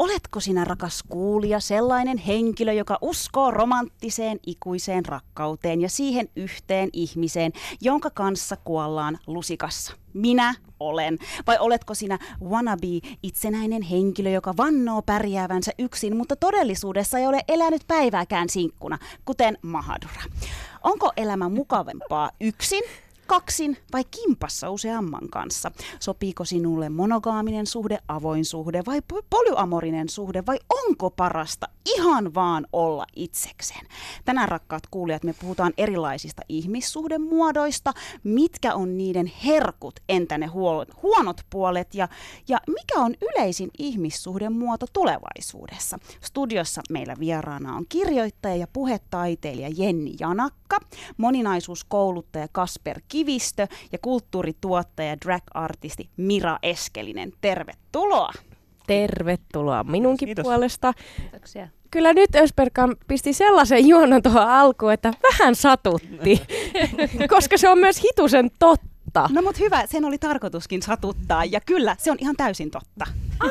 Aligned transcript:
Oletko 0.00 0.40
sinä 0.40 0.64
rakas 0.64 1.02
kuulija 1.08 1.60
sellainen 1.60 2.18
henkilö, 2.18 2.72
joka 2.72 2.98
uskoo 3.00 3.50
romanttiseen 3.50 4.38
ikuiseen 4.46 5.04
rakkauteen 5.04 5.80
ja 5.80 5.88
siihen 5.88 6.28
yhteen 6.36 6.88
ihmiseen, 6.92 7.52
jonka 7.80 8.10
kanssa 8.10 8.56
kuollaan 8.56 9.18
lusikassa? 9.26 9.92
Minä 10.14 10.54
olen. 10.80 11.18
Vai 11.46 11.58
oletko 11.58 11.94
sinä 11.94 12.18
wannabe 12.44 12.86
itsenäinen 13.22 13.82
henkilö, 13.82 14.30
joka 14.30 14.56
vannoo 14.56 15.02
pärjäävänsä 15.02 15.72
yksin, 15.78 16.16
mutta 16.16 16.36
todellisuudessa 16.36 17.18
ei 17.18 17.26
ole 17.26 17.40
elänyt 17.48 17.82
päivääkään 17.86 18.48
sinkkuna, 18.48 18.98
kuten 19.24 19.58
Mahadura? 19.62 20.22
Onko 20.84 21.12
elämä 21.16 21.48
mukavampaa 21.48 22.30
yksin 22.40 22.82
kaksin 23.30 23.76
vai 23.92 24.04
kimpassa 24.10 24.70
useamman 24.70 25.28
kanssa? 25.28 25.70
Sopiiko 26.00 26.44
sinulle 26.44 26.88
monogaaminen 26.88 27.66
suhde, 27.66 27.98
avoin 28.08 28.44
suhde 28.44 28.82
vai 28.86 29.02
polyamorinen 29.30 30.08
suhde 30.08 30.42
vai 30.46 30.58
onko 30.86 31.10
parasta 31.10 31.68
ihan 31.96 32.34
vaan 32.34 32.66
olla 32.72 33.06
itsekseen? 33.16 33.86
Tänään 34.24 34.48
rakkaat 34.48 34.82
kuulijat 34.90 35.24
me 35.24 35.34
puhutaan 35.40 35.72
erilaisista 35.78 36.42
ihmissuhdemuodoista, 36.48 37.92
mitkä 38.24 38.74
on 38.74 38.98
niiden 38.98 39.32
herkut, 39.44 40.00
entä 40.08 40.38
ne 40.38 40.46
huonot 41.02 41.40
puolet 41.50 41.94
ja, 41.94 42.08
ja 42.48 42.58
mikä 42.66 43.00
on 43.00 43.14
yleisin 43.22 43.70
ihmissuhdemuoto 43.78 44.86
tulevaisuudessa? 44.92 45.98
Studiossa 46.20 46.82
meillä 46.90 47.14
vieraana 47.20 47.76
on 47.76 47.84
kirjoittaja 47.88 48.56
ja 48.56 48.66
puhetaiteilija 48.72 49.68
Jenni 49.76 50.14
Janakka, 50.20 50.78
moninaisuuskouluttaja 51.16 52.48
Kasper 52.52 53.00
Ki 53.08 53.19
kivistö 53.20 53.66
ja 53.92 53.98
kulttuurituottaja 53.98 55.16
drag-artisti 55.24 56.08
Mira 56.16 56.58
Eskelinen. 56.62 57.32
Tervetuloa! 57.40 58.32
Tervetuloa 58.86 59.84
minunkin 59.84 60.26
Kiitos. 60.26 60.42
puolesta. 60.42 60.92
Kiitoksia. 61.16 61.68
Kyllä 61.90 62.12
nyt 62.12 62.34
Ösperkan 62.34 62.96
pisti 63.08 63.32
sellaisen 63.32 63.88
juonon 63.88 64.22
tuohon 64.22 64.48
alkuun, 64.48 64.92
että 64.92 65.12
vähän 65.22 65.54
satutti, 65.54 66.42
koska 67.34 67.58
se 67.58 67.68
on 67.68 67.78
myös 67.78 68.02
hitusen 68.02 68.50
totta. 68.58 68.89
No 69.30 69.42
mut 69.42 69.58
hyvä, 69.58 69.86
sen 69.86 70.04
oli 70.04 70.18
tarkoituskin 70.18 70.82
satuttaa 70.82 71.44
ja 71.44 71.60
kyllä, 71.60 71.96
se 71.98 72.10
on 72.10 72.16
ihan 72.20 72.36
täysin 72.36 72.70
totta. 72.70 73.04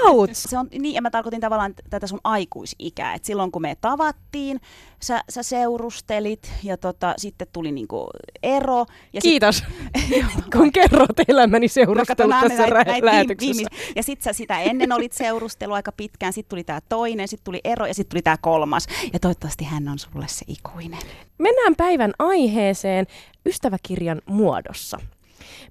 Auts! 0.06 0.44
Se 0.44 0.58
on, 0.58 0.68
niin, 0.80 0.96
ja 0.96 1.02
mä 1.02 1.10
tarkoitin 1.10 1.42
tavallaan 1.42 1.74
tätä 1.90 2.08
sun 2.08 2.20
aikuisikää, 2.24 3.14
että 3.14 3.26
silloin 3.26 3.52
kun 3.52 3.62
me 3.62 3.78
tavattiin, 3.82 4.62
sä, 5.04 5.24
sä 5.30 5.44
seurustelit 5.44 6.52
ja 6.64 6.78
tota, 6.78 7.14
sitten 7.18 7.48
tuli 7.54 7.72
niinku 7.72 8.10
ero. 8.44 8.86
Ja 9.14 9.22
Kiitos, 9.22 9.64
Sit, 10.10 10.46
kun 10.56 10.72
kerrot 10.72 11.20
elämäni 11.28 11.66
No, 11.66 11.70
kato, 11.70 11.74
seurustelut 11.74 12.30
nämä 12.30 12.42
tässä 12.50 12.66
rä- 12.66 12.84
näitä 12.84 13.06
lähetyksessä. 13.06 13.64
viimeis- 13.64 13.94
Ja 13.96 14.04
sit 14.04 14.22
sä 14.22 14.34
sitä 14.34 14.60
ennen 14.60 14.92
olit 14.94 15.14
seurustelu 15.14 15.74
aika 15.74 15.92
pitkään, 15.92 16.34
sitten 16.34 16.50
tuli 16.50 16.64
tää 16.64 16.80
toinen, 16.90 17.28
sitten 17.28 17.46
tuli 17.46 17.62
ero 17.64 17.86
ja 17.86 17.94
sitten 17.94 18.10
tuli 18.12 18.22
tää 18.22 18.38
kolmas. 18.42 18.88
Ja 19.14 19.20
toivottavasti 19.20 19.66
hän 19.66 19.88
on 19.88 20.00
sulle 20.00 20.28
se 20.28 20.46
ikuinen. 20.48 21.00
Mennään 21.38 21.76
päivän 21.76 22.12
aiheeseen 22.20 23.08
ystäväkirjan 23.46 24.22
muodossa. 24.26 24.98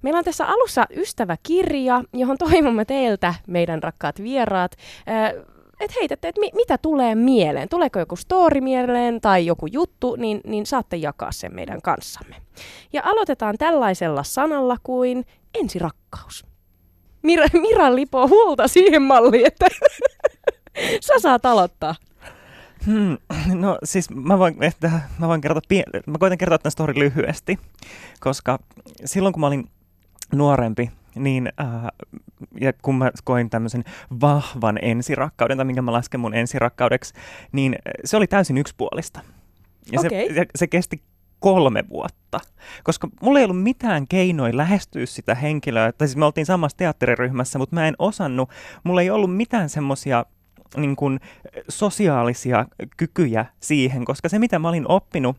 Meillä 0.01 0.17
on 0.17 0.23
tässä 0.25 0.45
alussa 0.45 0.85
ystäväkirja, 0.95 2.03
johon 2.13 2.37
toivomme 2.37 2.85
teiltä, 2.85 3.33
meidän 3.47 3.83
rakkaat 3.83 4.23
vieraat, 4.23 4.71
että 5.79 5.95
heitätte, 5.99 6.27
että 6.27 6.39
mi- 6.41 6.51
mitä 6.53 6.77
tulee 6.77 7.15
mieleen. 7.15 7.69
Tuleeko 7.69 7.99
joku 7.99 8.15
story 8.15 8.61
mieleen 8.61 9.21
tai 9.21 9.45
joku 9.45 9.67
juttu, 9.67 10.15
niin, 10.15 10.41
niin 10.47 10.65
saatte 10.65 10.95
jakaa 10.97 11.31
sen 11.31 11.55
meidän 11.55 11.81
kanssamme. 11.81 12.35
Ja 12.93 13.01
aloitetaan 13.05 13.55
tällaisella 13.57 14.23
sanalla 14.23 14.77
kuin 14.83 15.25
ensirakkaus. 15.61 16.45
Mira, 17.21 17.45
Mira 17.53 17.95
lipoo 17.95 18.27
huolta 18.27 18.67
siihen 18.67 19.01
malliin, 19.01 19.47
että 19.47 19.67
sä 21.07 21.19
saat 21.19 21.45
aloittaa. 21.45 21.95
Hmm, 22.85 23.17
no 23.61 23.77
siis 23.83 24.09
mä 24.09 24.39
voin, 24.39 24.63
että, 24.63 24.91
mä 25.19 25.27
voin 25.27 25.41
kertoa, 25.41 25.61
pie- 25.67 26.01
mä 26.05 26.17
koitan 26.17 26.37
kertoa 26.37 26.57
tämän 26.57 26.71
story 26.71 26.93
lyhyesti, 26.95 27.59
koska 28.19 28.59
silloin 29.05 29.33
kun 29.33 29.39
mä 29.41 29.47
olin 29.47 29.69
nuorempi, 30.33 30.91
niin 31.15 31.51
äh, 31.61 31.87
ja 32.61 32.73
kun 32.73 32.95
mä 32.95 33.11
koin 33.23 33.49
tämmöisen 33.49 33.83
vahvan 34.21 34.79
ensirakkauden, 34.81 35.57
tai 35.57 35.65
minkä 35.65 35.81
mä 35.81 35.91
lasken 35.91 36.19
mun 36.19 36.33
ensirakkaudeksi, 36.33 37.13
niin 37.51 37.75
se 38.05 38.17
oli 38.17 38.27
täysin 38.27 38.57
yksipuolista. 38.57 39.21
Ja 39.91 39.99
Okei. 39.99 40.27
se, 40.27 40.33
ja 40.33 40.45
se 40.55 40.67
kesti 40.67 41.01
kolme 41.39 41.83
vuotta, 41.89 42.39
koska 42.83 43.09
mulla 43.21 43.39
ei 43.39 43.45
ollut 43.45 43.63
mitään 43.63 44.07
keinoja 44.07 44.57
lähestyä 44.57 45.05
sitä 45.05 45.35
henkilöä, 45.35 45.91
tai 45.91 46.07
siis 46.07 46.17
me 46.17 46.25
oltiin 46.25 46.45
samassa 46.45 46.77
teatteriryhmässä, 46.77 47.59
mutta 47.59 47.75
mä 47.75 47.87
en 47.87 47.95
osannut, 47.99 48.49
mulla 48.83 49.01
ei 49.01 49.09
ollut 49.09 49.35
mitään 49.35 49.69
semmoisia 49.69 50.25
niin 50.77 50.95
kuin, 50.95 51.19
sosiaalisia 51.69 52.65
kykyjä 52.97 53.45
siihen, 53.59 54.05
koska 54.05 54.29
se 54.29 54.39
mitä 54.39 54.59
mä 54.59 54.69
olin 54.69 54.87
oppinut, 54.87 55.37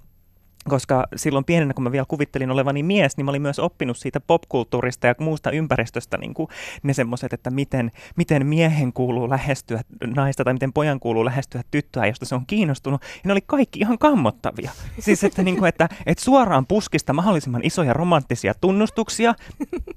koska 0.69 1.07
silloin 1.17 1.45
pienenä, 1.45 1.75
kun 1.75 1.85
mä 1.85 1.93
vielä 1.93 2.05
kuvittelin 2.09 2.51
olevani 2.51 2.83
mies, 2.83 3.17
niin 3.17 3.25
mä 3.25 3.31
olin 3.31 3.43
myös 3.43 3.59
oppinut 3.59 3.97
siitä 3.97 4.21
popkulttuurista 4.21 5.07
ja 5.07 5.15
muusta 5.19 5.51
ympäristöstä 5.51 6.19
niin 6.19 6.35
kuin 6.35 6.49
ne 6.83 6.93
semmoiset, 6.93 7.33
että 7.33 7.51
miten, 7.51 7.91
miten 8.17 8.47
miehen 8.47 8.93
kuuluu 8.93 9.31
lähestyä 9.31 9.81
naista 10.17 10.45
tai 10.45 10.53
miten 10.53 10.73
pojan 10.73 11.01
kuuluu 11.01 11.25
lähestyä 11.25 11.63
tyttöä, 11.71 12.07
josta 12.07 12.27
se 12.27 12.35
on 12.35 12.47
kiinnostunut. 12.47 13.03
Ja 13.03 13.21
ne 13.25 13.33
oli 13.33 13.41
kaikki 13.47 13.79
ihan 13.81 13.99
kammottavia. 13.99 14.71
Siis 14.99 15.25
että, 15.25 15.43
niin 15.43 15.59
kuin, 15.59 15.69
että, 15.69 15.89
että 16.07 16.25
suoraan 16.25 16.67
puskista 16.67 17.13
mahdollisimman 17.13 17.65
isoja 17.65 17.93
romanttisia 17.93 18.55
tunnustuksia, 18.61 19.35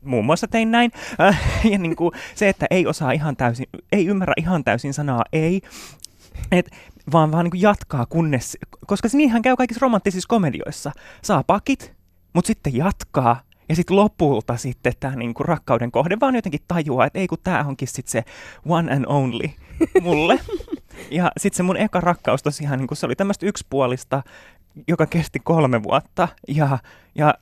muun 0.02 0.25
muassa 0.25 0.47
tein 0.47 0.72
näin, 0.72 0.91
äh, 1.22 1.41
ja 1.72 1.78
niin 1.78 1.96
kuin 1.96 2.12
se, 2.35 2.50
että 2.50 2.68
ei 2.69 2.88
osaa 2.88 3.12
ihan 3.12 3.35
täysin, 3.35 3.66
ei 3.91 4.06
ymmärrä 4.06 4.34
ihan 4.38 4.63
täysin 4.63 4.94
sanaa 4.94 5.23
ei, 5.34 5.62
et, 6.52 6.72
vaan 7.12 7.31
vaan 7.31 7.46
niin 7.46 7.62
jatkaa 7.62 8.06
kunnes, 8.06 8.58
koska 8.88 9.09
se 9.09 9.18
niinhän 9.18 9.41
käy 9.41 9.56
kaikissa 9.56 9.81
romanttisissa 9.81 10.28
komedioissa. 10.28 10.91
Saa 11.22 11.44
pakit, 11.44 11.94
mutta 12.34 12.47
sitten 12.47 12.75
jatkaa. 12.75 13.41
Ja 13.69 13.75
sitten 13.75 13.97
lopulta 13.97 14.58
sitten 14.58 14.94
tämä 15.00 15.16
niinku 15.16 15.44
rakkauden 15.44 15.91
kohde 15.91 16.18
vaan 16.19 16.36
jotenkin 16.36 16.59
tajuaa, 16.68 17.06
että 17.06 17.19
ei 17.19 17.28
kun 17.28 17.38
tämä 17.44 17.66
onkin 17.68 17.88
sitten 17.88 18.12
se 18.12 18.24
one 18.66 18.94
and 18.94 19.06
only 19.08 19.50
mulle. 20.02 20.40
ja 21.12 21.31
sitten 21.38 21.58
se 21.58 21.64
mun 21.64 21.78
eka 21.78 22.02
rakkaus 22.02 22.44
tosiaan, 22.44 22.80
niinku, 22.80 22.96
se 22.96 23.06
oli 23.06 23.16
tämmöistä 23.16 23.46
yksipuolista, 23.46 24.24
joka 24.88 25.06
kesti 25.06 25.40
kolme 25.40 25.84
vuotta. 25.84 26.28
Ja, 26.47 26.80
ja 27.16 27.34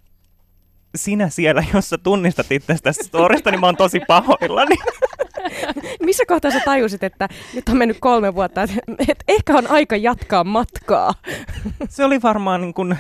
sinä 0.96 1.29
siellä, 1.29 1.63
jos 1.74 1.90
sä 1.90 1.97
tunnistat 1.97 2.52
itse 2.52 2.75
tästä 2.84 3.03
storista, 3.03 3.52
niin 3.52 3.59
mä 3.59 3.66
oon 3.66 3.78
tosi 3.78 4.00
pahoillani. 4.07 4.75
Missä 6.06 6.24
kohtaa 6.28 6.52
sä 6.52 6.62
tajusit, 6.66 7.03
että 7.03 7.29
nyt 7.53 7.69
on 7.69 7.78
mennyt 7.78 7.97
kolme 8.00 8.35
vuotta, 8.35 8.63
että 8.63 8.75
et 9.07 9.24
ehkä 9.28 9.53
on 9.53 9.68
aika 9.68 9.96
jatkaa 9.96 10.44
matkaa? 10.44 11.13
Se 11.90 12.06
oli 12.06 12.22
varmaan 12.22 12.62
niin 12.62 12.74
kuin, 12.74 12.97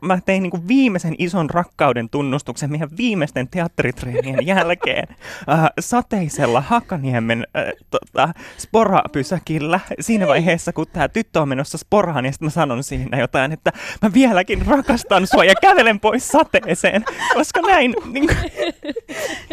mä 0.00 0.18
tein 0.26 0.42
niin 0.42 0.50
kuin 0.50 0.68
viimeisen 0.68 1.14
ison 1.18 1.50
rakkauden 1.50 2.08
tunnustuksen 2.10 2.70
meidän 2.70 2.88
viimeisten 2.96 3.48
teatteritreenien 3.48 4.46
jälkeen 4.56 5.08
äh, 5.48 5.70
sateisella 5.80 6.60
Hakaniemen 6.60 7.46
äh, 7.56 7.64
tota, 7.90 8.28
sporapysäkillä. 8.58 9.80
Siinä 10.00 10.26
vaiheessa, 10.26 10.72
kun 10.72 10.86
tämä 10.92 11.08
tyttö 11.08 11.40
on 11.40 11.48
menossa 11.48 11.78
sporaan, 11.78 12.24
niin 12.24 12.32
sitten 12.32 12.46
mä 12.46 12.50
sanon 12.50 12.82
siinä 12.82 13.18
jotain, 13.18 13.52
että 13.52 13.72
mä 14.02 14.12
vieläkin 14.12 14.66
rakastan 14.66 15.26
sua 15.26 15.44
ja 15.44 15.54
kävelen 15.60 16.00
pois 16.00 16.28
sateeseen, 16.74 17.04
koska 17.34 17.60
näin 17.60 17.94
niin 18.12 18.26
kuin, 18.26 18.38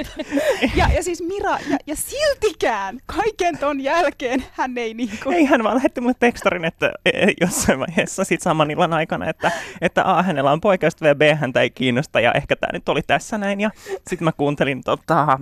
Ja, 0.76 0.90
ja 0.96 1.04
siis 1.04 1.22
Mira, 1.22 1.58
ja, 1.70 1.78
ja 1.88 1.96
siltikään 1.96 3.00
kaiken 3.06 3.58
ton 3.58 3.82
jälkeen 3.82 4.44
hän 4.52 4.78
ei 4.78 4.94
niinku... 4.94 5.32
Ei 5.32 5.46
hän 5.46 5.64
vaan 5.64 5.76
lähetti 5.76 6.02
mulle 6.02 6.16
tekstarin, 6.20 6.66
että 6.66 6.92
e, 7.06 7.28
jossain 7.42 7.80
vaiheessa 7.80 8.24
sit 8.24 8.42
saman 8.42 8.72
illan 8.72 8.94
aikana, 8.94 9.30
että, 9.30 9.52
että 9.82 10.18
A, 10.18 10.24
hänellä 10.24 10.52
on 10.52 10.62
poikaystävä 10.62 11.10
ja 11.10 11.16
B, 11.16 11.22
häntä 11.40 11.62
ei 11.62 11.70
kiinnosta 11.70 12.20
ja 12.20 12.34
ehkä 12.34 12.56
tämä 12.56 12.72
nyt 12.74 12.90
oli 12.90 13.02
tässä 13.02 13.38
näin. 13.38 13.62
Ja 13.62 13.70
sitten 14.08 14.24
mä 14.24 14.32
kuuntelin 14.32 14.84
tota, 14.84 15.40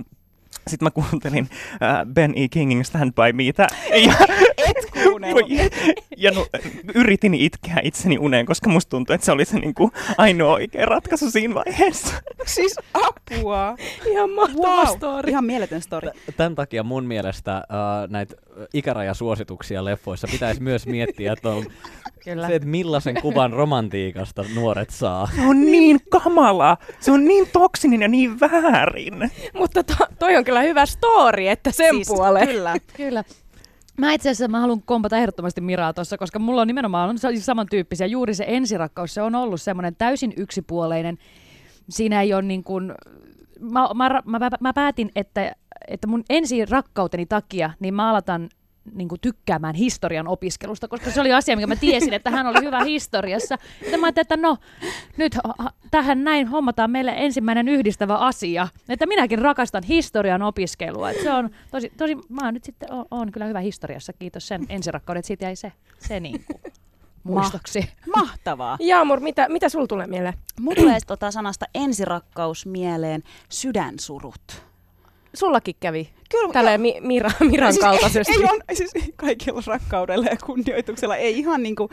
sitten 0.68 0.86
mä 0.86 0.92
kuuntelin 0.92 1.50
äh, 1.84 2.06
Ben 2.14 2.34
E. 2.36 2.48
Kingin 2.48 2.86
Stand 2.86 3.12
By 3.14 3.34
Meitä 3.34 3.68
ja, 4.06 4.14
Et 4.58 5.04
kuunnellut. 5.04 5.50
ja 6.18 6.32
no, 6.32 6.46
yritin 6.96 7.34
itkeä 7.34 7.78
itseni 7.84 8.18
uneen, 8.18 8.46
koska 8.46 8.70
musta 8.70 8.90
tuntui, 8.90 9.14
että 9.14 9.26
se 9.26 9.32
oli 9.32 9.46
se 9.46 9.60
niin 9.60 9.74
kuin, 9.74 9.92
ainoa 10.18 10.54
oikea 10.54 10.86
ratkaisu 10.86 11.32
siinä 11.32 11.54
vaiheessa. 11.54 12.14
Siis 12.46 12.76
apua. 12.94 13.76
Ihan 14.06 14.30
mahtava 14.30 14.60
Wow. 14.86 14.98
story. 14.98 15.30
Ihan 15.30 15.46
mieletön 15.46 15.82
story. 15.82 16.10
Tämän 16.38 16.56
takia 16.56 16.84
mun 16.84 17.06
mielestä 17.06 17.56
äh, 17.58 17.64
näitä 18.10 18.36
ikärajasuosituksia 18.74 19.86
leffoissa 19.86 20.28
pitäisi 20.32 20.62
myös 20.62 20.88
miettiä, 20.88 21.34
että 21.34 21.50
on 21.50 21.66
Kyllä. 22.24 22.48
se, 22.48 22.56
että 22.56 22.68
millaisen 22.68 23.22
kuvan 23.22 23.54
romantiikasta 23.54 24.46
nuoret 24.56 24.90
saa. 24.90 25.30
Se 25.36 25.42
on 25.42 25.62
niin 25.66 26.00
kamala. 26.10 26.78
Se 27.00 27.12
on 27.12 27.26
niin 27.26 27.48
toksinen 27.54 28.02
ja 28.02 28.08
niin 28.08 28.40
väärin. 28.40 29.32
Mutta 29.54 29.84
to, 29.84 29.94
toi 30.20 30.36
on 30.40 30.46
kyllä 30.46 30.62
hyvä 30.62 30.86
story, 30.86 31.48
että 31.48 31.72
sen 31.72 31.96
siis, 31.96 32.08
puoleen. 32.08 32.48
Kyllä. 32.48 32.76
Kyllä. 32.98 33.24
Mä 33.98 34.14
itse 34.14 34.30
asiassa 34.30 34.48
mä 34.48 34.60
haluan 34.60 34.82
kompata 34.82 35.18
ehdottomasti 35.18 35.62
Miraa 35.62 35.94
tuossa, 35.94 36.18
koska 36.18 36.40
mulla 36.40 36.62
on 36.62 36.68
nimenomaan 36.68 37.10
on 37.10 37.18
siis 37.18 37.46
samantyyppisiä. 37.46 38.08
Juuri 38.08 38.34
se 38.34 38.46
ensirakkaus, 38.48 39.14
se 39.14 39.22
on 39.22 39.36
ollut 39.36 39.62
semmoinen 39.62 39.96
täysin 39.96 40.34
yksipuoleinen. 40.38 41.18
Siinä 41.90 42.22
ei 42.22 42.34
ole 42.34 42.42
niin 42.42 42.64
kuin, 42.64 42.94
mä, 43.60 43.88
mä, 43.96 44.22
mä, 44.26 44.50
mä, 44.60 44.74
päätin, 44.74 45.12
että, 45.16 45.56
että 45.88 46.08
mun 46.08 46.24
ensirakkauteni 46.30 47.26
takia 47.26 47.72
niin 47.80 47.94
mä 47.94 48.10
aloitan 48.10 48.50
niin 48.94 49.08
kuin 49.08 49.22
tykkäämään 49.22 49.76
historian 49.76 50.28
opiskelusta, 50.28 50.88
koska 50.88 51.12
se 51.12 51.22
oli 51.22 51.34
asia, 51.34 51.56
mikä 51.56 51.68
mä 51.68 51.76
tiesin, 51.76 52.14
että 52.14 52.32
hän 52.32 52.48
oli 52.48 52.66
hyvä 52.66 52.84
historiassa. 52.84 53.58
Ja 53.92 53.98
mä 53.98 54.06
ajattelin, 54.06 54.26
että 54.26 54.38
no, 54.38 54.58
nyt 55.18 55.38
tähän 55.92 56.24
näin 56.24 56.48
hommataan 56.48 56.92
meille 56.92 57.14
ensimmäinen 57.18 57.68
yhdistävä 57.68 58.16
asia, 58.16 58.68
että 58.90 59.06
minäkin 59.06 59.40
rakastan 59.40 59.84
historian 59.84 60.42
opiskelua. 60.42 61.10
Et 61.10 61.22
se 61.24 61.32
on 61.32 61.50
tosi, 61.72 61.92
tosi, 61.98 62.16
mä 62.30 62.46
oon 62.46 62.54
nyt 62.54 62.64
sitten, 62.64 62.94
oon, 62.94 63.06
oon 63.12 63.32
kyllä 63.32 63.46
hyvä 63.46 63.60
historiassa, 63.60 64.14
kiitos 64.14 64.48
sen 64.48 64.66
ensirakkauden, 64.70 65.20
että 65.20 65.28
siitä 65.28 65.46
jäi 65.46 65.56
se, 65.56 65.72
se 66.00 66.20
niin 66.20 66.46
kuin 66.46 66.62
muistoksi. 67.24 67.90
Mahtavaa. 68.16 68.78
Jaamur, 68.90 69.20
mitä, 69.20 69.50
mitä 69.50 69.70
sul 69.70 69.86
tulee 69.86 70.08
mieleen? 70.08 70.34
Mulla 70.60 70.76
tulee 70.76 70.98
tota 71.08 71.32
sanasta 71.32 71.66
ensirakkaus 71.76 72.66
mieleen 72.66 73.24
sydänsurut. 73.50 74.69
Sullakin 75.34 75.76
kävi 75.80 76.10
Kyllä, 76.32 76.54
tällä 76.54 76.78
mi- 76.78 77.02
Mira, 77.02 77.32
Miran 77.52 77.74
siis 77.74 77.86
kaltaisesti. 77.86 78.34
Ei, 78.34 78.40
ei 78.40 78.50
on, 78.52 78.60
siis 78.74 78.92
kaikilla 79.16 79.62
rakkaudella 79.66 80.26
ja 80.26 80.38
kunnioituksella, 80.46 81.16
ei 81.16 81.40
ihan 81.40 81.64
niinku 81.64 81.90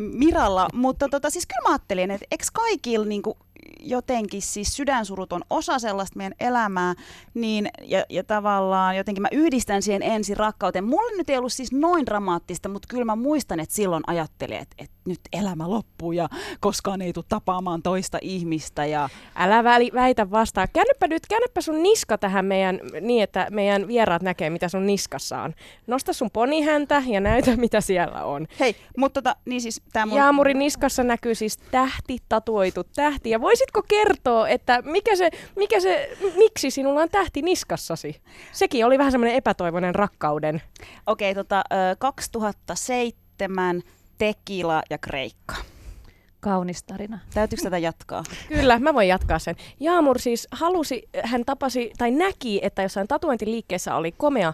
Miralla, 0.00 0.68
mutta 0.74 1.08
tota, 1.08 1.30
siis 1.30 1.46
kyllä 1.46 1.68
mä 1.68 1.74
ajattelin, 1.74 2.10
että 2.10 2.26
eikö 2.30 2.44
kaikilla 2.52 3.06
niinku 3.06 3.36
jotenkin 3.80 4.42
siis 4.42 4.76
sydänsurut 4.76 5.32
on 5.32 5.42
osa 5.50 5.78
sellaista 5.78 6.16
meidän 6.16 6.34
elämää, 6.40 6.94
niin, 7.34 7.68
ja, 7.82 8.04
ja 8.08 8.24
tavallaan 8.24 8.96
jotenkin 8.96 9.22
mä 9.22 9.28
yhdistän 9.32 9.82
siihen 9.82 10.02
ensi 10.02 10.34
rakkauteen. 10.34 10.84
Mulle 10.84 11.16
nyt 11.16 11.30
ei 11.30 11.38
ollut 11.38 11.52
siis 11.52 11.72
noin 11.72 12.06
dramaattista, 12.06 12.68
mutta 12.68 12.88
kyllä 12.90 13.04
mä 13.04 13.16
muistan, 13.16 13.60
että 13.60 13.74
silloin 13.74 14.02
ajattelin, 14.06 14.58
että, 14.58 14.74
että 14.78 14.96
nyt 15.08 15.20
elämä 15.32 15.70
loppuu 15.70 16.12
ja 16.12 16.28
koskaan 16.60 17.02
ei 17.02 17.12
tule 17.12 17.24
tapaamaan 17.28 17.82
toista 17.82 18.18
ihmistä. 18.22 18.84
Ja... 18.84 19.08
Älä 19.34 19.64
väli, 19.64 19.90
väitä 19.94 20.30
vastaan. 20.30 20.68
Käännäpä 20.72 21.06
nyt, 21.08 21.22
käännäpä 21.28 21.60
sun 21.60 21.82
niska 21.82 22.18
tähän 22.18 22.44
meidän, 22.44 22.80
niin 23.00 23.22
että 23.22 23.46
meidän 23.50 23.88
vieraat 23.88 24.22
näkee, 24.22 24.50
mitä 24.50 24.68
sun 24.68 24.86
niskassa 24.86 25.42
on. 25.42 25.54
Nosta 25.86 26.12
sun 26.12 26.30
ponihäntä 26.30 27.02
ja 27.06 27.20
näytä, 27.20 27.56
mitä 27.66 27.80
siellä 27.80 28.24
on. 28.24 28.46
Hei, 28.60 28.76
mutta 28.96 29.22
tota, 29.22 29.36
niin 29.44 29.60
siis 29.60 29.82
tää 29.92 30.06
mun... 30.06 30.18
Jaamurin 30.18 30.58
niskassa 30.58 31.04
näkyy 31.04 31.34
siis 31.34 31.56
tähti, 31.56 32.18
tatuoitu 32.28 32.84
tähti. 32.84 33.30
Ja 33.30 33.40
voisitko 33.40 33.82
kertoa, 33.82 34.48
että 34.48 34.82
mikä 34.82 35.16
se, 35.16 35.30
mikä 35.56 35.80
se, 35.80 36.16
miksi 36.36 36.70
sinulla 36.70 37.00
on 37.02 37.08
tähti 37.08 37.42
niskassasi? 37.42 38.20
Sekin 38.52 38.86
oli 38.86 38.98
vähän 38.98 39.12
semmoinen 39.12 39.36
epätoivoinen 39.36 39.94
rakkauden. 39.94 40.62
Okei, 41.06 41.34
tota, 41.34 41.64
ö, 41.72 41.96
2007 41.98 43.82
Tekila 44.18 44.82
ja 44.90 44.98
Kreikka. 44.98 45.54
Kaunis 46.40 46.82
tarina. 46.82 47.18
Täytyykö 47.34 47.62
tätä 47.62 47.78
jatkaa? 47.78 48.22
Kyllä, 48.48 48.78
mä 48.78 48.94
voin 48.94 49.08
jatkaa 49.08 49.38
sen. 49.38 49.56
Jaamur 49.80 50.18
siis 50.18 50.48
halusi, 50.50 51.08
hän 51.22 51.44
tapasi 51.44 51.92
tai 51.98 52.10
näki, 52.10 52.60
että 52.62 52.82
jossain 52.82 53.08
tatuointiliikkeessä 53.08 53.94
oli 53.94 54.12
komea 54.12 54.52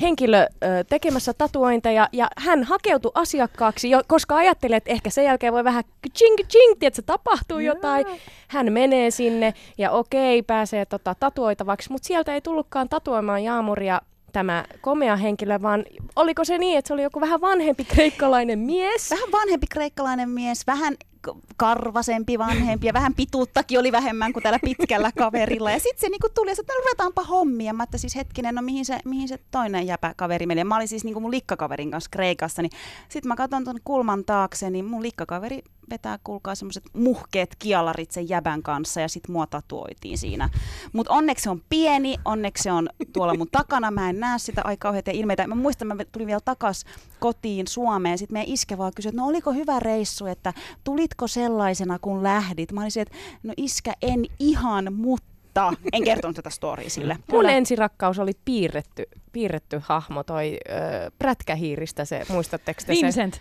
henkilö 0.00 0.38
ö, 0.42 0.84
tekemässä 0.88 1.34
tatuointeja 1.34 2.08
ja 2.12 2.28
hän 2.38 2.64
hakeutui 2.64 3.10
asiakkaaksi, 3.14 3.90
jo, 3.90 4.02
koska 4.06 4.36
ajatteli, 4.36 4.74
että 4.74 4.90
ehkä 4.90 5.10
sen 5.10 5.24
jälkeen 5.24 5.52
voi 5.52 5.64
vähän 5.64 5.84
ching 6.18 6.36
ching, 6.48 6.82
että 6.82 6.96
se 6.96 7.02
tapahtuu 7.02 7.58
jotain. 7.58 8.06
Hän 8.48 8.72
menee 8.72 9.10
sinne 9.10 9.54
ja 9.78 9.90
okei, 9.90 10.42
pääsee 10.42 10.86
tota, 10.86 11.14
tatuoitavaksi, 11.20 11.92
mutta 11.92 12.06
sieltä 12.06 12.34
ei 12.34 12.40
tullutkaan 12.40 12.88
tatuoimaan 12.88 13.44
Jaamuria 13.44 14.00
tämä 14.36 14.64
komea 14.80 15.16
henkilö, 15.16 15.62
vaan 15.62 15.84
oliko 16.16 16.44
se 16.44 16.58
niin, 16.58 16.78
että 16.78 16.88
se 16.88 16.94
oli 16.94 17.02
joku 17.02 17.20
vähän 17.20 17.40
vanhempi 17.40 17.84
kreikkalainen 17.84 18.58
mies? 18.58 19.10
Vähän 19.10 19.32
vanhempi 19.32 19.66
kreikkalainen 19.66 20.30
mies, 20.30 20.66
vähän 20.66 20.94
karvasempi 21.56 22.38
vanhempi 22.38 22.86
ja 22.86 22.92
vähän 22.92 23.14
pituuttakin 23.14 23.78
oli 23.78 23.92
vähemmän 23.92 24.32
kuin 24.32 24.42
tällä 24.42 24.58
pitkällä 24.64 25.10
kaverilla. 25.18 25.70
Ja 25.70 25.78
sitten 25.78 26.00
se 26.00 26.08
niinku 26.08 26.28
tuli 26.34 26.50
ja 26.50 26.54
sanoi, 26.54 26.64
että 26.64 26.72
no, 26.72 26.80
ruvetaanpa 26.80 27.22
hommia. 27.22 27.72
Mä 27.72 27.82
että 27.82 27.98
siis 27.98 28.16
hetkinen, 28.16 28.54
no 28.54 28.62
mihin 28.62 28.84
se, 28.84 28.98
mihin 29.04 29.28
se 29.28 29.38
toinen 29.50 29.86
jäpä 29.86 30.14
kaveri 30.16 30.46
meni. 30.46 30.60
Ja 30.60 30.64
Mä 30.64 30.76
olin 30.76 30.88
siis 30.88 31.04
niinku 31.04 31.20
mun 31.20 31.30
likkakaverin 31.30 31.90
kanssa 31.90 32.10
Kreikassa, 32.10 32.62
niin 32.62 32.72
sitten 33.08 33.28
mä 33.28 33.36
katson 33.36 33.64
tuon 33.64 33.80
kulman 33.84 34.24
taakse, 34.24 34.70
niin 34.70 34.84
mun 34.84 35.02
likkakaveri 35.02 35.62
vetää, 35.90 36.18
kuulkaa, 36.24 36.54
semmoiset 36.54 36.84
muhkeet 36.92 37.56
kialarit 37.58 38.10
sen 38.10 38.28
jäbän 38.28 38.62
kanssa 38.62 39.00
ja 39.00 39.08
sitten 39.08 39.32
mua 39.32 39.46
tatuoitiin 39.46 40.18
siinä. 40.18 40.50
Mutta 40.92 41.12
onneksi 41.12 41.42
se 41.42 41.50
on 41.50 41.62
pieni, 41.68 42.16
onneksi 42.24 42.62
se 42.62 42.72
on 42.72 42.88
tuolla 43.12 43.34
mun 43.34 43.48
takana, 43.52 43.90
mä 43.90 44.10
en 44.10 44.20
näe 44.20 44.38
sitä 44.38 44.62
aika 44.64 44.82
kauheita 44.86 45.10
ilmeitä. 45.10 45.46
Mä 45.46 45.54
muistan, 45.54 45.88
mä 45.88 46.04
tulin 46.12 46.26
vielä 46.26 46.40
takas 46.44 46.84
kotiin 47.20 47.66
Suomeen, 47.66 48.18
sitten 48.18 48.34
meidän 48.34 48.52
iskä 48.52 48.78
vaan 48.78 48.92
kysyi, 48.96 49.08
että 49.08 49.20
no 49.20 49.28
oliko 49.28 49.52
hyvä 49.52 49.80
reissu, 49.80 50.26
että 50.26 50.52
tulitko 51.16 51.28
sellaisena 51.28 51.98
kun 51.98 52.22
lähdit? 52.22 52.72
Mä 52.72 52.82
olisin, 52.82 53.02
että 53.02 53.14
no 53.42 53.54
iskä 53.56 53.92
en 54.02 54.24
ihan, 54.38 54.92
mutta 54.92 55.72
en 55.92 56.04
kertonut 56.04 56.36
tätä 56.36 56.50
storya 56.50 56.90
sille. 56.90 57.16
Mun 57.32 57.50
ensirakkaus 57.50 58.18
oli 58.18 58.32
piirretty, 58.44 59.04
piirretty 59.32 59.80
hahmo, 59.82 60.24
toi 60.24 60.58
ö, 60.68 61.10
prätkähiiristä 61.18 62.04
se, 62.04 62.22
muistatteko 62.28 62.80
te 62.86 62.94
sen? 62.94 63.02
Vincent. 63.02 63.40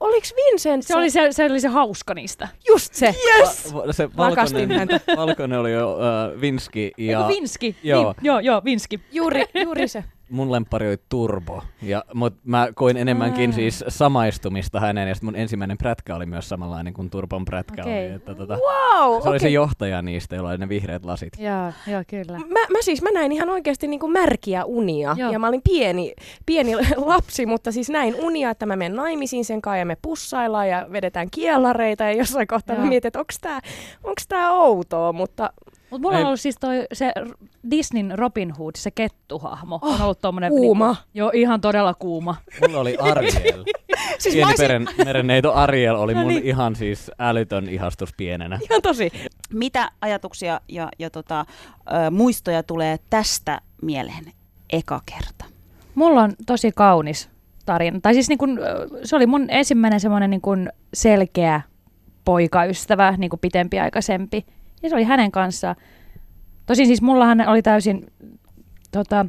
Oliks 0.00 0.34
Vincent 0.36 0.82
Se 0.82 0.96
oli 0.96 1.10
se, 1.10 1.28
se, 1.32 1.44
oli 1.44 1.60
se 1.60 1.68
hauska 1.68 2.14
niistä. 2.14 2.48
Just 2.68 2.94
se. 2.94 3.14
Yes! 3.38 3.74
Va- 3.74 3.92
se 3.92 4.08
valkoinen, 4.16 4.88
valkoinen 5.16 5.58
oli 5.58 5.72
jo 5.72 5.94
uh, 5.94 6.40
Vinski 6.40 6.92
ja 6.98 7.18
Eiku 7.18 7.28
Vinski. 7.28 7.76
Joo. 7.82 8.02
Niin, 8.02 8.14
joo, 8.22 8.40
joo, 8.40 8.62
Vinski. 8.64 9.00
Juuri, 9.12 9.44
juuri 9.64 9.88
se. 9.88 10.04
Mun 10.30 10.52
lemppari 10.52 10.88
oli 10.88 10.96
Turbo. 11.08 11.62
Ja, 11.82 12.04
mut 12.14 12.34
mä 12.44 12.68
koin 12.74 12.96
enemmänkin 12.96 13.50
Aa. 13.50 13.54
siis 13.54 13.84
samaistumista 13.88 14.80
häneen 14.80 15.08
ja 15.08 15.14
sit 15.14 15.24
mun 15.24 15.36
ensimmäinen 15.36 15.78
prätkä 15.78 16.16
oli 16.16 16.26
myös 16.26 16.48
samanlainen 16.48 16.94
kuin 16.94 17.10
Turbon 17.10 17.44
prätkä 17.44 17.82
Okei. 17.82 18.06
oli. 18.06 18.14
Että, 18.14 18.34
tota, 18.34 18.54
Wow, 18.54 19.22
se 19.22 19.28
oli 19.28 19.38
se 19.40 19.48
johtaja 19.48 20.02
niistä, 20.02 20.36
jolla 20.36 20.50
oli 20.50 20.58
ne 20.58 20.68
vihreät 20.68 21.04
lasit. 21.04 21.32
Joo, 21.38 21.72
joo, 21.92 22.02
kyllä. 22.06 22.38
Mä, 22.38 22.60
mä 22.70 22.78
siis 22.80 23.02
mä 23.02 23.10
näin 23.10 23.32
ihan 23.32 23.48
oikeasti 23.50 23.86
niinku 23.86 24.08
märkiä 24.08 24.64
unia. 24.64 25.14
Joo. 25.18 25.32
Ja 25.32 25.38
mä 25.38 25.48
olin 25.48 25.62
pieni, 25.64 26.14
pieni 26.46 26.72
lapsi, 26.96 27.46
mutta 27.46 27.72
siis 27.72 27.88
näin 27.88 28.14
unia, 28.14 28.50
että 28.50 28.66
mä 28.66 28.76
menen 28.76 28.96
naimisiin 28.96 29.44
sen 29.44 29.62
kanssa 29.62 29.78
ja 29.78 29.86
me 29.86 29.96
pussaillaan 30.02 30.68
ja 30.68 30.86
vedetään 30.92 31.28
kielareita. 31.30 32.04
Ja 32.04 32.12
jossain 32.12 32.46
kohtaa 32.46 32.76
mä 32.76 32.82
Joo. 32.82 32.88
mietin, 32.88 33.08
että 33.08 33.18
onks 33.20 33.38
tää, 33.40 33.60
onks 34.04 34.26
tää 34.26 34.52
outoa, 34.52 35.12
mutta 35.12 35.52
Mutta 35.94 36.08
mulla 36.08 36.18
on 36.18 36.26
ollut 36.26 36.40
siis 36.40 36.56
toi, 36.60 36.86
se 36.92 37.12
Disneyn 37.70 38.18
Robin 38.18 38.50
Hood, 38.58 38.72
se 38.76 38.90
kettuhahmo, 38.90 39.78
on 39.82 40.00
ollut 40.00 40.20
tommonen... 40.20 40.50
kuuma. 40.50 40.86
Niinku, 40.86 41.02
joo, 41.14 41.30
ihan 41.34 41.60
todella 41.60 41.94
kuuma. 41.94 42.36
Mulla 42.60 42.80
oli 42.80 42.96
Ariel. 43.00 43.64
Siis 44.18 44.34
Pieni 44.34 44.50
olisin- 44.50 44.64
peren, 44.64 44.88
merenneito 45.04 45.52
Ariel 45.52 45.94
oli 45.96 46.14
No 46.14 46.20
mun 46.20 46.28
niin. 46.28 46.44
ihan 46.44 46.76
siis 46.76 47.10
älytön 47.18 47.68
ihastus 47.68 48.10
pienenä. 48.16 48.58
Ihan 48.70 48.82
tosi. 48.82 49.12
Mitä 49.52 49.90
ajatuksia 50.00 50.60
ja, 50.68 50.88
ja 50.98 51.10
tota, 51.10 51.40
ö, 52.06 52.10
muistoja 52.10 52.62
tulee 52.62 52.98
tästä 53.10 53.60
mieleen 53.82 54.24
eka 54.72 55.00
kerta? 55.06 55.44
Mulla 55.94 56.22
on 56.22 56.32
tosi 56.46 56.72
kaunis 56.72 57.30
tarina. 57.66 58.00
Tai 58.02 58.14
siis 58.14 58.28
niin 58.28 58.38
kun, 58.38 58.60
se 59.04 59.16
oli 59.16 59.26
mun 59.26 59.46
ensimmäinen 59.48 60.00
semmoinen 60.00 60.30
niin 60.30 60.40
kun 60.40 60.68
selkeä 60.94 61.60
poikaystävä, 62.24 63.14
niin 63.18 63.30
kuin 63.30 63.40
pitempiaikaisempi. 63.40 64.46
Ja 64.84 64.90
se 64.90 64.96
oli 64.96 65.04
hänen 65.04 65.30
kanssaan. 65.32 65.76
Tosin 66.66 66.86
siis 66.86 67.02
mullahan 67.02 67.48
oli 67.48 67.62
täysin, 67.62 68.06
tota, 68.92 69.26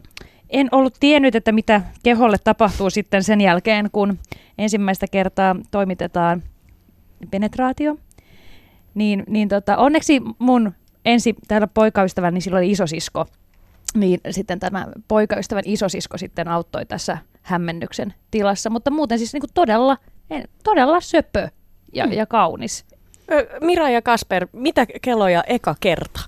en 0.50 0.70
ollut 0.72 0.94
tiennyt, 1.00 1.36
että 1.36 1.52
mitä 1.52 1.82
keholle 2.04 2.38
tapahtuu 2.44 2.90
sitten 2.90 3.24
sen 3.24 3.42
jälkeen, 3.42 3.90
kun 3.92 4.20
ensimmäistä 4.58 5.08
kertaa 5.12 5.56
toimitetaan 5.72 6.44
penetraatio. 7.32 7.98
Niin, 8.96 9.24
niin 9.28 9.50
tota, 9.50 9.78
onneksi 9.78 10.22
mun 10.40 10.74
ensi 11.06 11.36
täällä 11.48 11.68
poikaystävän, 11.68 12.34
niin 12.34 12.42
silloin 12.42 12.62
oli 12.62 12.72
isosisko. 12.72 13.26
Niin 13.96 14.20
sitten 14.30 14.60
tämä 14.60 14.88
poikaystävän 15.08 15.64
isosisko 15.66 16.18
sitten 16.18 16.48
auttoi 16.48 16.86
tässä 16.86 17.18
hämmennyksen 17.42 18.14
tilassa. 18.32 18.70
Mutta 18.70 18.92
muuten 18.92 19.18
siis 19.18 19.34
niinku 19.34 19.48
todella, 19.54 19.98
en- 20.30 20.48
todella 20.64 21.02
söpö 21.02 21.48
ja, 21.94 22.06
Mm. 22.06 22.12
ja 22.12 22.26
kaunis. 22.26 22.86
Mira 23.62 23.90
ja 23.90 24.02
Kasper, 24.02 24.48
mitä 24.54 24.86
kelloja 25.02 25.44
eka 25.48 25.76
kerta? 25.80 26.20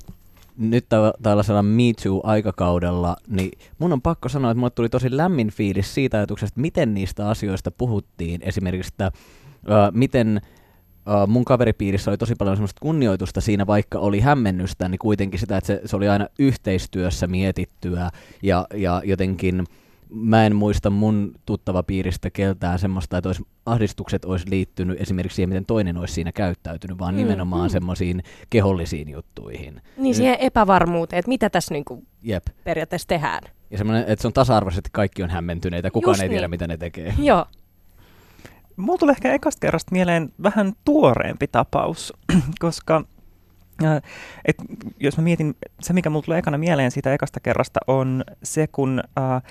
Nyt 0.57 0.85
tä- 0.89 1.13
tällaisella 1.23 1.63
Me 1.63 1.83
Too-aikakaudella, 2.03 3.15
niin 3.27 3.51
mun 3.79 3.93
on 3.93 4.01
pakko 4.01 4.29
sanoa, 4.29 4.51
että 4.51 4.59
mulle 4.59 4.71
tuli 4.71 4.89
tosi 4.89 5.17
lämmin 5.17 5.51
fiilis 5.51 5.93
siitä 5.93 6.17
ajatuksesta, 6.17 6.59
miten 6.59 6.93
niistä 6.93 7.29
asioista 7.29 7.71
puhuttiin. 7.71 8.41
Esimerkiksi, 8.43 8.93
että 8.93 9.05
ö, 9.05 9.71
miten 9.91 10.41
uh, 11.07 11.27
mun 11.27 11.45
kaveripiirissä 11.45 12.11
oli 12.11 12.17
tosi 12.17 12.35
paljon 12.35 12.57
semmoista 12.57 12.79
kunnioitusta 12.81 13.41
siinä, 13.41 13.67
vaikka 13.67 13.99
oli 13.99 14.19
hämmennystä, 14.19 14.89
niin 14.89 14.99
kuitenkin 14.99 15.39
sitä, 15.39 15.57
että 15.57 15.67
se, 15.67 15.81
se 15.85 15.95
oli 15.95 16.07
aina 16.07 16.27
yhteistyössä 16.39 17.27
mietittyä 17.27 18.09
ja, 18.43 18.67
ja 18.73 19.01
jotenkin 19.05 19.63
mä 20.09 20.45
en 20.45 20.55
muista 20.55 20.89
mun 20.89 21.31
tuttava 21.45 21.83
piiristä 21.83 22.29
keltään 22.29 22.79
semmoista, 22.79 23.17
että 23.17 23.29
olisi, 23.29 23.43
ahdistukset 23.65 24.25
olisi 24.25 24.49
liittynyt 24.49 25.01
esimerkiksi 25.01 25.35
siihen, 25.35 25.49
miten 25.49 25.65
toinen 25.65 25.97
olisi 25.97 26.13
siinä 26.13 26.31
käyttäytynyt, 26.31 26.99
vaan 26.99 27.13
Mm, 27.13 27.17
nimenomaan 27.17 27.69
mm. 27.69 27.71
semmoisiin 27.71 28.23
kehollisiin 28.49 29.09
juttuihin. 29.09 29.81
Niin 29.97 30.15
siihen 30.15 30.37
epävarmuuteen, 30.39 31.19
että 31.19 31.29
mitä 31.29 31.49
tässä 31.49 31.73
niinku 31.73 32.03
Jep. 32.21 32.43
periaatteessa 32.63 33.07
tehdään. 33.07 33.43
Ja 33.71 33.77
semmoinen, 33.77 34.05
että 34.07 34.21
se 34.21 34.27
on 34.27 34.33
tasa-arvoisesti 34.33 34.89
kaikki 34.93 35.23
on 35.23 35.29
hämmentyneitä, 35.29 35.91
kukaan 35.91 36.11
Just 36.11 36.21
ei 36.21 36.29
tiedä, 36.29 36.41
niin. 36.41 36.49
mitä 36.49 36.67
ne 36.67 36.77
tekee. 36.77 37.13
Joo. 37.23 37.45
Mulla 38.77 38.97
tulee 38.97 39.13
ehkä 39.13 39.33
ekasta 39.33 39.59
kerrasta 39.59 39.91
mieleen 39.91 40.33
vähän 40.43 40.73
tuoreempi 40.85 41.47
tapaus, 41.47 42.13
koska 42.59 43.03
äh, 43.83 44.01
et, 44.45 44.55
jos 44.99 45.17
mä 45.17 45.23
mietin, 45.23 45.55
se 45.81 45.93
mikä 45.93 46.09
mulla 46.09 46.25
tulee 46.25 46.39
ekana 46.39 46.57
mieleen 46.57 46.91
siitä 46.91 47.13
ekasta 47.13 47.39
kerrasta 47.39 47.79
on 47.87 48.23
se, 48.43 48.67
kun 48.67 49.01
äh, 49.19 49.41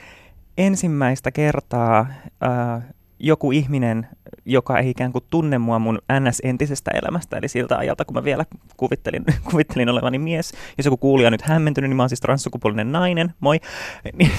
ensimmäistä 0.58 1.30
kertaa 1.32 2.00
äh, 2.00 2.82
joku 3.18 3.52
ihminen, 3.52 4.08
joka 4.44 4.78
ei 4.78 4.90
ikään 4.90 5.12
kuin 5.12 5.24
tunne 5.30 5.58
mua 5.58 5.78
mun 5.78 5.98
NS-entisestä 6.20 6.90
elämästä, 6.94 7.36
eli 7.36 7.48
siltä 7.48 7.78
ajalta, 7.78 8.04
kun 8.04 8.14
mä 8.14 8.24
vielä 8.24 8.44
kuvittelin, 8.76 9.24
kuvittelin 9.50 9.88
olevani 9.88 10.18
mies, 10.18 10.52
jos 10.78 10.84
joku 10.84 10.96
kuulija 10.96 11.28
on 11.28 11.32
nyt 11.32 11.42
hämmentynyt, 11.42 11.90
niin 11.90 11.96
mä 11.96 12.02
oon 12.02 12.10
siis 12.10 12.20
transsukupuolinen 12.20 12.92
nainen, 12.92 13.34
moi, 13.40 13.60
niin, 14.18 14.30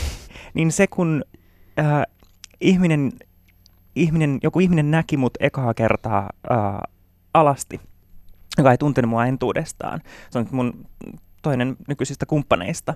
niin 0.53 0.71
se 0.71 0.87
kun 0.87 1.23
äh, 1.79 2.03
ihminen 2.61 3.11
ihminen, 3.97 4.39
joku 4.43 4.59
ihminen 4.59 4.91
näki 4.91 5.17
mut 5.17 5.33
ekaa 5.39 5.73
kertaa 5.73 6.29
ää, 6.49 6.81
alasti, 7.33 7.81
joka 8.57 8.71
ei 8.71 8.77
tuntenut 8.77 9.09
mua 9.09 9.25
entuudestaan. 9.25 10.01
Se 10.29 10.39
on 10.39 10.47
mun 10.51 10.85
toinen 11.41 11.75
nykyisistä 11.87 12.25
kumppaneista. 12.25 12.93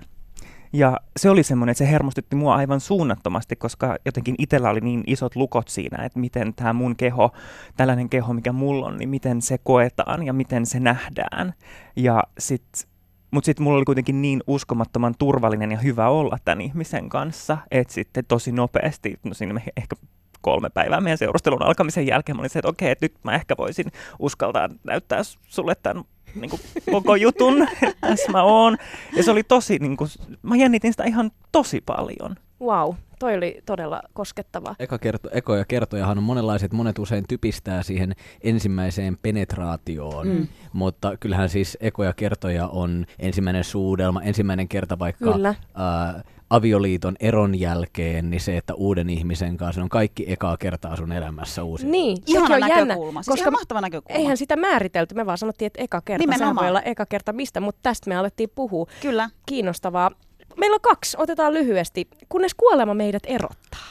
Ja 0.72 1.00
se 1.16 1.30
oli 1.30 1.42
semmoinen, 1.42 1.70
että 1.70 1.84
se 1.84 1.90
hermostutti 1.90 2.36
mua 2.36 2.54
aivan 2.54 2.80
suunnattomasti, 2.80 3.56
koska 3.56 3.96
jotenkin 4.04 4.34
itsellä 4.38 4.70
oli 4.70 4.80
niin 4.80 5.04
isot 5.06 5.36
lukot 5.36 5.68
siinä, 5.68 6.04
että 6.04 6.18
miten 6.18 6.54
tämä 6.54 6.72
mun 6.72 6.96
keho, 6.96 7.30
tällainen 7.76 8.08
keho, 8.08 8.32
mikä 8.32 8.52
mulla 8.52 8.86
on, 8.86 8.96
niin 8.96 9.08
miten 9.08 9.42
se 9.42 9.58
koetaan 9.58 10.26
ja 10.26 10.32
miten 10.32 10.66
se 10.66 10.80
nähdään. 10.80 11.54
Ja 11.96 12.22
sit, 12.38 12.88
mutta 13.30 13.46
sitten 13.46 13.64
mulla 13.64 13.76
oli 13.76 13.84
kuitenkin 13.84 14.22
niin 14.22 14.42
uskomattoman 14.46 15.14
turvallinen 15.18 15.72
ja 15.72 15.78
hyvä 15.78 16.08
olla 16.08 16.38
tämän 16.44 16.60
ihmisen 16.60 17.08
kanssa, 17.08 17.58
että 17.70 17.94
sitten 17.94 18.24
tosi 18.28 18.52
nopeasti, 18.52 19.18
no 19.24 19.34
siinä 19.34 19.60
ehkä 19.76 19.96
kolme 20.40 20.70
päivää 20.70 21.00
meidän 21.00 21.18
seurustelun 21.18 21.62
alkamisen 21.62 22.06
jälkeen, 22.06 22.36
mä 22.36 22.40
olin 22.40 22.50
se, 22.50 22.58
että 22.58 22.68
okei, 22.68 22.90
että 22.90 23.04
nyt 23.04 23.14
mä 23.22 23.34
ehkä 23.34 23.54
voisin 23.58 23.86
uskaltaa 24.18 24.68
näyttää 24.84 25.22
sulle 25.48 25.74
tämän 25.82 26.04
niin 26.34 26.50
kuin, 26.50 26.60
koko 26.90 27.16
jutun, 27.16 27.68
että 27.82 27.94
tässä 28.08 28.32
mä 28.32 28.42
oon. 28.42 28.76
Ja 29.16 29.22
se 29.22 29.30
oli 29.30 29.42
tosi, 29.42 29.78
niin 29.78 29.96
kuin, 29.96 30.10
mä 30.42 30.56
jännitin 30.56 30.92
sitä 30.92 31.04
ihan 31.04 31.30
tosi 31.52 31.80
paljon. 31.80 32.36
Wow, 32.60 32.94
toi 33.22 33.34
oli 33.36 33.60
todella 33.66 34.02
koskettava. 34.12 34.74
Eka 34.78 34.98
kerto, 34.98 35.28
ekoja 35.32 35.64
kertojahan 35.64 36.18
on 36.18 36.24
monenlaiset, 36.24 36.72
monet 36.72 36.98
usein 36.98 37.24
typistää 37.28 37.82
siihen 37.82 38.12
ensimmäiseen 38.40 39.18
penetraatioon, 39.22 40.26
Mm. 40.28 40.46
mutta 40.72 41.16
kyllähän 41.16 41.48
siis 41.48 41.78
ekoja 41.80 42.12
kertoja 42.12 42.66
on 42.68 43.06
ensimmäinen 43.18 43.64
suudelma, 43.64 44.22
ensimmäinen 44.22 44.68
kerta 44.68 44.98
vaikka 44.98 45.32
Kyllä. 45.32 45.54
ää, 45.74 46.22
avioliiton 46.50 47.16
eron 47.20 47.60
jälkeen, 47.60 48.30
niin 48.30 48.40
se, 48.40 48.56
että 48.56 48.74
uuden 48.74 49.10
ihmisen 49.10 49.56
kanssa 49.56 49.78
se 49.78 49.82
on 49.82 49.88
kaikki 49.88 50.24
ekaa 50.32 50.56
kertaa 50.56 50.96
sun 50.96 51.12
elämässä 51.12 51.62
uusi. 51.62 51.86
Niin, 51.86 52.16
Ihana 52.26 52.46
sekin 52.46 52.64
on 52.64 52.68
jännä, 52.70 52.84
näkökulma. 52.84 53.22
Siis 53.22 53.28
koska 53.32 53.42
ihan 53.42 53.52
mahtava 53.52 53.80
näkökulma. 53.80 54.18
eihän 54.20 54.36
sitä 54.36 54.56
määritelty, 54.56 55.14
me 55.14 55.26
vaan 55.26 55.38
sanottiin, 55.38 55.66
että 55.66 55.82
eka 55.82 56.00
kerta, 56.04 56.22
sehän 56.24 56.38
Nimenomaan. 56.38 56.64
voi 56.64 56.68
olla 56.68 56.82
eka 56.82 57.06
kerta 57.06 57.32
mistä, 57.32 57.60
mutta 57.60 57.78
tästä 57.82 58.08
me 58.10 58.16
alettiin 58.16 58.50
puhua. 58.54 58.86
Kyllä. 59.02 59.30
Kiinnostavaa. 59.46 60.10
Meillä 60.56 60.74
on 60.74 60.80
kaksi, 60.80 61.16
otetaan 61.20 61.54
lyhyesti, 61.54 62.08
kunnes 62.28 62.54
kuolema 62.54 62.94
meidät 62.94 63.22
erottaa. 63.26 63.88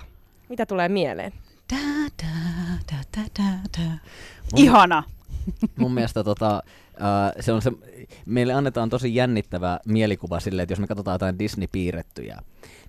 Mitä 0.50 0.66
tulee 0.66 0.90
mieleen? 0.90 1.34
Da, 1.74 1.78
da, 2.24 2.28
da, 2.92 2.98
da, 3.18 3.24
da, 3.40 3.84
da. 3.84 3.92
Ihana. 4.56 5.04
Mun 5.76 5.94
mielestä 5.94 6.24
tota, 6.24 6.64
ää, 7.00 7.34
se 7.40 7.54
on 7.54 7.62
se, 7.62 7.72
meille 8.26 8.54
annetaan 8.54 8.90
tosi 8.90 9.16
jännittävä 9.16 9.80
mielikuva 9.88 10.40
silleen, 10.40 10.64
että 10.64 10.72
jos 10.72 10.80
me 10.80 10.88
katsotaan 10.88 11.16
jotain 11.16 11.40
Disney-piirrettyjä, 11.40 12.38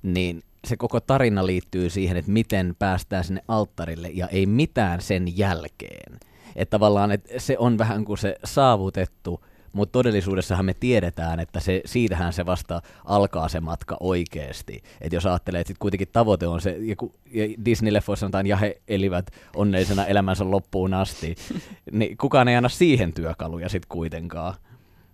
niin 0.03 0.43
se 0.65 0.77
koko 0.77 1.01
tarina 1.01 1.47
liittyy 1.47 1.91
siihen, 1.91 2.17
että 2.17 2.31
miten 2.31 2.77
päästään 2.79 3.25
sinne 3.25 3.43
alttarille 3.49 4.09
ja 4.09 4.29
ei 4.29 4.47
mitään 4.47 5.01
sen 5.01 5.39
jälkeen. 5.39 6.21
Että 6.57 6.71
tavallaan 6.71 7.11
että 7.11 7.29
se 7.39 7.59
on 7.59 7.79
vähän 7.79 8.05
kuin 8.05 8.19
se 8.19 8.37
saavutettu, 8.45 9.45
mutta 9.73 9.93
todellisuudessahan 9.93 10.65
me 10.65 10.75
tiedetään, 10.75 11.41
että 11.41 11.61
se, 11.61 11.81
siitähän 11.85 12.33
se 12.33 12.47
vasta 12.47 12.83
alkaa 13.05 13.49
se 13.49 13.61
matka 13.61 13.97
oikeasti. 14.01 14.83
Että 15.01 15.17
jos 15.17 15.27
ajattelee, 15.27 15.61
että 15.61 15.69
sit 15.69 15.79
kuitenkin 15.79 16.09
tavoite 16.13 16.47
on 16.47 16.61
se, 16.61 16.77
ja, 16.81 16.97
ku, 16.97 17.15
ja 17.33 17.45
Disney-leffoissa 17.65 18.21
sanotaan, 18.21 18.47
ja 18.47 18.57
he 18.57 18.81
elivät 18.89 19.31
onneisena 19.57 20.07
elämänsä 20.07 20.51
loppuun 20.51 20.95
asti, 20.95 21.37
niin 21.93 22.17
kukaan 22.17 22.49
ei 22.49 22.57
anna 22.57 22.69
siihen 22.69 23.13
työkaluja 23.13 23.69
sitten 23.69 23.89
kuitenkaan. 23.89 24.55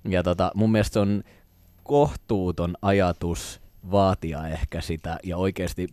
Ja 0.08 0.22
tota, 0.22 0.52
mun 0.54 0.72
mielestä 0.72 0.92
se 0.92 1.00
on 1.00 1.22
kohtuuton 1.82 2.74
ajatus 2.82 3.60
vaatia 3.90 4.48
ehkä 4.48 4.80
sitä 4.80 5.18
ja 5.24 5.36
oikeasti 5.36 5.88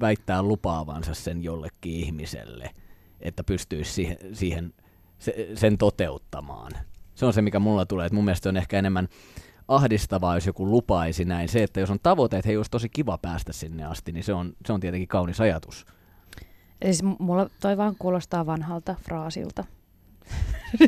väittää 0.00 0.42
lupaavansa 0.42 1.14
sen 1.14 1.44
jollekin 1.44 1.92
ihmiselle, 1.92 2.70
että 3.20 3.44
pystyisi 3.44 3.92
siihen, 3.92 4.16
siihen 4.32 4.74
se, 5.18 5.48
sen 5.54 5.78
toteuttamaan. 5.78 6.72
Se 7.16 7.26
on 7.26 7.32
se, 7.32 7.42
mikä 7.42 7.58
mulla 7.58 7.86
tulee. 7.86 8.06
Että 8.06 8.14
mun 8.14 8.24
mielestä 8.24 8.48
on 8.48 8.56
ehkä 8.56 8.78
enemmän 8.78 9.08
ahdistavaa, 9.68 10.34
jos 10.34 10.46
joku 10.46 10.70
lupaisi 10.70 11.24
näin. 11.24 11.48
Se, 11.48 11.62
että 11.62 11.80
jos 11.80 11.90
on 11.90 12.00
tavoite, 12.02 12.36
että 12.36 12.48
hei, 12.48 12.56
olisi 12.56 12.70
tosi 12.70 12.88
kiva 12.88 13.18
päästä 13.18 13.52
sinne 13.52 13.84
asti, 13.84 14.12
niin 14.12 14.24
se 14.24 14.32
on, 14.32 14.52
se 14.66 14.72
on 14.72 14.80
tietenkin 14.80 15.08
kaunis 15.08 15.40
ajatus. 15.40 15.86
Siis 16.82 17.02
mulla 17.18 17.50
toi 17.60 17.76
vaan 17.76 17.96
kuulostaa 17.98 18.46
vanhalta 18.46 18.94
fraasilta. 19.02 19.64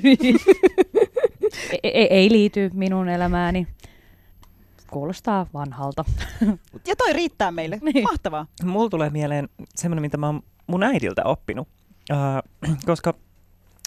ei, 0.03 0.35
ei, 1.83 2.07
ei 2.11 2.31
liity 2.31 2.71
minun 2.75 3.09
elämääni. 3.09 3.67
Kuulostaa 4.91 5.47
vanhalta. 5.55 6.05
Ja 6.87 6.97
toi 6.97 7.13
riittää 7.13 7.51
meille. 7.51 7.79
Niin. 7.83 8.03
Mahtavaa. 8.03 8.47
Mulla 8.65 8.91
tulee 8.91 9.11
mieleen 9.11 9.49
semmoinen, 9.75 10.03
mitä 10.03 10.17
mä 10.17 10.27
oon 10.27 10.43
mun 10.67 10.83
äidiltä 10.83 11.25
oppinut, 11.25 11.69
äh, 12.11 12.43
koska 12.87 13.15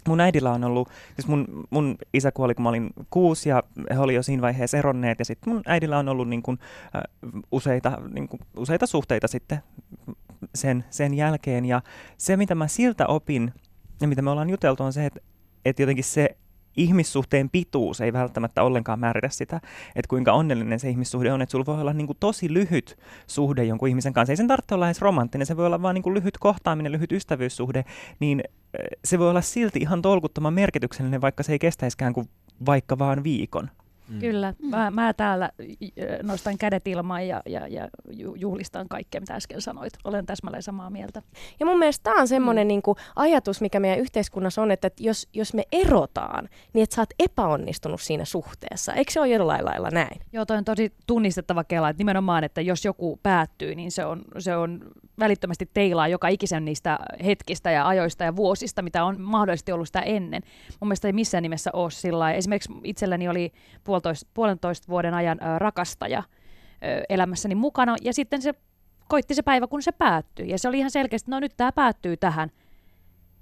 mun 0.07 0.19
äidillä 0.19 0.51
on 0.51 0.63
ollut, 0.63 0.89
siis 1.15 1.27
mun, 1.27 1.67
mun 1.69 1.95
isä 2.13 2.31
kuoli 2.31 2.55
kun 2.55 2.63
mä 2.63 2.69
olin 2.69 2.89
kuusi 3.09 3.49
ja 3.49 3.63
he 3.89 3.99
oli 3.99 4.15
jo 4.15 4.23
siinä 4.23 4.41
vaiheessa 4.41 4.77
eronneet. 4.77 5.19
Ja 5.19 5.25
sitten 5.25 5.53
mun 5.53 5.61
äidillä 5.65 5.97
on 5.97 6.09
ollut 6.09 6.29
niin 6.29 6.41
kuin, 6.41 6.59
äh, 6.95 7.01
useita, 7.51 8.01
niin 8.13 8.27
kuin, 8.27 8.39
useita 8.57 8.85
suhteita 8.85 9.27
sitten 9.27 9.59
sen, 10.55 10.85
sen 10.89 11.13
jälkeen. 11.13 11.65
Ja 11.65 11.81
se 12.17 12.37
mitä 12.37 12.55
mä 12.55 12.67
siltä 12.67 13.07
opin 13.07 13.53
ja 14.01 14.07
mitä 14.07 14.21
me 14.21 14.29
ollaan 14.29 14.49
juteltu 14.49 14.83
on 14.83 14.93
se, 14.93 15.05
että, 15.05 15.19
että 15.65 15.81
jotenkin 15.81 16.03
se 16.03 16.37
ihmissuhteen 16.77 17.49
pituus 17.49 18.01
ei 18.01 18.13
välttämättä 18.13 18.63
ollenkaan 18.63 18.99
määritä 18.99 19.29
sitä, 19.29 19.55
että 19.95 20.09
kuinka 20.09 20.33
onnellinen 20.33 20.79
se 20.79 20.89
ihmissuhde 20.89 21.33
on, 21.33 21.41
että 21.41 21.51
sulla 21.51 21.65
voi 21.65 21.81
olla 21.81 21.93
niin 21.93 22.07
kuin 22.07 22.17
tosi 22.19 22.53
lyhyt 22.53 22.97
suhde 23.27 23.63
jonkun 23.63 23.89
ihmisen 23.89 24.13
kanssa. 24.13 24.31
Ei 24.31 24.37
sen 24.37 24.47
tarvitse 24.47 24.75
olla 24.75 24.87
edes 24.87 25.01
romanttinen, 25.01 25.47
se 25.47 25.57
voi 25.57 25.65
olla 25.65 25.81
vain 25.81 25.93
niin 25.93 26.13
lyhyt 26.13 26.37
kohtaaminen, 26.37 26.91
lyhyt 26.91 27.11
ystävyyssuhde, 27.11 27.85
niin 28.19 28.43
äh, 28.45 28.85
se 29.05 29.19
voi 29.19 29.29
olla 29.29 29.41
silti 29.41 29.79
ihan 29.79 30.01
tolkuttoman 30.01 30.53
merkityksellinen, 30.53 31.21
vaikka 31.21 31.43
se 31.43 31.51
ei 31.51 31.59
kestäisikään 31.59 32.13
kuin 32.13 32.29
vaikka 32.65 32.99
vaan 32.99 33.23
viikon. 33.23 33.69
Mm. 34.11 34.19
Kyllä. 34.19 34.53
Mä, 34.61 34.91
mä 34.91 35.13
täällä 35.13 35.49
nostan 36.23 36.57
kädet 36.57 36.87
ilmaan 36.87 37.27
ja, 37.27 37.41
ja, 37.45 37.67
ja 37.67 37.87
ju- 38.09 38.35
juhlistan 38.35 38.87
kaikkea, 38.89 39.21
mitä 39.21 39.33
äsken 39.33 39.61
sanoit. 39.61 39.93
Olen 40.03 40.25
täsmälleen 40.25 40.63
samaa 40.63 40.89
mieltä. 40.89 41.21
Ja 41.59 41.65
mun 41.65 41.79
mielestä 41.79 42.03
tämä 42.03 42.21
on 42.21 42.27
semmoinen 42.27 42.67
mm. 42.67 42.67
niinku 42.67 42.95
ajatus, 43.15 43.61
mikä 43.61 43.79
meidän 43.79 43.99
yhteiskunnassa 43.99 44.61
on, 44.61 44.71
että 44.71 44.87
et 44.87 44.99
jos, 44.99 45.27
jos 45.33 45.53
me 45.53 45.63
erotaan, 45.71 46.49
niin 46.73 46.83
että 46.83 46.95
sä 46.95 47.01
oot 47.01 47.13
epäonnistunut 47.19 48.01
siinä 48.01 48.25
suhteessa. 48.25 48.93
Eikö 48.93 49.11
se 49.11 49.19
ole 49.19 49.27
jollain 49.27 49.65
lailla 49.65 49.89
näin? 49.89 50.21
Joo, 50.33 50.45
toi 50.45 50.57
on 50.57 50.65
tosi 50.65 50.93
tunnistettava 51.07 51.63
kela, 51.63 51.89
että 51.89 52.01
nimenomaan, 52.01 52.43
että 52.43 52.61
jos 52.61 52.85
joku 52.85 53.19
päättyy, 53.23 53.75
niin 53.75 53.91
se 53.91 54.05
on, 54.05 54.21
se 54.39 54.55
on 54.55 54.79
välittömästi 55.19 55.69
teilaa 55.73 56.07
joka 56.07 56.27
ikisen 56.27 56.65
niistä 56.65 56.99
hetkistä 57.25 57.71
ja 57.71 57.87
ajoista 57.87 58.23
ja 58.23 58.35
vuosista, 58.35 58.81
mitä 58.81 59.03
on 59.03 59.21
mahdollisesti 59.21 59.71
ollut 59.71 59.87
sitä 59.87 59.99
ennen. 59.99 60.41
Mun 60.79 60.87
mielestä 60.87 61.07
ei 61.07 61.13
missään 61.13 61.41
nimessä 61.41 61.69
ole 61.73 61.91
sillä. 61.91 62.31
Esimerkiksi 62.31 62.73
itselläni 62.83 63.29
oli 63.29 63.51
puolitoista, 63.83 64.29
puolentoista 64.33 64.87
vuoden 64.87 65.13
ajan 65.13 65.39
rakastaja 65.57 66.23
elämässäni 67.09 67.55
mukana, 67.55 67.95
ja 68.01 68.13
sitten 68.13 68.41
se 68.41 68.53
koitti 69.07 69.35
se 69.35 69.41
päivä, 69.41 69.67
kun 69.67 69.81
se 69.81 69.91
päättyi. 69.91 70.49
Ja 70.49 70.59
se 70.59 70.67
oli 70.67 70.77
ihan 70.77 70.91
selkeästi, 70.91 71.31
no 71.31 71.39
nyt 71.39 71.53
tämä 71.57 71.71
päättyy 71.71 72.17
tähän. 72.17 72.51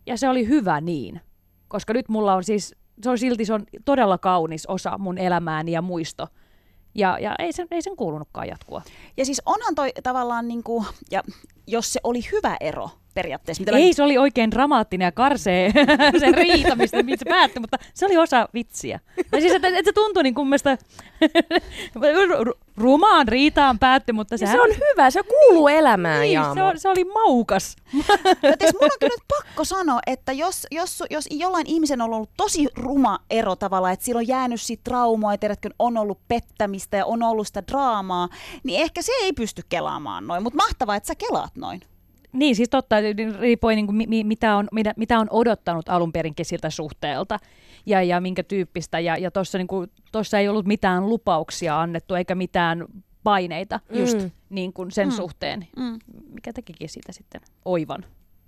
Ja 0.05 0.17
se 0.17 0.29
oli 0.29 0.47
hyvä 0.47 0.81
niin, 0.81 1.21
koska 1.67 1.93
nyt 1.93 2.09
mulla 2.09 2.35
on 2.35 2.43
siis, 2.43 2.75
se 3.01 3.09
on 3.09 3.17
silti 3.17 3.45
se 3.45 3.53
on 3.53 3.63
todella 3.85 4.17
kaunis 4.17 4.65
osa 4.65 4.97
mun 4.97 5.17
elämääni 5.17 5.71
ja 5.71 5.81
muisto. 5.81 6.27
Ja, 6.95 7.17
ja 7.19 7.35
ei, 7.39 7.53
sen, 7.53 7.67
ei 7.71 7.81
sen 7.81 7.95
kuulunutkaan 7.95 8.47
jatkua. 8.47 8.81
Ja 9.17 9.25
siis 9.25 9.41
onhan 9.45 9.75
toi 9.75 9.91
tavallaan, 10.03 10.47
niin 10.47 10.63
kuin, 10.63 10.85
ja 11.11 11.23
jos 11.71 11.93
se 11.93 11.99
oli 12.03 12.19
hyvä 12.31 12.57
ero, 12.59 12.89
periaatteessa. 13.13 13.61
Mitä 13.61 13.71
mä 13.71 13.77
Ei, 13.77 13.93
se 13.93 14.03
oli 14.03 14.17
oikein 14.17 14.51
dramaattinen 14.51 15.05
ja 15.05 15.11
karsee 15.11 15.71
se 16.19 16.31
riita, 16.31 16.75
mistä 16.75 16.97
se 17.17 17.29
päättyi, 17.29 17.59
mutta 17.59 17.77
se 17.93 18.05
oli 18.05 18.17
osa 18.17 18.49
vitsiä. 18.53 18.99
Tai 19.31 19.41
siis, 19.41 19.53
että, 19.53 19.67
että 19.67 19.83
se 19.83 19.93
tuntui 19.93 20.23
niin 20.23 20.35
kuin 20.35 20.47
mielestä 20.47 20.77
rumaan 22.77 23.27
riitaan 23.27 23.79
päättyi, 23.79 24.13
mutta 24.13 24.33
Ja 24.33 24.37
sehän, 24.37 24.55
se 24.55 24.61
on 24.61 24.69
hyvä, 24.69 25.09
se 25.09 25.21
kuuluu 25.23 25.67
elämään, 25.67 26.21
niin, 26.21 26.33
Jaamu. 26.33 26.53
se, 26.53 26.63
on, 26.63 26.79
se 26.79 26.89
oli 26.89 27.03
maukas. 27.03 27.75
Mutta 27.93 28.65
mun 28.73 28.83
on 28.83 28.89
kyllä 28.99 29.13
nyt 29.13 29.27
pakko 29.27 29.63
sanoa, 29.63 29.99
että 30.07 30.31
jos, 30.31 30.67
jos, 30.71 31.03
jos 31.09 31.27
jollain 31.31 31.67
ihmisen 31.67 32.01
on 32.01 32.13
ollut 32.13 32.29
tosi 32.37 32.67
ruma 32.75 33.19
ero 33.29 33.55
tavallaan, 33.55 33.93
että 33.93 34.05
sillä 34.05 34.19
on 34.19 34.27
jäänyt 34.27 34.61
siitä 34.61 34.83
traumaa, 34.83 35.33
ja 35.33 35.37
tiedätkö, 35.37 35.69
on 35.79 35.97
ollut 35.97 36.19
pettämistä 36.27 36.97
ja 36.97 37.05
on 37.05 37.23
ollut 37.23 37.47
sitä 37.47 37.63
draamaa, 37.67 38.29
niin 38.63 38.81
ehkä 38.81 39.01
se 39.01 39.11
ei 39.21 39.33
pysty 39.33 39.61
kelaamaan 39.69 40.27
noin. 40.27 40.43
Mutta 40.43 40.57
mahtavaa, 40.57 40.95
että 40.95 41.07
sä 41.07 41.15
kelaat 41.15 41.55
noin. 41.55 41.81
Niin, 42.33 42.55
siis 42.55 42.69
totta, 42.69 42.95
riippuen 43.39 43.75
niin 43.75 43.85
kuin, 43.85 43.95
mi, 43.95 44.07
mi- 44.07 44.23
mitä, 44.23 44.55
on, 44.55 44.67
mitä, 44.71 44.93
mitä 44.97 45.19
on 45.19 45.27
odottanut 45.29 45.89
alun 45.89 46.11
perinkin 46.11 46.45
siltä 46.45 46.69
suhteelta 46.69 47.39
ja, 47.85 48.03
ja 48.03 48.21
minkä 48.21 48.43
tyyppistä. 48.43 48.99
Ja, 48.99 49.17
ja 49.17 49.31
tuossa 49.31 49.57
niin 49.57 49.67
kuin, 49.67 49.91
tossa 50.11 50.39
ei 50.39 50.47
ollut 50.49 50.65
mitään 50.65 51.09
lupauksia 51.09 51.81
annettu 51.81 52.15
eikä 52.15 52.35
mitään 52.35 52.85
paineita 53.23 53.79
just 53.93 54.17
Mm. 54.17 54.31
niin 54.49 54.73
kuin 54.73 54.91
sen 54.91 55.07
Mm. 55.07 55.11
suhteen, 55.11 55.67
Mm. 55.77 55.99
mikä 56.33 56.53
tekikin 56.53 56.89
siitä 56.89 57.11
sitten 57.11 57.41
oivan 57.65 58.05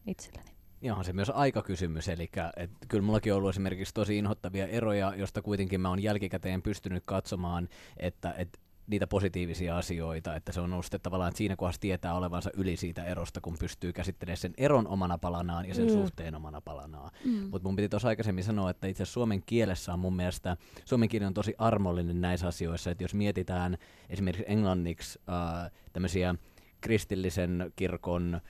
itselleni. 0.07 0.51
Ja 0.81 0.91
onhan 0.93 1.05
se 1.05 1.13
myös 1.13 1.29
aikakysymys, 1.29 2.07
eli 2.09 2.29
et, 2.57 2.71
kyllä 2.87 3.03
mullakin 3.03 3.33
on 3.33 3.37
ollut 3.37 3.49
esimerkiksi 3.49 3.93
tosi 3.93 4.17
inhottavia 4.17 4.67
eroja, 4.67 5.13
josta 5.17 5.41
kuitenkin 5.41 5.81
mä 5.81 5.89
oon 5.89 6.03
jälkikäteen 6.03 6.61
pystynyt 6.61 7.03
katsomaan, 7.05 7.69
että 7.97 8.33
et, 8.37 8.59
niitä 8.91 9.07
positiivisia 9.07 9.77
asioita, 9.77 10.35
että 10.35 10.51
se 10.51 10.61
on 10.61 10.73
ollut 10.73 10.85
sitten 10.85 11.01
tavallaan, 11.01 11.29
että 11.29 11.37
siinä 11.37 11.55
kohdassa 11.55 11.81
tietää 11.81 12.13
olevansa 12.15 12.49
yli 12.57 12.77
siitä 12.77 13.03
erosta, 13.03 13.41
kun 13.41 13.55
pystyy 13.59 13.93
käsittelemään 13.93 14.37
sen 14.37 14.53
eron 14.57 14.87
omana 14.87 15.17
palanaan 15.17 15.65
ja 15.65 15.73
sen 15.75 15.85
Mm. 15.85 15.91
suhteen 15.93 16.35
omana 16.35 16.61
palanaan. 16.61 17.11
Mm. 17.25 17.31
Mutta 17.51 17.67
mun 17.67 17.75
piti 17.75 17.89
tuossa 17.89 18.07
aikaisemmin 18.07 18.43
sanoa, 18.43 18.69
että 18.69 18.87
itse 18.87 19.05
suomen 19.05 19.43
kielessä 19.45 19.93
on 19.93 19.99
mun 19.99 20.15
mielestä, 20.15 20.57
suomen 20.85 21.09
kieli 21.09 21.25
on 21.25 21.33
tosi 21.33 21.53
armollinen 21.57 22.21
näissä 22.21 22.47
asioissa, 22.47 22.91
että 22.91 23.03
jos 23.03 23.13
mietitään 23.13 23.77
esimerkiksi 24.09 24.45
englanniksi 24.47 25.19
äh, 25.29 25.71
tämmöisiä 25.93 26.35
kristillisen 26.81 27.73
kirkon 27.75 28.33
äh, 28.35 28.41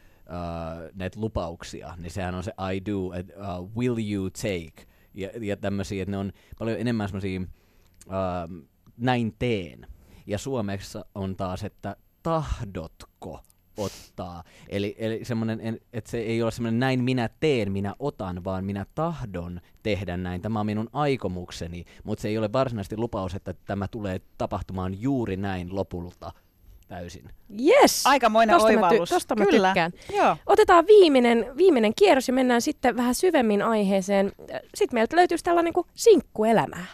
näitä 0.95 1.19
lupauksia, 1.19 1.95
niin 1.97 2.11
sehän 2.11 2.35
on 2.35 2.43
se 2.43 2.53
I 2.75 2.81
do, 2.91 3.13
et, 3.13 3.27
uh, 3.29 3.75
will 3.77 3.97
you 4.13 4.29
take, 4.29 4.87
ja, 5.13 5.29
ja 5.41 5.57
tämmöisiä, 5.57 6.03
että 6.03 6.11
ne 6.11 6.17
on 6.17 6.31
paljon 6.59 6.79
enemmän 6.79 7.07
semmoisia 7.09 7.41
uh, 7.41 8.65
näin 8.97 9.35
teen. 9.39 9.87
Ja 10.27 10.37
Suomessa 10.37 11.05
on 11.15 11.35
taas, 11.35 11.63
että 11.63 11.95
tahdotko 12.23 13.39
ottaa. 13.77 14.43
Eli, 14.69 14.95
eli 14.97 15.25
semmoinen, 15.25 15.79
että 15.93 16.11
se 16.11 16.17
ei 16.17 16.43
ole 16.43 16.51
semmoinen 16.51 16.79
näin 16.79 17.03
minä 17.03 17.29
teen, 17.39 17.71
minä 17.71 17.95
otan, 17.99 18.43
vaan 18.43 18.65
minä 18.65 18.85
tahdon 18.95 19.61
tehdä 19.83 20.17
näin. 20.17 20.41
Tämä 20.41 20.59
on 20.59 20.65
minun 20.65 20.89
aikomukseni, 20.93 21.85
mutta 22.03 22.21
se 22.21 22.27
ei 22.27 22.37
ole 22.37 22.53
varsinaisesti 22.53 22.97
lupaus, 22.97 23.35
että 23.35 23.53
tämä 23.65 23.87
tulee 23.87 24.21
tapahtumaan 24.37 25.01
juuri 25.01 25.37
näin 25.37 25.75
lopulta 25.75 26.31
täysin. 26.87 27.29
Yes! 27.65 28.05
Aikamoinen 28.05 28.53
Tosta 28.55 28.71
mä, 28.71 28.87
oivallus. 28.87 29.09
tosta 29.09 29.35
mä 29.35 29.45
Kyllä. 29.45 29.67
tykkään. 29.67 29.91
Joo. 30.17 30.37
Otetaan 30.45 30.87
viimeinen, 30.87 31.45
viimeinen 31.57 31.93
kierros 31.95 32.27
ja 32.27 32.33
mennään 32.33 32.61
sitten 32.61 32.97
vähän 32.97 33.15
syvemmin 33.15 33.61
aiheeseen. 33.61 34.31
Sitten 34.75 34.97
meiltä 34.97 35.15
löytyisi 35.15 35.43
tällainen 35.43 35.73
kuin 35.73 35.87
sinkkuelämää. 35.95 36.85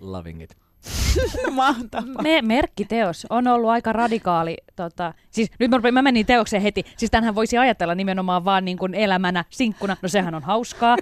Loving 0.00 0.42
it. 0.42 0.63
Me, 2.22 2.42
merkkiteos 2.42 3.26
on 3.30 3.48
ollut 3.48 3.70
aika 3.70 3.92
radikaali. 3.92 4.56
Tota, 4.76 5.14
siis 5.30 5.50
nyt 5.58 5.70
mä, 5.70 5.90
mä 5.92 6.02
menin 6.02 6.26
teokseen 6.26 6.62
heti. 6.62 6.84
Siis 6.96 7.10
tämänhän 7.10 7.34
voisi 7.34 7.58
ajatella 7.58 7.94
nimenomaan 7.94 8.44
vaan 8.44 8.64
niin 8.64 8.78
kuin 8.78 8.94
elämänä 8.94 9.44
sinkkuna. 9.50 9.96
No 10.02 10.08
sehän 10.08 10.34
on 10.34 10.42
hauskaa. 10.42 10.96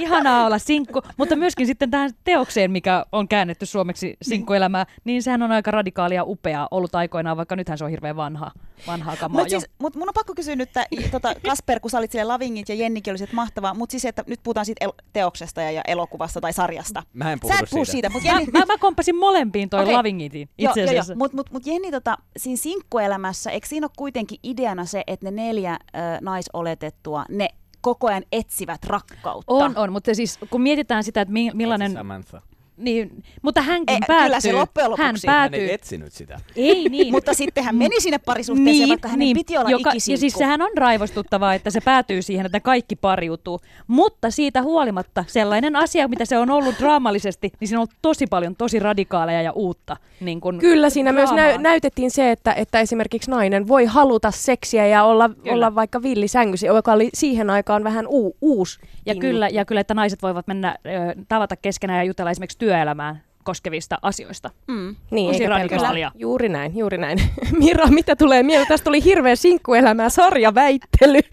Ihanaa 0.00 0.46
olla 0.46 0.58
sinkku. 0.58 1.02
Mutta 1.16 1.36
myöskin 1.36 1.66
sitten 1.66 1.90
tähän 1.90 2.10
teokseen, 2.24 2.70
mikä 2.70 3.06
on 3.12 3.28
käännetty 3.28 3.66
suomeksi 3.66 4.16
sinkkuelämää, 4.22 4.86
niin 5.04 5.22
sehän 5.22 5.42
on 5.42 5.52
aika 5.52 5.70
radikaalia 5.70 6.16
ja 6.16 6.24
upeaa 6.24 6.68
ollut 6.70 6.94
aikoinaan, 6.94 7.36
vaikka 7.36 7.56
nythän 7.56 7.78
se 7.78 7.84
on 7.84 7.90
hirveän 7.90 8.16
vanha, 8.16 8.50
vanhaa 8.86 9.16
kamaa 9.16 9.40
Mutta 9.40 9.50
siis, 9.50 9.70
mut 9.78 9.96
mun 9.96 10.08
on 10.08 10.14
pakko 10.14 10.34
kysyä 10.34 10.56
nyt, 10.56 10.68
että 10.68 11.10
tota, 11.10 11.34
Kasper, 11.46 11.80
kun 11.80 11.90
sä 11.90 11.98
olit 11.98 12.12
siellä 12.12 12.32
Lavingit 12.32 12.68
ja 12.68 12.74
Jennikin 12.74 13.12
oli 13.12 13.18
se, 13.18 13.24
että 13.24 13.36
mahtavaa, 13.36 13.74
mutta 13.74 13.90
siis, 13.90 14.04
että 14.04 14.24
nyt 14.26 14.40
puhutaan 14.42 14.66
siitä 14.66 14.84
el- 14.84 14.92
teoksesta 15.12 15.62
ja, 15.62 15.70
ja 15.70 15.82
elokuvasta 15.86 16.40
tai 16.40 16.52
sarjasta. 16.52 17.02
Mä 17.12 17.32
en 17.32 17.40
puhu 17.40 17.52
Sä 17.52 17.58
et 17.62 17.70
puhu 17.70 17.84
siitä. 17.84 17.92
siitä, 17.92 18.10
mutta 18.10 18.28
Mä, 18.28 18.38
Jenni... 18.38 18.52
mä, 18.52 18.64
mä 18.66 18.78
kompasin 18.78 19.16
molempiin 19.16 19.70
toi 19.70 19.82
okay. 19.82 19.94
Lavingitin 19.94 20.48
itse 20.58 20.80
joo, 20.80 20.88
asiassa. 20.88 21.12
joo. 21.12 21.18
Mutta 21.18 21.36
mut, 21.36 21.50
mut 21.50 21.66
Jenni, 21.66 21.90
tota, 21.90 22.18
siinä 22.36 22.56
sinkkuelämässä, 22.56 23.50
eikö 23.50 23.66
siinä 23.66 23.84
ole 23.84 23.90
kuitenkin 23.96 24.38
ideana 24.42 24.84
se, 24.84 25.04
että 25.06 25.26
ne 25.26 25.30
neljä 25.30 25.72
ö, 25.72 25.98
naisoletettua, 26.20 27.24
ne 27.28 27.48
koko 27.80 28.06
ajan 28.06 28.22
etsivät 28.32 28.84
rakkautta? 28.84 29.52
On, 29.54 29.76
on, 29.76 29.92
mutta 29.92 30.14
siis 30.14 30.38
kun 30.50 30.60
mietitään 30.60 31.04
sitä, 31.04 31.20
että 31.20 31.32
mi- 31.32 31.50
millainen... 31.54 31.92
Samantha. 31.92 32.42
Niin, 32.80 33.22
mutta 33.42 33.62
hänkin 33.62 33.94
Ei, 33.94 34.00
päätyy. 34.06 34.24
kyllä 34.26 34.40
se 34.40 34.52
loppujen 34.52 34.90
lopuksi. 34.90 35.02
hän 35.06 35.16
Hän 35.26 35.50
päätyy. 35.50 35.60
ei 35.60 35.74
etsinyt 35.74 36.12
sitä. 36.12 36.40
Ei 36.56 36.88
niin. 36.88 37.12
Mutta 37.20 37.34
sitten 37.34 37.64
hän 37.64 37.76
meni 37.76 38.00
sinne 38.00 38.18
parisuhteeseen, 38.18 38.88
vaikka 38.88 39.08
hänen 39.08 39.28
piti 39.34 39.58
olla 39.58 39.70
joka, 39.70 39.90
ikisinkku. 39.90 40.12
Ja 40.12 40.18
siis 40.18 40.32
sehän 40.34 40.62
on 40.62 40.70
raivostuttavaa, 40.76 41.54
että 41.54 41.70
se 41.70 41.80
päätyy 41.80 42.22
siihen, 42.22 42.46
että 42.46 42.60
kaikki 42.60 42.96
pariutuu. 42.96 43.60
Mutta 43.86 44.30
siitä 44.30 44.62
huolimatta 44.62 45.24
sellainen 45.28 45.76
asia, 45.76 46.08
mitä 46.08 46.24
se 46.24 46.38
on 46.38 46.50
ollut 46.50 46.74
draamallisesti, 46.78 47.52
niin 47.60 47.68
siinä 47.68 47.78
on 47.78 47.80
ollut 47.80 47.98
tosi 48.02 48.26
paljon 48.26 48.56
tosi 48.56 48.78
radikaaleja 48.78 49.42
ja 49.42 49.52
uutta. 49.52 49.96
Niin 50.20 50.40
kun 50.40 50.58
Kyllä 50.58 50.90
siinä 50.90 51.12
myös 51.12 51.30
draamaa. 51.30 51.44
näy- 51.52 51.58
näytettiin 51.58 52.10
se, 52.10 52.30
että, 52.30 52.52
että 52.52 52.80
esimerkiksi 52.80 53.30
nainen 53.30 53.68
voi 53.68 53.84
haluta 53.84 54.30
seksiä 54.30 54.86
ja 54.86 55.04
olla, 55.04 55.28
Kyllä. 55.28 55.52
olla 55.52 55.74
vaikka 55.74 56.02
villisängyssä, 56.02 56.66
joka 56.66 56.92
oli 56.92 57.08
siihen 57.14 57.50
aikaan 57.50 57.84
vähän 57.84 58.06
uu, 58.06 58.36
uusi. 58.40 58.78
ja, 59.06 59.14
kyllä, 59.14 59.48
ja 59.48 59.64
kyllä, 59.64 59.80
että 59.80 59.94
naiset 59.94 60.22
voivat 60.22 60.46
mennä 60.46 60.76
ö, 60.86 60.90
tavata 61.28 61.56
keskenään 61.56 61.98
ja 61.98 62.04
jutella 62.04 62.30
esimerkiksi 62.30 62.58
työelämään 62.70 63.22
koskevista 63.44 63.98
asioista. 64.02 64.50
Mm. 64.68 64.96
Niin, 65.10 65.32
Tosi 65.32 65.46
radikaalia. 65.46 65.78
pelkästään- 65.78 66.20
Juuri 66.20 66.48
näin, 66.48 66.76
juuri 66.78 66.98
näin. 66.98 67.18
Mira, 67.64 67.86
mitä 67.86 68.16
tulee 68.16 68.42
mieleen? 68.42 68.68
Tästä 68.68 68.90
oli 68.90 69.04
hirveä 69.04 69.36
sinkkuelämää 69.36 70.08
sarjaväittely. 70.08 71.20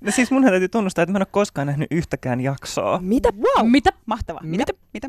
No 0.00 0.10
siis 0.12 0.30
mun 0.30 0.42
täytyy 0.42 0.68
tunnustaa, 0.68 1.02
että 1.02 1.12
mä 1.12 1.16
en 1.18 1.20
ole 1.22 1.26
koskaan 1.30 1.66
nähnyt 1.66 1.88
yhtäkään 1.90 2.40
jaksoa. 2.40 2.98
Mitä? 3.02 3.28
Wow. 3.32 3.70
Mitä? 3.70 3.90
Mahtavaa. 4.06 4.42
Mitä? 4.44 4.72
Mitä? 4.94 5.08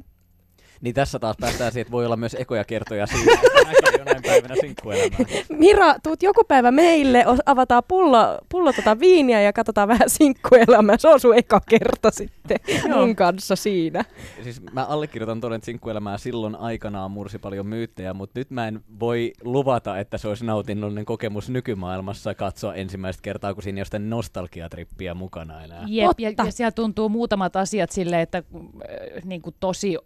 Niin 0.81 0.95
tässä 0.95 1.19
taas 1.19 1.35
päästään 1.41 1.71
siihen, 1.71 1.81
että 1.81 1.91
voi 1.91 2.05
olla 2.05 2.17
myös 2.17 2.35
ekoja 2.39 2.63
kertoja 2.63 3.07
siinä, 3.07 3.33
että 3.33 3.63
näkee 3.65 3.99
jonain 3.99 4.23
päivänä 4.23 4.55
sinkkuelämää. 4.61 5.19
Mira, 5.49 5.95
tuut 6.03 6.23
joku 6.23 6.43
päivä 6.43 6.71
meille, 6.71 7.25
avataan 7.45 7.83
pullo, 7.87 8.37
pullo 8.49 8.73
tota 8.73 8.99
viiniä 8.99 9.41
ja 9.41 9.53
katsotaan 9.53 9.87
vähän 9.87 10.09
sinkkuelämää. 10.09 10.97
Se 10.97 11.07
on 11.07 11.19
sun 11.19 11.37
eka 11.37 11.61
kerta 11.69 12.11
sitten 12.11 12.59
mun 12.89 13.15
kanssa 13.15 13.55
siinä. 13.55 14.05
Siis 14.43 14.61
mä 14.71 14.85
allekirjoitan 14.85 15.41
toden, 15.41 15.55
että 15.55 15.65
sinkkuelämää 15.65 16.17
silloin 16.17 16.55
aikanaan 16.55 17.11
mursi 17.11 17.39
paljon 17.39 17.65
myyttejä, 17.65 18.13
mutta 18.13 18.39
nyt 18.39 18.51
mä 18.51 18.67
en 18.67 18.81
voi 18.99 19.33
luvata, 19.43 19.99
että 19.99 20.17
se 20.17 20.27
olisi 20.27 20.45
nautinnollinen 20.45 21.05
kokemus 21.05 21.49
nykymaailmassa 21.49 22.35
katsoa 22.35 22.73
ensimmäistä 22.73 23.21
kertaa, 23.21 23.53
kun 23.53 23.63
siinä 23.63 23.77
ei 23.77 23.79
ole 23.79 23.85
sitä 23.85 23.99
nostalgiatrippiä 23.99 25.13
mukana 25.13 25.63
enää. 25.63 25.83
Jep, 25.87 26.19
ja, 26.19 26.31
ja 26.45 26.51
siellä 26.51 26.71
tuntuu 26.71 27.09
muutamat 27.09 27.55
asiat 27.55 27.91
silleen, 27.91 28.21
että 28.21 28.37
äh, 28.37 29.23
niin 29.25 29.41
kuin 29.41 29.55
tosi 29.59 29.97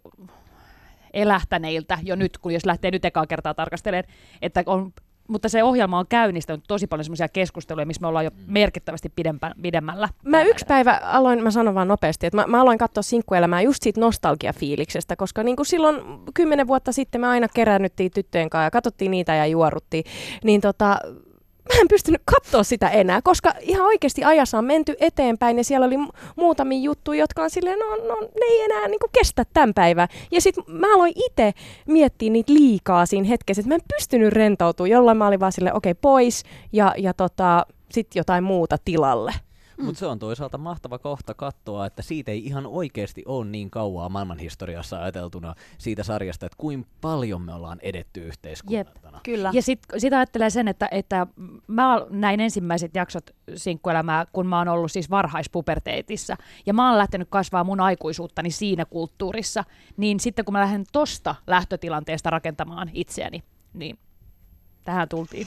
elähtäneiltä 1.16 1.98
jo 2.02 2.16
nyt, 2.16 2.38
kun 2.38 2.52
jos 2.52 2.66
lähtee 2.66 2.90
nyt 2.90 3.04
ekaa 3.04 3.26
kertaa 3.26 3.54
tarkastelemaan, 3.54 4.14
että 4.42 4.62
on 4.66 4.92
mutta 5.28 5.48
se 5.48 5.62
ohjelma 5.62 5.98
on 5.98 6.06
käynnistänyt 6.08 6.64
tosi 6.68 6.86
paljon 6.86 7.04
semmoisia 7.04 7.28
keskusteluja, 7.28 7.86
missä 7.86 8.00
me 8.00 8.06
ollaan 8.06 8.24
jo 8.24 8.30
merkittävästi 8.46 9.12
pidempä, 9.16 9.52
pidemmällä. 9.62 10.08
Mä 10.24 10.42
yksi 10.42 10.64
päivä 10.68 11.00
aloin, 11.02 11.42
mä 11.42 11.50
sanon 11.50 11.74
vaan 11.74 11.88
nopeasti, 11.88 12.26
että 12.26 12.36
mä, 12.36 12.46
mä 12.46 12.60
aloin 12.60 12.78
katsoa 12.78 13.02
sinkkuelämää 13.02 13.60
just 13.60 13.82
siitä 13.82 14.00
nostalgiafiiliksestä, 14.00 15.16
koska 15.16 15.42
niin 15.42 15.56
kuin 15.56 15.66
silloin 15.66 15.96
kymmenen 16.34 16.66
vuotta 16.66 16.92
sitten 16.92 17.20
me 17.20 17.26
aina 17.26 17.46
kerännyttiin 17.54 18.10
tyttöjen 18.14 18.50
kanssa 18.50 18.64
ja 18.64 18.70
katsottiin 18.70 19.10
niitä 19.10 19.34
ja 19.34 19.46
juoruttiin, 19.46 20.04
niin 20.44 20.60
tota, 20.60 20.98
mä 21.74 21.80
en 21.80 21.88
pystynyt 21.88 22.22
katsoa 22.24 22.62
sitä 22.62 22.88
enää, 22.88 23.22
koska 23.22 23.52
ihan 23.60 23.86
oikeasti 23.86 24.24
ajassa 24.24 24.58
on 24.58 24.64
menty 24.64 24.94
eteenpäin 25.00 25.58
ja 25.58 25.64
siellä 25.64 25.86
oli 25.86 25.96
mu- 25.96 26.18
muutamia 26.36 26.80
juttuja, 26.80 27.20
jotka 27.20 27.42
on 27.42 27.50
silleen, 27.50 27.78
no, 27.78 27.96
no 27.96 28.20
ne 28.20 28.46
ei 28.48 28.62
enää 28.62 28.88
niin 28.88 29.00
kestä 29.12 29.44
tämän 29.52 29.74
päivän. 29.74 30.08
Ja 30.30 30.40
sitten 30.40 30.64
mä 30.68 30.94
aloin 30.94 31.12
itse 31.16 31.52
miettiä 31.86 32.30
niitä 32.30 32.52
liikaa 32.52 33.06
siinä 33.06 33.28
hetkessä, 33.28 33.60
että 33.60 33.68
mä 33.68 33.74
en 33.74 33.96
pystynyt 33.96 34.32
rentoutumaan, 34.32 34.90
jolloin 34.90 35.16
mä 35.16 35.26
olin 35.26 35.40
vaan 35.40 35.52
silleen, 35.52 35.76
okei 35.76 35.90
okay, 35.90 36.00
pois 36.02 36.42
ja, 36.72 36.94
ja 36.98 37.14
tota, 37.14 37.66
sitten 37.90 38.20
jotain 38.20 38.44
muuta 38.44 38.76
tilalle. 38.84 39.32
Mutta 39.82 39.98
se 39.98 40.06
on 40.06 40.18
toisaalta 40.18 40.58
mahtava 40.58 40.98
kohta 40.98 41.34
katsoa, 41.34 41.86
että 41.86 42.02
siitä 42.02 42.30
ei 42.30 42.44
ihan 42.44 42.66
oikeasti 42.66 43.22
ole 43.26 43.44
niin 43.44 43.70
kauaa 43.70 44.08
maailmanhistoriassa 44.08 45.02
ajateltuna 45.02 45.54
siitä 45.78 46.02
sarjasta, 46.02 46.46
että 46.46 46.56
kuinka 46.58 46.88
paljon 47.00 47.42
me 47.42 47.54
ollaan 47.54 47.78
edetty 47.82 48.20
yhteiskuntana. 48.20 49.20
Kyllä. 49.22 49.50
Ja 49.52 49.62
sitten 49.62 50.00
sit 50.00 50.12
ajattelee 50.12 50.50
sen, 50.50 50.68
että, 50.68 50.88
että 50.90 51.26
mä 51.66 52.06
näin 52.10 52.40
ensimmäiset 52.40 52.94
jaksot 52.94 53.30
sinkkuelämää, 53.54 54.26
kun 54.32 54.46
mä 54.46 54.58
oon 54.58 54.68
ollut 54.68 54.92
siis 54.92 55.10
varhaispuberteetissa. 55.10 56.36
Ja 56.66 56.74
mä 56.74 56.88
oon 56.88 56.98
lähtenyt 56.98 57.28
kasvaa 57.30 57.64
mun 57.64 57.80
aikuisuuttani 57.80 58.50
siinä 58.50 58.84
kulttuurissa. 58.84 59.64
Niin 59.96 60.20
sitten 60.20 60.44
kun 60.44 60.52
mä 60.52 60.60
lähden 60.60 60.84
tosta 60.92 61.34
lähtötilanteesta 61.46 62.30
rakentamaan 62.30 62.90
itseäni, 62.92 63.42
niin 63.74 63.98
tähän 64.84 65.08
tultiin. 65.08 65.46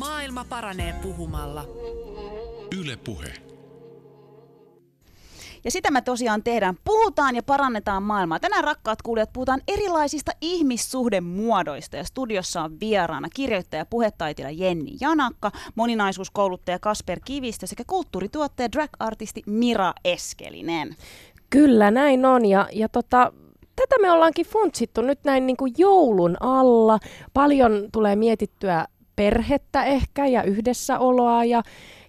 Maailma 0.00 0.44
paranee 0.48 0.94
puhumalla. 1.02 1.64
Yle 2.80 2.96
Puhe. 2.96 3.32
Ja 5.64 5.70
sitä 5.70 5.90
me 5.90 6.00
tosiaan 6.00 6.42
tehdään. 6.42 6.74
Puhutaan 6.84 7.36
ja 7.36 7.42
parannetaan 7.42 8.02
maailmaa. 8.02 8.40
Tänään 8.40 8.64
rakkaat 8.64 9.02
kuulijat 9.02 9.32
puhutaan 9.32 9.60
erilaisista 9.68 10.32
ihmissuhdemuodoista. 10.40 11.96
Ja 11.96 12.04
studiossa 12.04 12.62
on 12.62 12.80
vieraana 12.80 13.28
kirjoittaja 13.34 13.80
ja 13.80 13.86
puhetaiteilija 13.86 14.66
Jenni 14.66 14.96
Janakka, 15.00 15.50
moninaisuuskouluttaja 15.74 16.78
Kasper 16.78 17.20
Kivistö 17.24 17.66
sekä 17.66 17.82
kulttuurituottaja 17.86 18.72
drag-artisti 18.72 19.42
Mira 19.46 19.94
Eskelinen. 20.04 20.96
Kyllä, 21.50 21.90
näin 21.90 22.26
on. 22.26 22.46
Ja, 22.46 22.68
ja 22.72 22.88
tota, 22.88 23.32
tätä 23.76 23.98
me 24.00 24.10
ollaankin 24.10 24.46
funtsittu 24.46 25.00
nyt 25.02 25.24
näin 25.24 25.46
niin 25.46 25.56
kuin 25.56 25.74
joulun 25.78 26.36
alla. 26.40 26.98
Paljon 27.34 27.88
tulee 27.92 28.16
mietittyä 28.16 28.86
perhettä 29.20 29.84
ehkä 29.84 30.26
ja 30.26 30.42
yhdessäoloa 30.42 31.44
ja, 31.44 31.62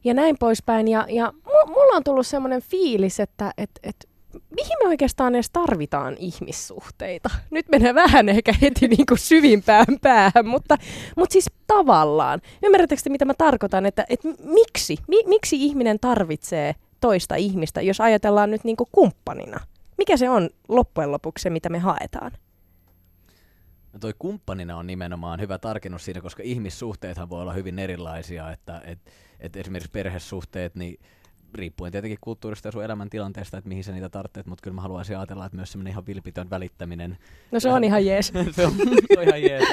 ja 0.04 0.14
näin 0.14 0.36
poispäin. 0.40 0.88
Ja, 0.88 1.06
ja 1.10 1.34
mulla 1.68 1.96
on 1.96 2.04
tullut 2.04 2.28
semmoinen 2.28 2.62
fiilis, 2.62 3.20
että 3.20 3.52
et, 3.58 3.70
et, 3.84 4.10
mihin 4.34 4.78
me 4.84 4.90
oikeastaan 4.90 5.36
edes 5.36 5.50
tarvitaan 5.50 6.16
ihmissuhteita? 6.20 7.30
Nyt 7.50 7.70
menee 7.70 7.96
vähän 7.96 8.30
ehkä 8.30 8.54
heti 8.62 8.88
niin 8.88 9.06
kuin 9.06 9.18
syvimpään 9.18 10.00
päähän, 10.02 10.46
mutta, 10.48 10.78
mutta 11.18 11.34
siis 11.34 11.46
tavallaan. 11.68 12.42
Ymmärrättekö 12.64 13.02
mitä 13.10 13.26
mä 13.26 13.34
tarkoitan, 13.34 13.86
että, 13.86 14.06
että 14.10 14.28
miksi? 14.44 14.98
Mi, 15.08 15.24
miksi 15.26 15.56
ihminen 15.56 16.00
tarvitsee 16.00 16.76
toista 17.02 17.36
ihmistä, 17.36 17.82
jos 17.82 18.02
ajatellaan 18.02 18.52
nyt 18.52 18.64
niin 18.64 18.78
kuin 18.78 18.90
kumppanina? 18.92 19.60
Mikä 19.98 20.18
se 20.18 20.30
on 20.30 20.50
loppujen 20.68 21.12
lopuksi 21.12 21.44
se, 21.44 21.50
mitä 21.50 21.70
me 21.70 21.80
haetaan? 21.80 22.32
No 23.94 24.00
toi 24.00 24.14
kumppanina 24.20 24.78
on 24.78 24.88
nimenomaan 24.88 25.40
hyvä 25.40 25.58
tarkennus 25.58 26.06
siinä, 26.06 26.22
koska 26.22 26.44
ihmissuhteethan 26.44 27.30
voi 27.30 27.42
olla 27.42 27.54
hyvin 27.54 27.80
erilaisia, 27.80 28.52
että 28.52 28.82
et, 28.86 29.00
et 29.40 29.56
esimerkiksi 29.56 29.92
perhesuhteet, 29.92 30.76
niin 30.76 31.00
riippuen 31.54 31.92
tietenkin 31.92 32.18
kulttuurista 32.22 32.68
ja 32.68 32.72
sun 32.72 32.84
elämäntilanteesta, 32.84 33.58
että 33.58 33.68
mihin 33.68 33.84
sä 33.84 33.92
niitä 33.92 34.10
tarvitset, 34.10 34.46
mutta 34.46 34.62
kyllä 34.62 34.76
mä 34.76 34.82
haluaisin 34.82 35.18
ajatella, 35.18 35.46
että 35.46 35.56
myös 35.56 35.72
semmoinen 35.72 35.92
ihan 35.92 36.06
vilpitön 36.06 36.50
välittäminen. 36.50 37.18
No 37.52 37.60
se 37.60 37.70
on 37.70 37.84
ihan 37.84 38.06
jees. 38.06 38.28
se, 38.56 38.66
on, 38.66 38.74
se 39.14 39.20
on 39.20 39.24
ihan 39.24 39.42
jees. 39.42 39.64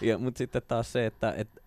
ja, 0.00 0.18
mutta 0.18 0.38
sitten 0.38 0.62
taas 0.68 0.92
se, 0.92 1.06
että, 1.06 1.34
että 1.36 1.60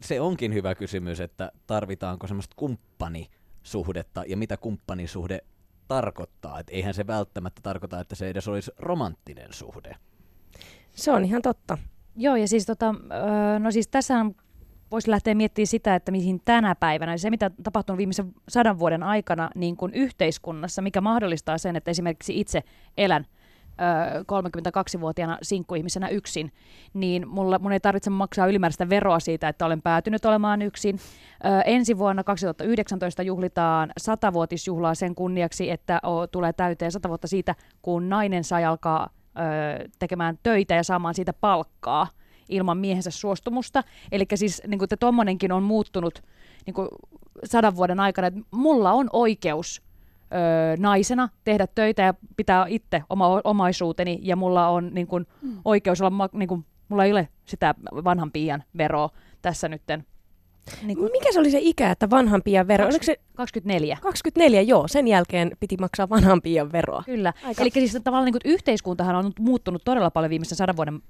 se 0.00 0.20
onkin 0.20 0.54
hyvä 0.54 0.74
kysymys, 0.74 1.20
että 1.20 1.52
tarvitaanko 1.66 2.26
semmoista 2.26 2.56
kumppanisuhdetta 2.56 4.24
ja 4.26 4.36
mitä 4.36 4.56
kumppanisuhde 4.56 5.40
tarkoittaa. 5.88 6.60
Että 6.60 6.72
eihän 6.72 6.94
se 6.94 7.06
välttämättä 7.06 7.60
tarkoita, 7.62 8.00
että 8.00 8.14
se 8.14 8.28
edes 8.28 8.48
olisi 8.48 8.70
romanttinen 8.78 9.52
suhde. 9.52 9.96
Se 10.92 11.12
on 11.12 11.24
ihan 11.24 11.42
totta. 11.42 11.78
Joo, 12.16 12.36
ja 12.36 12.48
siis, 12.48 12.66
tota, 12.66 12.94
no 13.58 13.70
siis 13.70 13.88
tässä 13.88 14.26
voisi 14.90 15.10
lähteä 15.10 15.34
miettimään 15.34 15.66
sitä, 15.66 15.94
että 15.94 16.12
mihin 16.12 16.40
tänä 16.44 16.74
päivänä, 16.74 17.16
se 17.16 17.30
mitä 17.30 17.50
tapahtunut 17.62 17.98
viimeisen 17.98 18.32
sadan 18.48 18.78
vuoden 18.78 19.02
aikana 19.02 19.50
niin 19.54 19.76
kuin 19.76 19.94
yhteiskunnassa, 19.94 20.82
mikä 20.82 21.00
mahdollistaa 21.00 21.58
sen, 21.58 21.76
että 21.76 21.90
esimerkiksi 21.90 22.40
itse 22.40 22.62
elän 22.96 23.26
32-vuotiaana 24.22 25.38
sinkkuihmisenä 25.42 26.08
yksin, 26.08 26.52
niin 26.94 27.28
mulla, 27.28 27.58
mun 27.58 27.72
ei 27.72 27.80
tarvitse 27.80 28.10
maksaa 28.10 28.46
ylimääräistä 28.46 28.88
veroa 28.88 29.20
siitä, 29.20 29.48
että 29.48 29.66
olen 29.66 29.82
päätynyt 29.82 30.24
olemaan 30.24 30.62
yksin. 30.62 30.98
Ö, 31.44 31.60
ensi 31.64 31.98
vuonna 31.98 32.24
2019 32.24 33.22
juhlitaan 33.22 33.92
satavuotisjuhlaa 33.98 34.94
sen 34.94 35.14
kunniaksi, 35.14 35.70
että 35.70 36.00
o, 36.02 36.26
tulee 36.26 36.52
täyteen 36.52 36.92
sata 36.92 37.08
vuotta 37.08 37.28
siitä, 37.28 37.54
kun 37.82 38.08
nainen 38.08 38.44
sai 38.44 38.64
alkaa 38.64 39.10
ö, 39.40 39.88
tekemään 39.98 40.38
töitä 40.42 40.74
ja 40.74 40.82
saamaan 40.82 41.14
siitä 41.14 41.32
palkkaa 41.32 42.06
ilman 42.48 42.78
miehensä 42.78 43.10
suostumusta. 43.10 43.84
Eli 44.12 44.26
siis 44.34 44.62
niin 44.66 44.78
kuin 44.78 44.88
tuommoinenkin 45.00 45.52
on 45.52 45.62
muuttunut 45.62 46.22
niin 46.66 46.74
kuin 46.74 46.88
sadan 47.44 47.76
vuoden 47.76 48.00
aikana, 48.00 48.26
että 48.26 48.40
mulla 48.50 48.92
on 48.92 49.10
oikeus 49.12 49.82
ö, 49.82 50.76
naisena 50.78 51.28
tehdä 51.44 51.66
töitä 51.66 52.02
ja 52.02 52.14
pitää 52.36 52.66
itse 52.68 53.02
oma 53.10 53.40
omaisuuteni 53.44 54.18
ja 54.22 54.36
mulla 54.36 54.68
on 54.68 54.90
niin 54.94 55.06
kuin, 55.06 55.26
mm. 55.42 55.58
oikeus 55.64 56.00
olla, 56.00 56.28
niin 56.32 56.48
kuin, 56.48 56.64
mulla 56.88 57.04
ei 57.04 57.12
ole 57.12 57.28
sitä 57.44 57.74
vanhan 58.04 58.32
piian 58.32 58.62
veroa 58.78 59.10
tässä 59.42 59.68
nytten. 59.68 60.06
Niin 60.82 60.98
kuin, 60.98 61.12
Mikä 61.12 61.32
se 61.32 61.40
oli 61.40 61.50
se 61.50 61.58
ikä, 61.60 61.90
että 61.90 62.10
vanhan 62.10 62.42
pian 62.42 62.68
vero? 62.68 62.84
20, 62.84 63.06
se 63.06 63.20
24. 63.34 63.98
24, 64.02 64.62
joo. 64.62 64.88
Sen 64.88 65.08
jälkeen 65.08 65.50
piti 65.60 65.76
maksaa 65.80 66.08
vanhan 66.08 66.42
pian 66.42 66.72
veroa. 66.72 67.02
Kyllä. 67.06 67.32
Aika. 67.44 67.62
Eli 67.62 67.70
siis 67.70 67.98
tavallaan 68.04 68.24
niin 68.24 68.32
kuin, 68.32 68.52
yhteiskuntahan 68.52 69.16
on 69.16 69.32
muuttunut 69.38 69.82
todella 69.84 70.10
paljon 70.10 70.30
viimeisen 70.30 70.56
sadan 70.58 70.76
vuoden 70.76 71.02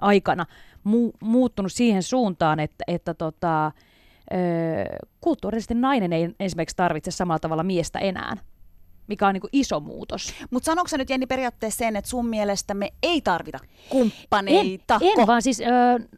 aikana. 0.00 0.46
Mu- 0.88 1.16
muuttunut 1.20 1.72
siihen 1.72 2.02
suuntaan, 2.02 2.60
että, 2.60 2.84
että 2.86 3.14
tota, 3.14 3.66
ö, 3.66 4.36
kulttuurisesti 5.20 5.74
nainen 5.74 6.12
ei 6.12 6.28
esimerkiksi 6.40 6.76
tarvitse 6.76 7.10
samalla 7.10 7.38
tavalla 7.38 7.62
miestä 7.62 7.98
enää 7.98 8.36
mikä 9.06 9.26
on 9.26 9.34
niin 9.34 9.40
kuin 9.40 9.50
iso 9.52 9.80
muutos. 9.80 10.34
Mutta 10.50 10.66
sanoiko 10.66 10.88
sä 10.88 10.98
nyt 10.98 11.10
Jenni 11.10 11.26
periaatteessa 11.26 11.78
sen, 11.78 11.96
että 11.96 12.10
sun 12.10 12.26
mielestä 12.26 12.74
me 12.74 12.92
ei 13.02 13.20
tarvita 13.20 13.58
kumppaneita? 13.88 14.98
En, 15.02 15.20
en 15.20 15.26
vaan 15.26 15.42
siis, 15.42 15.60
ö, 15.60 15.64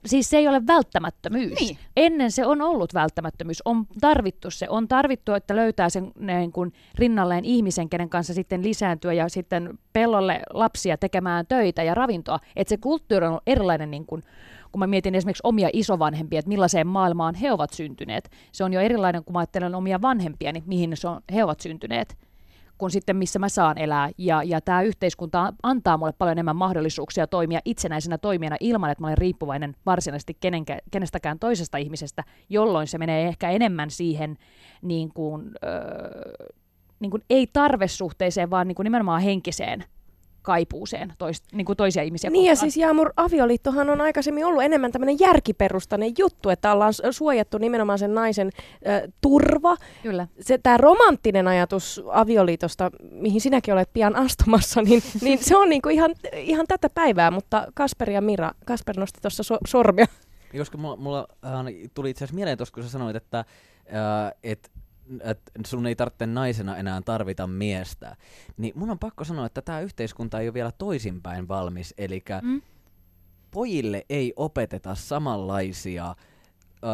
siis 0.07 0.31
se 0.31 0.37
ei 0.37 0.49
ole 0.49 0.67
välttämättömyys. 0.67 1.61
Niin. 1.61 1.79
Ennen 1.97 2.31
se 2.31 2.47
on 2.47 2.63
ollut 2.63 2.95
välttämättömyys, 2.95 3.63
on 3.65 3.87
tarvittu 4.01 4.51
se, 4.51 4.67
on 4.69 4.89
tarvittu, 4.89 5.33
että 5.33 5.57
löytää 5.57 5.91
sen 5.91 6.13
niin 6.19 6.53
kuin 6.53 6.73
rinnalleen 6.95 7.45
ihmisen, 7.45 7.89
kenen 7.89 8.09
kanssa 8.09 8.35
sitten 8.35 8.65
lisääntyä 8.65 9.13
ja 9.13 9.29
sitten 9.29 9.79
pellolle 9.93 10.43
lapsia 10.53 10.97
tekemään 10.97 11.47
töitä 11.47 11.83
ja 11.83 11.95
ravintoa. 11.95 12.39
Että 12.57 12.69
se 12.69 12.77
kulttuuri 12.77 13.27
on 13.27 13.41
erilainen 13.47 13.91
niin 13.91 14.07
kuin, 14.07 14.23
kun 14.73 14.79
mä 14.79 14.87
mietin 14.87 15.15
esimerkiksi 15.15 15.41
omia 15.45 15.69
isovanhempia, 15.73 16.39
että 16.39 16.49
millaiseen 16.49 16.87
maailmaan 16.87 17.35
he 17.35 17.53
ovat 17.53 17.73
syntyneet. 17.73 18.31
Se 18.53 18.65
on 18.65 18.73
jo 18.73 18.81
erilainen, 18.81 19.25
kun 19.25 19.33
mä 19.33 19.39
ajattelen 19.39 19.75
omia 19.75 20.03
vanhempia, 20.03 20.53
niin 20.53 20.65
mihin 20.67 20.97
se 20.97 21.09
on, 21.09 21.21
he 21.35 21.45
ovat 21.45 21.61
syntyneet 21.61 22.17
kuin 22.79 22.91
sitten 22.91 23.17
missä 23.17 23.39
mä 23.39 23.49
saan 23.49 23.79
elää. 23.79 24.11
Ja, 24.19 24.43
ja 24.43 24.61
tämä 24.61 24.83
yhteiskunta 24.83 25.53
antaa 25.63 25.99
mulle 25.99 26.13
paljon 26.13 26.33
enemmän 26.33 26.57
mahdollisuuksia 26.57 27.27
toimia 27.27 27.61
itsenäisenä 27.65 28.19
toimijana 28.19 28.57
ilman, 28.61 28.91
että 28.91 29.03
mä 29.03 29.07
olen 29.07 29.19
riippuvainen 29.19 29.77
varsinaisesti 29.87 30.37
kenenkä, 30.41 30.79
kenestäkään 30.91 31.39
toisesta 31.39 31.79
ihmisestä, 31.79 32.25
jolloin 32.49 32.87
se 32.87 32.99
menee 32.99 33.29
ehkä 33.29 33.51
enemmän 33.51 33.91
siihen 33.91 34.37
niin 34.83 35.11
kuin, 35.15 35.51
öö, 35.65 36.47
niin 37.01 37.11
kuin 37.11 37.23
ei 37.31 37.47
tarvesuhteeseen, 37.53 38.51
vaan 38.51 38.69
niin 38.69 38.77
kuin 38.77 38.85
nimenomaan 38.85 39.23
henkiseen 39.23 39.85
kaipuuseen 40.47 41.13
tois, 41.19 41.43
niin 41.53 41.65
kuin 41.65 41.77
toisia 41.77 42.03
ihmisiä 42.03 42.31
Niin 42.31 42.43
kohtaan. 42.43 42.51
ja 42.51 42.57
siis 42.57 42.77
Jaamur, 42.77 43.13
avioliittohan 43.17 43.91
on 43.91 44.01
aikaisemmin 44.01 44.45
ollut 44.45 44.63
enemmän 44.63 44.93
tämmöinen 44.93 45.17
järkiperustainen 45.21 46.13
juttu, 46.19 46.49
että 46.49 46.73
ollaan 46.73 46.93
suojattu 47.11 47.59
nimenomaan 47.59 47.99
sen 47.99 48.15
naisen 48.15 48.51
äh, 48.89 49.03
turva. 49.21 49.77
Kyllä. 50.03 50.29
Se, 50.41 50.59
tämä 50.59 50.77
romanttinen 50.77 51.49
ajatus 51.49 52.03
avioliitosta, 52.13 52.91
mihin 53.11 53.41
sinäkin 53.41 53.75
olet 53.75 53.93
pian 53.93 54.17
astumassa, 54.17 54.83
niin, 54.83 55.03
niin 55.23 55.39
se 55.45 55.57
on 55.57 55.69
niinku 55.69 55.89
ihan, 55.89 56.15
ihan 56.33 56.67
tätä 56.67 56.89
päivää, 56.91 57.31
mutta 57.31 57.67
Kasper 57.75 58.11
ja 58.11 58.21
Mira, 58.21 58.53
Kasper 58.67 58.97
nosti 58.99 59.21
tuossa 59.23 59.43
so, 59.43 59.59
sormia. 59.67 60.07
Koska 60.59 60.79
mulla, 60.79 60.97
mulla 60.97 61.27
äh, 61.45 61.51
tuli 61.95 62.11
itse 62.11 62.25
asiassa 62.25 62.35
mieleen 62.35 62.59
tuossa, 62.59 62.75
kun 62.75 62.83
sä 62.83 62.89
sanoit, 62.89 63.17
että 63.17 63.39
äh, 63.39 63.45
et 64.43 64.71
että 65.21 65.53
sun 65.67 65.87
ei 65.87 65.97
tarvitse 65.97 66.27
naisena 66.27 66.77
enää 66.77 67.01
tarvita 67.05 67.47
miestä, 67.47 68.17
niin 68.57 68.73
mun 68.77 68.91
on 68.91 68.99
pakko 68.99 69.25
sanoa, 69.25 69.47
että 69.47 69.63
tämä 69.63 69.81
yhteiskunta 69.81 70.41
ei 70.41 70.49
ole 70.49 70.55
vielä 70.55 70.73
toisinpäin 70.73 71.49
valmis. 71.49 71.95
Eli 71.99 72.25
mm. 72.43 72.63
pojille 73.51 74.05
ei 74.09 74.33
opeteta 74.37 74.95
samanlaisia 74.95 76.15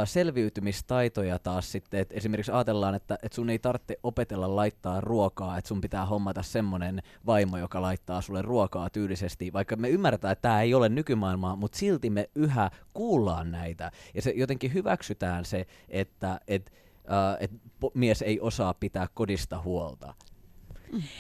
selviytymistaitoja 0.05 1.39
taas 1.39 1.73
sitten, 1.73 2.01
että 2.01 2.15
esimerkiksi 2.15 2.53
ajatellaan, 2.53 2.95
että, 2.95 3.19
että 3.23 3.37
sun 3.37 3.51
ei 3.51 3.59
tarvitse 3.59 3.99
opetella 4.03 4.57
laittaa 4.57 5.01
ruokaa, 5.01 5.59
että 5.59 5.69
sun 5.69 5.81
pitää 5.81 6.07
hommata 6.07 6.43
semmoinen 6.43 7.03
vaimo, 7.27 7.59
joka 7.59 7.83
laittaa 7.83 8.21
sulle 8.21 8.43
ruokaa 8.43 8.91
tyylisesti, 8.91 9.53
vaikka 9.53 9.77
me 9.77 9.89
ymmärretään, 9.89 10.33
että 10.33 10.43
tämä 10.43 10.63
ei 10.63 10.75
ole 10.75 10.89
nykymaailmaa, 10.89 11.57
mutta 11.57 11.79
silti 11.79 12.11
me 12.11 12.31
yhä 12.35 12.71
kuullaan 12.95 13.51
näitä, 13.51 13.91
ja 14.15 14.23
se 14.23 14.33
jotenkin 14.37 14.75
hyväksytään 14.75 15.45
se, 15.45 15.67
että, 15.89 16.41
että 16.49 16.73
uh, 17.05 17.37
että 17.41 17.57
mies 17.95 18.23
ei 18.23 18.41
osaa 18.41 18.75
pitää 18.75 19.07
kodista 19.15 19.63
huolta. 19.63 20.15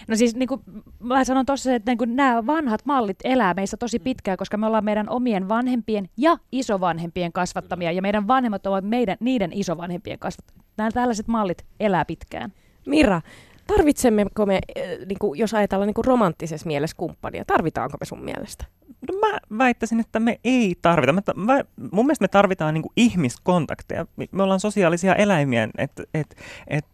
No 0.09 0.16
siis 0.16 0.37
niin 0.37 0.49
kuin 0.49 0.61
mä 0.99 1.25
sanon 1.25 1.47
tuossa, 1.47 1.75
että 1.75 1.90
niin 1.90 1.99
kuin 1.99 2.16
nämä 2.16 2.47
vanhat 2.47 2.85
mallit 2.85 3.16
elää 3.25 3.55
meissä 3.55 3.77
tosi 3.77 3.99
mm. 3.99 4.05
pitkään, 4.05 4.38
koska 4.38 4.57
me 4.57 4.66
ollaan 4.66 4.85
meidän 4.85 5.09
omien 5.09 5.49
vanhempien 5.49 6.09
ja 6.16 6.38
isovanhempien 6.53 7.33
kasvattamia, 7.33 7.92
ja 7.92 8.03
meidän 8.03 8.29
vanhemmat 8.29 8.66
ovat 8.66 8.85
meidän, 8.85 9.16
niiden 9.21 9.51
isovanhempien 9.53 10.18
kasvattamia. 10.18 10.64
Nämä 10.77 10.90
tällaiset 10.90 11.29
mallit 11.29 11.64
elää 11.81 12.05
pitkään. 12.05 12.53
Mira, 12.87 13.21
tarvitsemmeko 13.66 14.46
me, 14.46 14.61
niin 15.07 15.18
kuin, 15.18 15.38
jos 15.38 15.55
ajatellaan 15.55 15.87
niin 15.87 15.94
kuin 15.94 16.05
romanttisessa 16.05 16.66
mielessä 16.66 16.96
kumppania, 16.96 17.44
tarvitaanko 17.44 17.96
me 18.01 18.07
sun 18.07 18.25
mielestä? 18.25 18.64
No 19.12 19.18
mä 19.18 19.59
väittäisin, 19.59 20.01
että 20.01 20.20
me 20.20 20.40
ei 20.44 20.75
tarvita. 20.83 21.12
Me, 21.12 21.22
mä, 21.37 21.61
mun 21.92 22.07
mielestä 22.07 22.22
me 22.22 22.29
tarvitaan 22.29 22.75
niin 22.75 22.83
kuin 22.83 22.92
ihmiskontakteja. 22.96 24.07
Me 24.33 24.42
ollaan 24.42 24.61
sosiaalisia 24.61 25.14
eläimiä, 25.14 25.68
että 25.79 26.03
et, 26.14 26.37
et, 26.68 26.87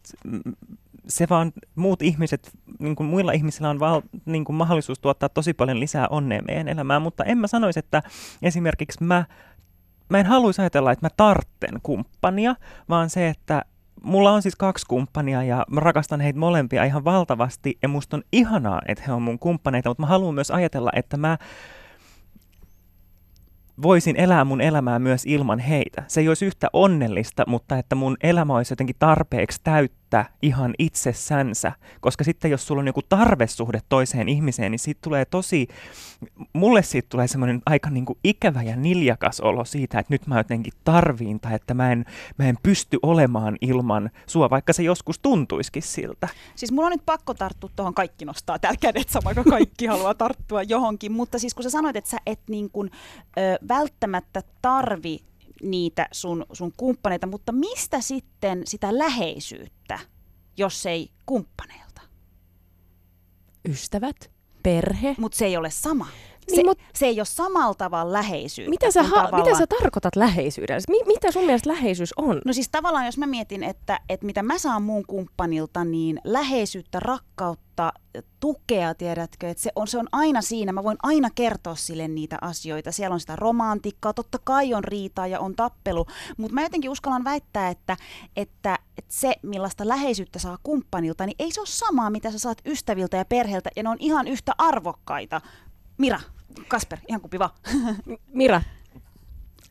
se 1.07 1.27
vaan 1.29 1.51
muut 1.75 2.01
ihmiset, 2.01 2.51
niin 2.79 2.95
kuin 2.95 3.07
muilla 3.07 3.31
ihmisillä 3.31 3.69
on 3.69 3.79
val, 3.79 4.01
niin 4.25 4.45
kuin 4.45 4.55
mahdollisuus 4.55 4.99
tuottaa 4.99 5.29
tosi 5.29 5.53
paljon 5.53 5.79
lisää 5.79 6.07
onnea 6.07 6.41
meidän 6.41 6.67
elämään, 6.67 7.01
mutta 7.01 7.23
en 7.23 7.37
mä 7.37 7.47
sanoisi, 7.47 7.79
että 7.79 8.03
esimerkiksi 8.41 9.03
mä 9.03 9.25
mä 10.09 10.19
en 10.19 10.25
haluaisi 10.25 10.61
ajatella, 10.61 10.91
että 10.91 11.05
mä 11.05 11.09
tartten 11.17 11.81
kumppania, 11.83 12.55
vaan 12.89 13.09
se, 13.09 13.27
että 13.27 13.65
mulla 14.03 14.31
on 14.31 14.41
siis 14.41 14.55
kaksi 14.55 14.85
kumppania 14.87 15.43
ja 15.43 15.65
mä 15.71 15.79
rakastan 15.79 16.21
heitä 16.21 16.39
molempia 16.39 16.83
ihan 16.83 17.03
valtavasti 17.03 17.77
ja 17.81 17.89
musta 17.89 18.17
on 18.17 18.23
ihanaa, 18.31 18.81
että 18.87 19.03
he 19.07 19.13
on 19.13 19.21
mun 19.21 19.39
kumppaneita, 19.39 19.89
mutta 19.89 20.03
mä 20.03 20.07
haluan 20.07 20.35
myös 20.35 20.51
ajatella, 20.51 20.89
että 20.95 21.17
mä 21.17 21.37
voisin 23.81 24.15
elää 24.15 24.45
mun 24.45 24.61
elämää 24.61 24.99
myös 24.99 25.25
ilman 25.25 25.59
heitä. 25.59 26.03
Se 26.07 26.21
ei 26.21 26.27
olisi 26.27 26.45
yhtä 26.45 26.67
onnellista, 26.73 27.43
mutta 27.47 27.77
että 27.77 27.95
mun 27.95 28.17
elämä 28.23 28.55
olisi 28.55 28.71
jotenkin 28.71 28.95
tarpeeksi 28.99 29.61
täyttä 29.63 29.98
ihan 30.41 30.73
itsessänsä. 30.79 31.71
Koska 32.01 32.23
sitten 32.23 32.51
jos 32.51 32.67
sulla 32.67 32.79
on 32.79 32.87
joku 32.87 33.01
tarvesuhde 33.01 33.79
toiseen 33.89 34.29
ihmiseen, 34.29 34.71
niin 34.71 34.79
siitä 34.79 34.99
tulee 35.03 35.25
tosi, 35.25 35.67
mulle 36.53 36.83
siitä 36.83 37.07
tulee 37.09 37.27
semmoinen 37.27 37.61
aika 37.65 37.89
niin 37.89 38.05
kuin 38.05 38.19
ikävä 38.23 38.63
ja 38.63 38.75
niljakas 38.75 39.39
olo 39.39 39.65
siitä, 39.65 39.99
että 39.99 40.13
nyt 40.13 40.27
mä 40.27 40.37
jotenkin 40.37 40.73
tarviin 40.83 41.39
tai 41.39 41.55
että 41.55 41.73
mä 41.73 41.91
en, 41.91 42.05
mä 42.37 42.45
en 42.45 42.57
pysty 42.63 42.97
olemaan 43.03 43.57
ilman 43.61 44.09
sua, 44.27 44.49
vaikka 44.49 44.73
se 44.73 44.83
joskus 44.83 45.19
tuntuisikin 45.19 45.83
siltä. 45.83 46.27
Siis 46.55 46.71
mulla 46.71 46.85
on 46.85 46.91
nyt 46.91 47.05
pakko 47.05 47.33
tarttua 47.33 47.69
tuohon 47.75 47.93
kaikki 47.93 48.25
nostaa 48.25 48.59
täällä 48.59 48.79
kädet 48.81 49.09
sama, 49.09 49.33
kun 49.33 49.43
kaikki 49.43 49.85
haluaa 49.93 50.13
tarttua 50.13 50.63
johonkin. 50.63 51.11
Mutta 51.11 51.39
siis 51.39 51.53
kun 51.53 51.63
sä 51.63 51.69
sanoit, 51.69 51.95
että 51.95 52.09
sä 52.09 52.17
et 52.25 52.39
niin 52.49 52.69
kuin, 52.71 52.91
ö, 53.37 53.67
välttämättä 53.67 54.43
tarvi 54.61 55.19
niitä 55.61 56.07
sun, 56.11 56.45
sun 56.53 56.73
kumppaneita, 56.77 57.27
mutta 57.27 57.51
mistä 57.51 58.01
sitten 58.01 58.61
sitä 58.65 58.97
läheisyyttä, 58.97 59.78
jos 60.59 60.85
ei 60.85 61.11
kumppaneilta? 61.25 62.01
Ystävät, 63.69 64.31
perhe. 64.63 65.15
Mutta 65.17 65.37
se 65.37 65.45
ei 65.45 65.57
ole 65.57 65.69
sama. 65.69 66.07
Niin, 66.51 66.55
Se, 66.55 66.63
mut- 66.63 66.79
se 66.95 67.05
ei 67.05 67.19
ole 67.19 67.25
samalla 67.25 67.73
tavalla 67.73 68.13
läheisyyttä. 68.13 68.69
Mitä 68.69 68.91
sä, 68.91 69.03
ha- 69.03 69.15
tavallaan- 69.15 69.43
mitä 69.45 69.57
sä 69.57 69.67
tarkoitat 69.67 70.15
läheisyydellä? 70.15 70.81
Mi- 70.89 71.03
mitä 71.13 71.31
sun 71.31 71.45
mielestä 71.45 71.69
läheisyys 71.69 72.13
on? 72.17 72.41
No 72.45 72.53
siis 72.53 72.69
tavallaan, 72.69 73.05
jos 73.05 73.17
mä 73.17 73.27
mietin, 73.27 73.63
että, 73.63 73.99
että 74.09 74.25
mitä 74.25 74.43
mä 74.43 74.57
saan 74.57 74.83
mun 74.83 75.03
kumppanilta, 75.07 75.83
niin 75.85 76.19
läheisyyttä, 76.23 76.99
rakkautta, 76.99 77.93
tukea, 78.39 78.95
tiedätkö, 78.95 79.49
että 79.49 79.63
se 79.63 79.71
on, 79.75 79.87
se 79.87 79.97
on 79.97 80.07
aina 80.11 80.41
siinä. 80.41 80.71
Mä 80.71 80.83
voin 80.83 80.97
aina 81.03 81.29
kertoa 81.35 81.75
sille 81.75 82.07
niitä 82.07 82.37
asioita. 82.41 82.91
Siellä 82.91 83.13
on 83.13 83.19
sitä 83.19 83.35
romantiikkaa, 83.35 84.13
totta 84.13 84.37
kai 84.43 84.73
on 84.73 84.83
riitaa 84.83 85.27
ja 85.27 85.39
on 85.39 85.55
tappelu, 85.55 86.05
mutta 86.37 86.53
mä 86.53 86.61
jotenkin 86.61 86.89
uskallan 86.91 87.23
väittää, 87.23 87.69
että, 87.69 87.97
että, 88.35 88.79
että 88.97 89.13
se, 89.13 89.35
millaista 89.43 89.87
läheisyyttä 89.87 90.39
saa 90.39 90.57
kumppanilta, 90.63 91.25
niin 91.25 91.35
ei 91.39 91.51
se 91.51 91.61
ole 91.61 91.67
samaa, 91.67 92.09
mitä 92.09 92.31
sä 92.31 92.39
saat 92.39 92.57
ystäviltä 92.65 93.17
ja 93.17 93.25
perheeltä, 93.25 93.69
ja 93.75 93.83
ne 93.83 93.89
on 93.89 93.97
ihan 93.99 94.27
yhtä 94.27 94.51
arvokkaita. 94.57 95.41
Mira, 95.97 96.19
Kasper, 96.67 96.99
ihan 97.07 97.21
kumpi 97.21 97.39
vaan. 97.39 97.49
Mira, 98.33 98.61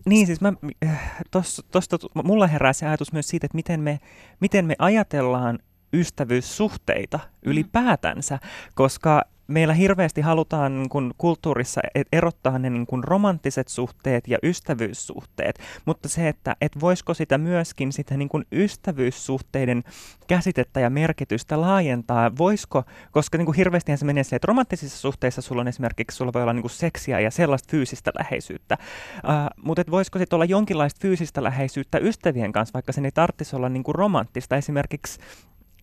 Niin 0.07 0.27
siis 0.27 0.41
mä, 0.41 0.53
äh, 0.87 1.17
tossa, 1.31 1.63
tosta, 1.71 1.99
mulla 2.25 2.47
herää 2.47 2.73
se 2.73 2.87
ajatus 2.87 3.13
myös 3.13 3.29
siitä, 3.29 3.47
että 3.47 3.57
miten 3.57 3.81
me, 3.81 4.01
miten 4.41 4.67
me 4.67 4.75
ajatellaan 4.79 5.59
ystävyyssuhteita 5.93 7.21
ylipäätänsä, 7.43 8.39
koska 8.75 9.23
meillä 9.49 9.75
hirveästi 9.75 10.21
halutaan 10.21 10.79
niin 10.79 10.89
kuin 10.89 11.13
kulttuurissa 11.19 11.81
et- 11.95 12.09
erottaa 12.13 12.59
ne 12.59 12.71
niin 12.71 12.87
kuin 12.87 13.05
romanttiset 13.05 13.69
suhteet 13.69 14.29
ja 14.29 14.39
ystävyyssuhteet, 14.43 15.59
mutta 15.85 16.09
se, 16.09 16.29
että 16.29 16.57
et 16.61 16.81
voisiko 16.81 17.15
sitä 17.15 17.39
myöskin 17.39 17.93
sitä 17.93 18.17
niin 18.17 18.29
kuin 18.29 18.45
ystävyyssuhteiden 18.53 19.85
käsitettä 20.27 20.81
ja 20.81 20.91
merkitystä 20.91 21.61
laajentaa, 21.61 22.37
voisiko, 22.39 22.85
koska 23.11 23.39
niin 23.39 23.47
kuin 23.47 23.57
hirveästi 23.57 23.97
se 23.97 24.05
menee 24.05 24.25
se, 24.25 24.37
että 24.37 24.47
romanttisissa 24.47 24.99
suhteissa 24.99 25.43
sulla 25.43 25.61
on 25.61 25.69
esimerkiksi, 25.69 26.17
sulla 26.17 26.33
voi 26.33 26.43
olla 26.43 26.53
niin 26.53 26.63
kuin 26.63 26.71
seksiä 26.71 27.21
ja 27.21 27.31
sellaista 27.31 27.71
fyysistä 27.71 28.11
läheisyyttä, 28.19 28.79
uh, 29.25 29.63
mutta 29.63 29.81
et 29.81 29.91
voisiko 29.91 30.19
sitten 30.19 30.37
olla 30.37 30.45
jonkinlaista 30.45 30.99
fyysistä 31.03 31.43
läheisyyttä 31.43 31.99
ystävien 31.99 32.53
kanssa, 32.53 32.75
vaikka 32.75 32.93
sen 32.93 33.05
ei 33.05 33.13
tarvitsisi 33.13 33.57
olla 33.57 33.69
niin 33.69 33.85
kuin 33.85 33.95
romanttista, 33.95 34.57
esimerkiksi 34.57 35.21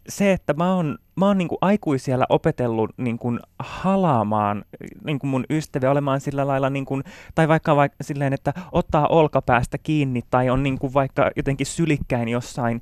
se, 0.09 0.31
että 0.31 0.53
mä 0.53 0.75
oon, 0.75 0.97
mä 1.15 1.27
oon 1.27 1.37
niinku 1.37 1.57
aikuisiellä 1.61 2.25
opetellut 2.29 2.91
niinku 2.97 3.39
halaamaan 3.59 4.65
niinku 5.03 5.27
mun 5.27 5.45
ystäviä, 5.49 5.91
olemaan 5.91 6.21
sillä 6.21 6.47
lailla, 6.47 6.69
niinku, 6.69 7.01
tai 7.35 7.47
vaikka, 7.47 7.75
vaikka 7.75 8.03
silleen, 8.03 8.33
että 8.33 8.53
ottaa 8.71 9.07
olkapäästä 9.07 9.77
kiinni 9.77 10.21
tai 10.29 10.49
on 10.49 10.63
niinku 10.63 10.93
vaikka 10.93 11.31
jotenkin 11.35 11.67
sylikkäin 11.67 12.29
jossain 12.29 12.81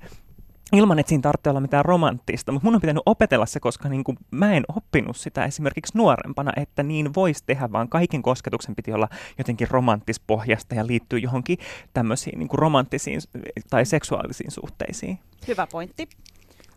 ilman, 0.73 0.99
että 0.99 1.09
siinä 1.09 1.21
tarvitsee 1.21 1.49
olla 1.51 1.59
mitään 1.59 1.85
romanttista, 1.85 2.51
mutta 2.51 2.65
mun 2.67 2.75
on 2.75 2.81
pitänyt 2.81 3.03
opetella 3.05 3.45
se, 3.45 3.59
koska 3.59 3.89
niin 3.89 4.03
kuin 4.03 4.17
mä 4.31 4.53
en 4.53 4.63
oppinut 4.75 5.17
sitä 5.17 5.45
esimerkiksi 5.45 5.97
nuorempana, 5.97 6.51
että 6.55 6.83
niin 6.83 7.13
voisi 7.15 7.43
tehdä, 7.45 7.71
vaan 7.71 7.89
kaiken 7.89 8.21
kosketuksen 8.21 8.75
piti 8.75 8.93
olla 8.93 9.09
jotenkin 9.37 9.67
romanttispohjasta 9.71 10.75
ja 10.75 10.87
liittyy 10.87 11.19
johonkin 11.19 11.57
tämmöisiin 11.93 12.39
niin 12.39 12.49
kuin 12.49 12.59
romanttisiin 12.59 13.21
tai 13.69 13.85
seksuaalisiin 13.85 14.51
suhteisiin. 14.51 15.19
Hyvä 15.47 15.67
pointti. 15.71 16.07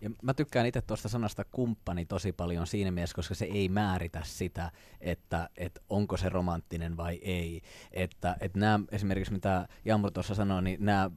Ja 0.01 0.11
mä 0.23 0.35
tykkään 0.35 0.67
itse 0.67 0.83
tuosta 0.83 1.09
sanasta 1.09 1.45
kumppani 1.45 2.07
tosi 2.07 2.33
paljon 2.33 2.67
siinä 2.67 2.91
mielessä, 2.91 3.15
koska 3.15 3.35
se 3.35 3.45
ei 3.45 3.69
määritä 3.69 4.21
sitä, 4.25 4.73
että, 5.01 5.49
että 5.57 5.81
onko 5.91 6.17
se 6.17 6.29
romanttinen 6.29 6.97
vai 6.97 7.19
ei. 7.23 7.63
Että, 7.93 8.37
että 8.41 8.59
nämä 8.59 8.81
esimerkiksi 8.91 9.33
mitä 9.33 9.69
Jamur 9.85 10.11
tuossa 10.11 10.35
sanoi, 10.35 10.63
niin 10.63 10.85
nämä 10.85 11.11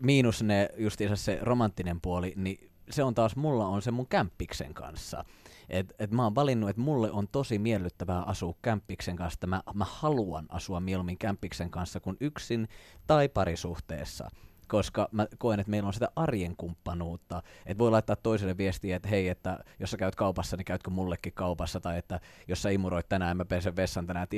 miinus 0.00 0.42
ne 0.42 0.68
justiinsa 0.76 1.16
se 1.16 1.38
romanttinen 1.42 2.00
puoli, 2.00 2.32
niin 2.36 2.70
se 2.90 3.02
on 3.02 3.14
taas, 3.14 3.36
mulla 3.36 3.66
on 3.66 3.82
se 3.82 3.90
mun 3.90 4.06
kämppiksen 4.06 4.74
kanssa. 4.74 5.24
Et, 5.68 5.94
et 5.98 6.10
mä 6.10 6.24
oon 6.24 6.34
valinnut, 6.34 6.70
että 6.70 6.82
mulle 6.82 7.10
on 7.10 7.28
tosi 7.28 7.58
miellyttävää 7.58 8.22
asua 8.22 8.54
kämppiksen 8.62 9.16
kanssa, 9.16 9.36
että 9.36 9.46
mä, 9.46 9.62
mä 9.74 9.86
haluan 9.88 10.46
asua 10.48 10.80
mieluummin 10.80 11.18
kämppiksen 11.18 11.70
kanssa 11.70 12.00
kuin 12.00 12.16
yksin 12.20 12.68
tai 13.06 13.28
parisuhteessa 13.28 14.30
koska 14.70 15.08
mä 15.12 15.26
koen, 15.38 15.60
että 15.60 15.70
meillä 15.70 15.86
on 15.86 15.92
sitä 15.92 16.08
arjen 16.16 16.56
kumppanuutta. 16.56 17.42
Että 17.66 17.78
voi 17.78 17.90
laittaa 17.90 18.16
toiselle 18.16 18.56
viestiä, 18.56 18.96
että 18.96 19.08
hei, 19.08 19.28
että 19.28 19.64
jos 19.80 19.90
sä 19.90 19.96
käyt 19.96 20.14
kaupassa, 20.14 20.56
niin 20.56 20.64
käytkö 20.64 20.90
mullekin 20.90 21.32
kaupassa, 21.32 21.80
tai 21.80 21.98
että 21.98 22.20
jos 22.48 22.62
sä 22.62 22.70
imuroit 22.70 23.08
tänään, 23.08 23.36
mä 23.36 23.44
pesen 23.44 23.76
vessan 23.76 24.06
tänään. 24.06 24.28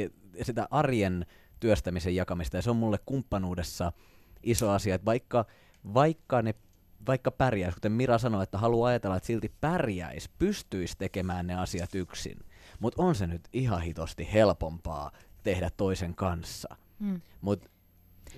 Sitä 0.42 0.68
arjen 0.70 1.26
työstämisen 1.60 2.16
jakamista, 2.16 2.56
ja 2.56 2.62
se 2.62 2.70
on 2.70 2.76
mulle 2.76 2.98
kumppanuudessa 3.06 3.92
iso 4.42 4.70
asia, 4.70 4.94
että 4.94 5.04
vaikka, 5.04 5.44
vaikka 5.94 6.42
ne 6.42 6.54
vaikka 7.06 7.30
pärjäisi, 7.30 7.74
kuten 7.74 7.92
Mira 7.92 8.18
sanoi, 8.18 8.42
että 8.42 8.58
haluaa 8.58 8.88
ajatella, 8.88 9.16
että 9.16 9.26
silti 9.26 9.52
pärjäisi, 9.60 10.30
pystyisi 10.38 10.94
tekemään 10.98 11.46
ne 11.46 11.54
asiat 11.54 11.94
yksin. 11.94 12.38
Mutta 12.80 13.02
on 13.02 13.14
se 13.14 13.26
nyt 13.26 13.48
ihan 13.52 13.82
hitosti 13.82 14.32
helpompaa 14.32 15.10
tehdä 15.42 15.70
toisen 15.76 16.14
kanssa. 16.14 16.76
Mm. 16.98 17.20
Mut 17.40 17.70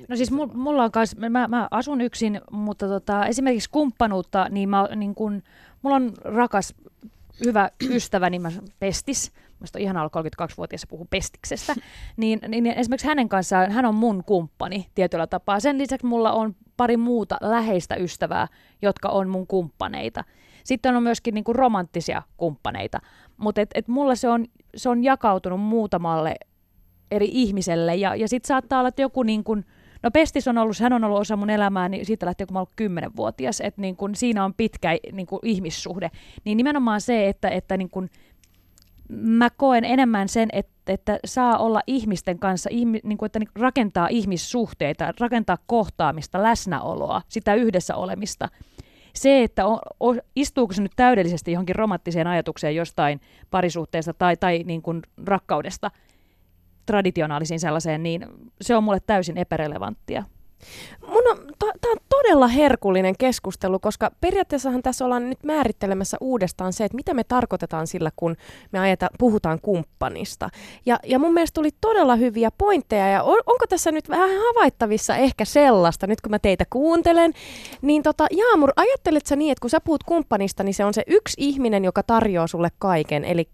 No 0.09 0.16
siis 0.16 0.33
mul- 0.33 0.54
mulla 0.54 0.85
on 0.85 0.90
kans, 0.92 1.16
mä, 1.16 1.48
mä 1.48 1.68
asun 1.70 2.00
yksin, 2.00 2.40
mutta 2.50 2.88
tota, 2.88 3.26
esimerkiksi 3.26 3.70
kumppanuutta, 3.70 4.48
niin, 4.50 4.68
mä, 4.68 4.88
niin 4.96 5.14
kun, 5.14 5.42
mulla 5.83 5.96
on 5.96 6.12
rakas, 6.24 6.74
hyvä 7.44 7.70
ystävä, 7.90 8.30
niin 8.30 8.42
mä 8.42 8.52
Pestis. 8.78 9.33
Musta 9.61 9.78
on 9.78 9.83
ihan 9.83 9.96
alla 9.96 10.11
32-vuotias 10.22 10.83
ja 10.83 10.87
puhuu 10.88 11.07
Pestiksestä. 11.11 11.74
Niin, 12.16 12.40
niin 12.48 12.66
esimerkiksi 12.66 13.07
hänen 13.07 13.28
kanssaan, 13.28 13.72
hän 13.72 13.85
on 13.85 13.94
mun 13.94 14.24
kumppani 14.24 14.87
tietyllä 14.94 15.26
tapaa. 15.26 15.61
Sen 15.61 15.78
lisäksi 15.78 16.07
mulla 16.07 16.33
on 16.33 16.57
pari 16.76 16.96
muuta 16.96 17.37
läheistä 17.40 17.94
ystävää, 17.94 18.48
jotka 18.83 19.09
on 19.09 19.28
mun 19.28 19.46
kumppaneita. 19.46 20.24
Sitten 20.64 20.96
on 20.96 21.02
myöskin 21.02 21.35
niin 21.35 21.44
kuin 21.44 21.57
romanttisia 21.57 22.22
kumppaneita. 22.37 23.00
Mutta 23.37 23.61
et, 23.61 23.70
et 23.74 23.88
mulla 23.88 24.14
se 24.14 24.28
on, 24.28 24.46
se 24.76 24.88
on 24.88 25.04
jakautunut 25.04 25.61
muutamalle 25.61 26.35
eri 27.11 27.28
ihmiselle. 27.33 27.94
Ja, 27.94 28.14
ja 28.14 28.28
sitten 28.28 28.48
saattaa 28.48 28.78
olla, 28.78 28.88
että 28.88 29.02
joku 29.02 29.22
niin 29.22 29.44
kuin, 29.44 29.64
no 30.05 30.11
Pestis 30.11 30.49
on 30.49 30.59
ollut, 30.59 30.79
hän 30.79 30.93
on 30.93 31.05
ollut 31.05 31.21
osa 31.21 31.37
mun 31.37 31.51
elämää, 31.51 31.88
niin 31.88 32.07
siitä 32.07 32.27
lähtien 32.27 32.47
kun 32.47 32.55
mä 32.55 32.59
ollut 32.59 32.73
kymmenenvuotias, 32.77 33.61
että 33.61 33.81
niin 33.81 33.97
kuin, 33.97 34.14
siinä 34.14 34.45
on 34.45 34.55
pitkä 34.55 34.90
niin 35.12 35.27
kuin 35.27 35.40
ihmissuhde. 35.43 36.11
Niin 36.45 36.57
nimenomaan 36.57 37.01
se, 37.01 37.29
että, 37.29 37.49
että 37.49 37.77
niin 37.77 37.90
kuin, 37.90 38.11
mä 39.09 39.51
koen 39.51 39.85
enemmän 39.85 40.29
sen, 40.29 40.49
että, 40.53 40.93
että 40.93 41.19
saa 41.25 41.59
olla 41.59 41.81
ihmisten 41.87 42.38
kanssa, 42.38 42.71
ihmi, 42.73 43.01
niin 43.05 43.19
kuin, 43.19 43.27
että 43.27 43.38
niin 43.38 43.49
rakentaa 43.55 44.09
ihmissuhteita, 44.11 45.14
rakentaa 45.21 45.59
kohtaamista, 45.67 46.43
läsnäoloa, 46.43 47.23
sitä 47.29 47.55
yhdessä 47.55 47.97
olemista. 47.97 48.49
Se, 49.14 49.43
että 49.43 49.67
on, 49.67 49.79
o, 50.03 50.14
istuuko 50.37 50.73
se 50.75 50.83
nyt 50.83 50.93
täydellisesti 50.97 51.53
johonkin 51.53 51.77
romanttiseen 51.77 52.27
ajatukseen 52.27 52.77
jostain 52.77 53.21
parisuhteesta 53.51 54.14
tai, 54.14 54.37
tai 54.37 54.62
niin 54.67 54.83
kuin 54.83 55.03
rakkaudesta, 55.25 55.90
traditionaalisiin 56.87 57.61
sellaiseen, 57.61 58.03
niin 58.03 58.27
se 58.61 58.77
on 58.77 58.85
mulle 58.85 59.01
täysin 59.07 59.38
epärelevanttia. 59.38 60.25
Mun 61.07 61.23
on, 61.31 61.38
tämä 61.59 61.92
on 61.92 61.99
todella 62.09 62.49
herkullinen 62.49 63.14
keskustelu, 63.18 63.79
koska 63.79 64.11
periaatteessahan 64.20 64.83
tässä 64.83 65.05
ollaan 65.05 65.31
nyt 65.31 65.44
määrittelemässä 65.44 66.16
uudestaan 66.20 66.73
se, 66.73 66.85
että 66.85 66.97
mitä 66.97 67.14
me 67.14 67.25
tarkoitetaan 67.25 67.87
sillä, 67.87 68.11
kun 68.16 68.37
me 68.73 68.79
ajeta, 68.79 69.09
puhutaan 69.18 69.61
kumppanista. 69.62 70.49
Ja, 70.87 70.99
ja 71.07 71.18
mun 71.18 71.35
mielestä 71.35 71.55
tuli 71.55 71.70
todella 71.81 72.16
hyviä 72.16 72.51
pointteja, 72.59 73.09
ja 73.09 73.23
on, 73.23 73.40
onko 73.47 73.66
tässä 73.68 73.92
nyt 73.92 74.09
vähän 74.09 74.31
havaittavissa 74.31 75.16
ehkä 75.16 75.44
sellaista, 75.44 76.07
nyt 76.07 76.20
kun 76.20 76.31
mä 76.31 76.38
teitä 76.38 76.64
kuuntelen, 76.70 77.33
niin 77.83 78.03
tota, 78.03 78.27
Jaamur, 78.31 78.73
ajattelet 78.77 79.27
sä 79.27 79.37
niin, 79.37 79.53
että 79.53 79.61
kun 79.61 79.70
sä 79.70 79.81
puhut 79.81 80.05
kumppanista, 80.05 80.64
niin 80.64 80.75
se 80.75 80.85
on 80.85 80.94
se 80.94 81.03
yksi 81.07 81.35
ihminen, 81.38 81.85
joka 81.85 82.03
tarjoaa 82.03 82.47
sulle 82.47 82.68
kaiken, 82.79 83.25
eli 83.25 83.49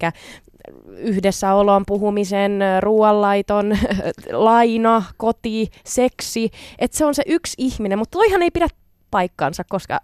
yhdessäolon, 0.96 1.84
puhumisen, 1.86 2.60
ruoanlaiton, 2.80 3.78
laina, 4.32 5.02
koti, 5.16 5.70
seksi, 5.84 6.50
että 6.78 6.96
se 6.96 7.04
on 7.04 7.14
se 7.14 7.22
yksi 7.26 7.54
ihminen, 7.58 7.98
mutta 7.98 8.18
toihan 8.18 8.42
ei 8.42 8.50
pidä 8.50 8.68
paikkansa, 9.10 9.64
koska 9.68 10.00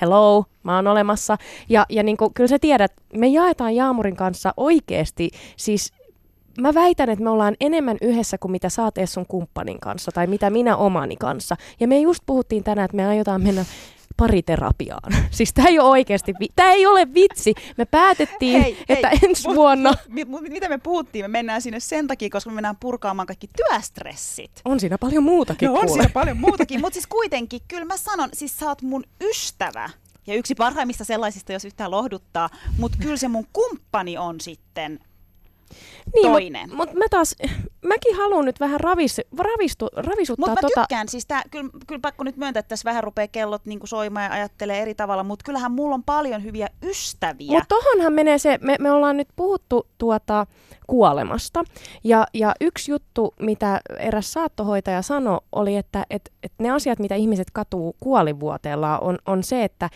hello, 0.00 0.44
mä 0.62 0.76
oon 0.76 0.86
olemassa. 0.86 1.36
Ja, 1.68 1.86
ja 1.88 2.02
niin 2.02 2.16
kuin, 2.16 2.34
kyllä 2.34 2.48
sä 2.48 2.58
tiedät, 2.58 2.92
me 3.16 3.26
jaetaan 3.26 3.76
Jaamurin 3.76 4.16
kanssa 4.16 4.54
oikeasti, 4.56 5.30
siis 5.56 5.92
mä 6.60 6.74
väitän, 6.74 7.10
että 7.10 7.24
me 7.24 7.30
ollaan 7.30 7.56
enemmän 7.60 7.96
yhdessä 8.00 8.38
kuin 8.38 8.52
mitä 8.52 8.68
edes 8.96 9.12
sun 9.12 9.26
kumppanin 9.26 9.80
kanssa 9.80 10.12
tai 10.12 10.26
mitä 10.26 10.50
minä 10.50 10.76
omani 10.76 11.16
kanssa. 11.16 11.56
Ja 11.80 11.88
me 11.88 12.00
just 12.00 12.22
puhuttiin 12.26 12.64
tänään, 12.64 12.84
että 12.84 12.96
me 12.96 13.06
aiotaan 13.06 13.42
mennä 13.42 13.64
pariterapiaan. 14.20 15.12
Siis 15.30 15.52
tämä 15.54 15.68
ei 15.68 15.78
ole 15.78 15.88
oikeasti, 15.88 16.34
vi- 16.40 16.48
tämä 16.56 16.72
ei 16.72 16.86
ole 16.86 17.14
vitsi. 17.14 17.54
Me 17.76 17.84
päätettiin, 17.84 18.62
Hei, 18.62 18.84
että 18.88 19.08
hei, 19.08 19.18
ensi 19.22 19.48
mut- 19.48 19.54
vuonna 19.56 19.94
Mi- 20.08 20.24
mut 20.24 20.42
mitä 20.42 20.68
me 20.68 20.78
puhuttiin? 20.78 21.24
Me 21.24 21.28
mennään 21.28 21.62
sinne 21.62 21.80
sen 21.80 22.06
takia, 22.06 22.28
koska 22.30 22.50
me 22.50 22.54
mennään 22.54 22.76
purkaamaan 22.80 23.26
kaikki 23.26 23.48
työstressit. 23.56 24.50
on 24.64 24.80
siinä 24.80 24.98
paljon 24.98 25.22
muutakin 25.24 25.66
No 25.66 25.72
on 25.74 25.86
kuule. 25.86 26.02
siinä 26.02 26.12
paljon 26.14 26.36
muutakin, 26.36 26.80
mutta 26.80 26.94
siis 26.94 27.06
kuitenkin, 27.06 27.60
kyllä 27.68 27.84
mä 27.84 27.96
sanon, 27.96 28.28
siis 28.32 28.58
sä 28.58 28.66
oot 28.68 28.82
mun 28.82 29.04
ystävä. 29.20 29.90
Ja 30.26 30.34
yksi 30.34 30.54
parhaimmista 30.54 31.04
sellaisista, 31.04 31.52
jos 31.52 31.64
yhtään 31.64 31.90
lohduttaa, 31.90 32.48
mutta 32.78 32.98
kyllä 33.00 33.16
se 33.16 33.28
mun 33.28 33.46
kumppani 33.52 34.18
on 34.18 34.40
sitten 34.40 35.00
niin, 36.14 36.32
toinen. 36.32 36.76
Mutta 36.76 36.94
mut 36.94 36.98
mä 36.98 37.04
taas, 37.10 37.36
mäkin 37.86 38.16
haluan 38.16 38.44
nyt 38.44 38.60
vähän 38.60 38.80
ravis, 38.80 39.20
ravistu, 39.38 39.88
ravisuttaa 39.96 40.48
Mutta 40.48 40.66
mä 40.66 40.68
tota... 40.68 40.80
tykkään, 40.80 41.08
siis 41.08 41.26
tää, 41.26 41.42
kyllä, 41.50 41.70
kyllä 41.86 42.00
pakko 42.00 42.24
nyt 42.24 42.36
myöntää, 42.36 42.60
että 42.60 42.68
tässä 42.68 42.90
vähän 42.90 43.04
rupeaa 43.04 43.28
kellot 43.28 43.64
niinku 43.64 43.86
soimaan 43.86 44.24
ja 44.24 44.32
ajattelee 44.32 44.82
eri 44.82 44.94
tavalla, 44.94 45.22
mutta 45.22 45.42
kyllähän 45.44 45.72
mulla 45.72 45.94
on 45.94 46.04
paljon 46.04 46.44
hyviä 46.44 46.68
ystäviä. 46.82 47.52
Mutta 47.52 47.68
tohonhan 47.68 48.12
menee 48.12 48.38
se, 48.38 48.58
me, 48.62 48.76
me 48.80 48.90
ollaan 48.90 49.16
nyt 49.16 49.28
puhuttu 49.36 49.86
tuota 49.98 50.46
kuolemasta. 50.86 51.64
Ja, 52.04 52.26
ja 52.34 52.54
yksi 52.60 52.90
juttu, 52.90 53.34
mitä 53.40 53.80
eräs 53.98 54.32
saattohoitaja 54.32 55.02
sanoi, 55.02 55.40
oli, 55.52 55.76
että 55.76 56.06
et, 56.10 56.32
et 56.42 56.52
ne 56.58 56.70
asiat, 56.70 56.98
mitä 56.98 57.14
ihmiset 57.14 57.50
katuu 57.52 57.96
kuolivuoteella, 58.00 58.98
on, 58.98 59.18
on 59.26 59.42
se, 59.42 59.64
että 59.64 59.90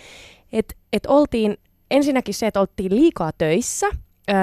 et, 0.53 0.77
et 0.93 1.07
oltiin 1.07 1.57
ensinnäkin 1.91 2.35
se, 2.35 2.47
että 2.47 2.61
oltiin 2.61 2.95
liikaa 2.95 3.33
töissä, 3.39 3.87
öö, 4.31 4.37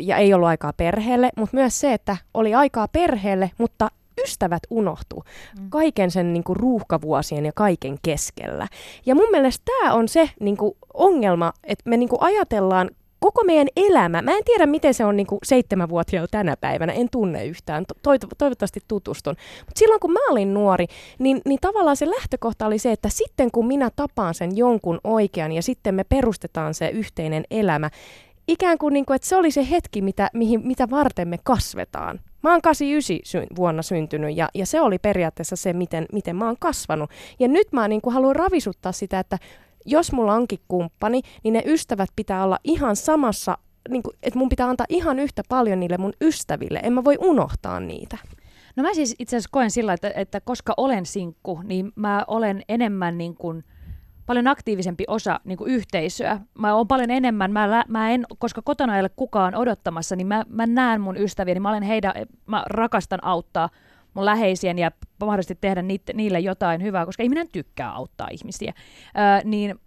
ja 0.00 0.16
ei 0.16 0.34
ollut 0.34 0.48
aikaa 0.48 0.72
perheelle, 0.72 1.30
mutta 1.36 1.56
myös 1.56 1.80
se, 1.80 1.92
että 1.92 2.16
oli 2.34 2.54
aikaa 2.54 2.88
perheelle, 2.88 3.50
mutta 3.58 3.88
ystävät 4.24 4.62
unohtuu 4.70 5.24
Mm. 5.60 5.70
kaiken 5.70 6.10
sen 6.10 6.32
niin 6.32 6.44
kuin, 6.44 6.56
ruuhkavuosien 6.56 7.46
ja 7.46 7.52
kaiken 7.54 7.96
keskellä. 8.02 8.66
Ja 9.06 9.14
mun 9.14 9.30
mielestä 9.30 9.64
tämä 9.80 9.92
on 9.94 10.08
se 10.08 10.30
niin 10.40 10.56
kuin, 10.56 10.72
ongelma, 10.94 11.52
että 11.64 11.90
me 11.90 11.96
niin 11.96 12.08
kuin, 12.08 12.22
ajatellaan 12.22 12.90
koko 13.20 13.44
meidän 13.44 13.68
elämä. 13.76 14.22
Mä 14.22 14.36
en 14.36 14.44
tiedä, 14.44 14.66
miten 14.66 14.94
se 14.94 15.04
on 15.04 15.16
niin 15.16 15.26
kuin, 15.26 15.38
seitsemänvuotiaalla 15.44 16.28
tänä 16.30 16.56
päivänä, 16.60 16.92
en 16.92 17.08
tunne 17.10 17.44
yhtään, 17.46 17.84
to- 17.88 18.10
toiv- 18.14 18.28
toivottavasti 18.38 18.80
tutustun. 18.88 19.36
Mutta 19.60 19.78
silloin 19.78 20.00
kun 20.00 20.12
mä 20.12 20.18
olin 20.30 20.54
nuori, 20.54 20.86
niin, 21.18 21.40
niin 21.46 21.58
tavallaan 21.60 21.96
se 21.96 22.10
lähtökohta 22.10 22.66
oli 22.66 22.78
se, 22.78 22.92
että 22.92 23.08
sitten 23.08 23.50
kun 23.50 23.66
minä 23.66 23.90
tapaan 23.96 24.34
sen 24.34 24.56
jonkun 24.56 25.00
oikean 25.04 25.52
ja 25.52 25.62
sitten 25.62 25.94
me 25.94 26.04
perustetaan 26.04 26.74
se 26.74 26.88
yhteinen 26.88 27.44
elämä, 27.50 27.90
ikään 28.52 28.78
kuin, 28.78 28.94
niin 28.94 29.06
kuin 29.06 29.14
että 29.14 29.28
se 29.28 29.36
oli 29.36 29.50
se 29.50 29.70
hetki, 29.70 30.02
mitä, 30.02 30.30
mihin, 30.32 30.66
mitä 30.66 30.90
varten 30.90 31.28
me 31.28 31.38
kasvetaan. 31.44 32.20
Mä 32.42 32.50
oon 32.50 32.62
89 32.62 33.20
sy- 33.24 33.56
vuonna 33.56 33.82
syntynyt 33.82 34.36
ja, 34.36 34.48
ja 34.54 34.66
se 34.66 34.80
oli 34.80 34.98
periaatteessa 34.98 35.56
se, 35.56 35.72
miten, 35.72 36.06
miten 36.12 36.36
mä 36.36 36.46
oon 36.46 36.56
kasvanut. 36.60 37.10
Ja 37.40 37.48
nyt 37.48 37.72
mä 37.72 37.88
niin 37.88 38.00
kuin 38.00 38.14
haluan 38.14 38.36
ravisuttaa 38.36 38.92
sitä, 38.92 39.18
että 39.18 39.38
jos 39.86 40.12
mulla 40.12 40.34
onkin 40.34 40.58
kumppani, 40.68 41.20
niin 41.42 41.52
ne 41.52 41.62
ystävät 41.66 42.10
pitää 42.16 42.44
olla 42.44 42.58
ihan 42.64 42.96
samassa, 42.96 43.58
niin 43.88 44.02
kuin, 44.02 44.16
että 44.22 44.38
mun 44.38 44.48
pitää 44.48 44.68
antaa 44.68 44.86
ihan 44.88 45.18
yhtä 45.18 45.42
paljon 45.48 45.80
niille 45.80 45.98
mun 45.98 46.12
ystäville. 46.20 46.80
En 46.82 46.92
mä 46.92 47.04
voi 47.04 47.16
unohtaa 47.20 47.80
niitä. 47.80 48.18
No 48.76 48.82
mä 48.82 48.94
siis 48.94 49.14
itse 49.18 49.36
asiassa 49.36 49.52
koen 49.52 49.70
sillä, 49.70 49.92
että, 49.92 50.12
että 50.14 50.40
koska 50.40 50.74
olen 50.76 51.06
sinkku, 51.06 51.60
niin 51.64 51.92
mä 51.96 52.24
olen 52.28 52.62
enemmän 52.68 53.18
niin 53.18 53.34
kuin, 53.34 53.64
paljon 54.26 54.46
aktiivisempi 54.46 55.04
osa 55.08 55.40
niin 55.44 55.58
kuin 55.58 55.70
yhteisöä. 55.70 56.40
Mä 56.58 56.74
oon 56.74 56.88
paljon 56.88 57.10
enemmän, 57.10 57.52
mä, 57.52 57.84
mä 57.88 58.10
en, 58.10 58.24
koska 58.38 58.62
kotona 58.62 58.96
ei 58.96 59.00
ole 59.00 59.10
kukaan 59.16 59.54
odottamassa, 59.54 60.16
niin 60.16 60.26
mä, 60.26 60.44
mä 60.48 60.66
näen 60.66 61.00
mun 61.00 61.16
ystäviä, 61.16 61.54
niin 61.54 61.62
mä 61.62 61.68
olen 61.68 61.82
heidän, 61.82 62.12
mä 62.46 62.62
rakastan 62.66 63.24
auttaa 63.24 63.68
mun 64.14 64.24
läheisien 64.24 64.78
ja 64.78 64.90
mahdollisesti 65.20 65.58
tehdä 65.60 65.82
niitä, 65.82 66.12
niille 66.12 66.40
jotain 66.40 66.82
hyvää, 66.82 67.06
koska 67.06 67.22
ihminen 67.22 67.48
tykkää 67.52 67.92
auttaa 67.92 68.28
ihmisiä. 68.30 68.72
Öö, 69.18 69.40
niin 69.44 69.80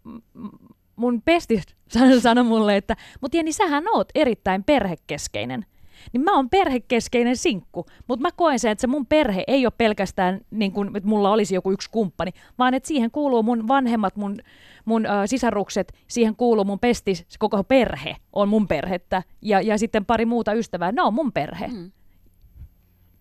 mun 0.95 1.21
pesti 1.21 1.61
sanoi 1.87 2.21
sano 2.21 2.43
mulle, 2.43 2.77
että 2.77 2.95
mutta 3.21 3.37
Jenni, 3.37 3.51
sähän 3.51 3.83
oot 3.93 4.09
erittäin 4.15 4.63
perhekeskeinen. 4.63 5.65
Niin 6.13 6.21
mä 6.23 6.35
oon 6.35 6.49
perhekeskeinen 6.49 7.37
sinkku, 7.37 7.85
mutta 8.07 8.21
mä 8.21 8.29
koen 8.35 8.59
sen, 8.59 8.71
että 8.71 8.81
se 8.81 8.87
mun 8.87 9.05
perhe 9.05 9.43
ei 9.47 9.65
ole 9.65 9.73
pelkästään 9.77 10.41
niin 10.51 10.71
kuin, 10.71 10.95
että 10.97 11.09
mulla 11.09 11.31
olisi 11.31 11.55
joku 11.55 11.71
yksi 11.71 11.89
kumppani, 11.89 12.31
vaan 12.57 12.73
että 12.73 12.87
siihen 12.87 13.11
kuuluu 13.11 13.43
mun 13.43 13.67
vanhemmat, 13.67 14.15
mun, 14.15 14.37
mun 14.85 15.05
ö, 15.05 15.09
sisarukset, 15.25 15.93
siihen 16.07 16.35
kuuluu 16.35 16.63
mun 16.65 16.79
pestis, 16.79 17.17
se 17.17 17.37
koko 17.39 17.63
perhe 17.63 18.15
on 18.33 18.49
mun 18.49 18.67
perhettä 18.67 19.23
ja, 19.41 19.61
ja 19.61 19.77
sitten 19.77 20.05
pari 20.05 20.25
muuta 20.25 20.53
ystävää, 20.53 20.91
ne 20.91 21.01
on 21.01 21.13
mun 21.13 21.31
perhe. 21.31 21.67
Mm. 21.67 21.91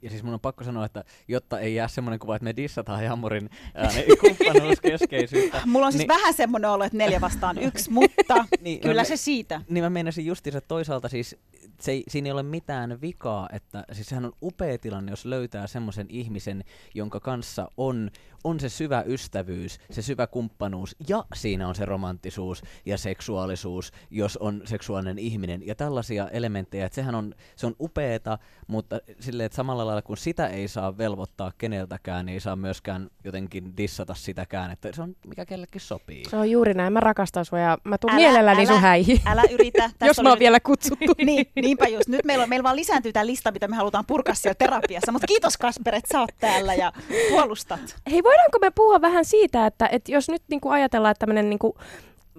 Ja 0.04 0.10
siis 0.10 0.22
mun 0.22 0.34
on 0.34 0.40
pakko 0.40 0.64
sanoa, 0.64 0.84
että 0.84 1.04
jotta 1.28 1.60
ei 1.60 1.74
jää 1.74 1.88
semmoinen 1.88 2.18
kuva, 2.18 2.36
että 2.36 2.44
me 2.44 2.56
dissataan 2.56 3.00
ne 3.00 3.08
kumppanuuskeskeisyyttä. 4.20 5.62
Mulla 5.66 5.86
on 5.86 5.92
siis 5.92 5.98
niin, 5.98 6.08
vähän 6.08 6.34
semmoinen 6.34 6.70
olo, 6.70 6.84
että 6.84 6.98
neljä 6.98 7.20
vastaan 7.20 7.58
yksi, 7.58 7.90
mutta 7.90 8.34
Niin, 8.60 8.80
kyllä 8.80 9.00
mä- 9.00 9.04
se 9.04 9.16
siitä. 9.16 9.60
Niin 9.68 9.84
mä 9.84 9.90
meinasin 9.90 10.26
justiinsa 10.26 10.60
toisaalta 10.60 11.08
siis, 11.08 11.36
se 11.80 11.92
ei, 11.92 12.04
siinä 12.08 12.26
ei 12.26 12.32
ole 12.32 12.42
mitään 12.42 13.00
vikaa, 13.00 13.48
että 13.52 13.84
siis 13.92 14.06
sehän 14.06 14.24
on 14.24 14.32
upea 14.42 14.78
tilanne, 14.78 15.12
jos 15.12 15.24
löytää 15.24 15.66
semmoisen 15.66 16.06
ihmisen, 16.08 16.64
jonka 16.94 17.20
kanssa 17.20 17.68
on, 17.76 18.10
on 18.44 18.60
se 18.60 18.68
syvä 18.68 19.02
ystävyys, 19.06 19.78
se 19.90 20.02
syvä 20.02 20.26
kumppanuus 20.26 20.96
ja 21.08 21.24
siinä 21.34 21.68
on 21.68 21.74
se 21.74 21.84
romanttisuus 21.84 22.62
ja 22.86 22.98
seksuaalisuus, 22.98 23.92
jos 24.10 24.36
on 24.36 24.62
seksuaalinen 24.64 25.18
ihminen 25.18 25.66
ja 25.66 25.74
tällaisia 25.74 26.28
elementtejä, 26.28 26.86
että 26.86 26.94
sehän 26.96 27.14
on, 27.14 27.34
se 27.56 27.66
on 27.66 27.76
upeeta, 27.80 28.38
mutta 28.66 29.00
silleen, 29.20 29.46
että 29.46 29.56
samalla 29.56 29.86
lailla 29.86 30.02
kun 30.02 30.16
sitä 30.16 30.46
ei 30.46 30.68
saa 30.68 30.98
velvoittaa 30.98 31.52
keneltäkään, 31.58 32.26
niin 32.26 32.34
ei 32.34 32.40
saa 32.40 32.56
myöskään 32.56 33.10
jotenkin 33.24 33.76
dissata 33.76 34.14
sitäkään, 34.14 34.70
että 34.70 34.92
se 34.92 35.02
on 35.02 35.16
mikä 35.26 35.46
kellekin 35.46 35.80
sopii. 35.80 36.24
Se 36.30 36.36
on 36.36 36.50
juuri 36.50 36.74
näin. 36.74 36.92
Mä 36.92 37.00
rakastan 37.00 37.44
sua 37.44 37.58
ja 37.58 37.78
mä 37.84 37.98
tuun 37.98 38.10
Älä- 38.12 38.20
mielelläni 38.20 38.60
älä- 38.60 38.66
sun 38.72 38.80
häihin. 38.80 39.20
Älä 39.26 39.42
yritä. 39.50 39.90
Jos 40.06 40.22
mä 40.22 40.28
oon 40.28 40.38
vielä 40.38 40.60
kutsuttu. 40.60 41.14
niin, 41.24 41.46
niinpä 41.64 41.88
just. 41.88 42.08
Nyt 42.08 42.24
meillä, 42.24 42.42
on, 42.42 42.48
meillä 42.48 42.62
vaan 42.62 42.76
lisääntyy 42.76 43.12
tämä 43.12 43.26
lista, 43.26 43.52
mitä 43.52 43.68
me 43.68 43.76
halutaan 43.76 44.06
purkaa 44.06 44.34
siellä 44.34 44.54
terapiassa. 44.54 45.12
Mutta 45.12 45.26
kiitos 45.26 45.56
Kasper, 45.56 45.94
että 45.94 46.08
sä 46.12 46.20
oot 46.20 46.30
täällä 46.40 46.74
ja 46.74 46.92
puolustat. 47.30 47.96
Hei, 48.10 48.22
voidaanko 48.22 48.58
me 48.60 48.70
puhua 48.70 49.00
vähän 49.00 49.24
siitä, 49.24 49.66
että, 49.66 49.86
että 49.92 50.12
jos 50.12 50.28
nyt 50.28 50.42
niin 50.48 50.60
kuin 50.60 50.72
ajatellaan, 50.72 51.10
että 51.10 51.26
tämmöinen 51.26 51.50
niin 51.50 51.58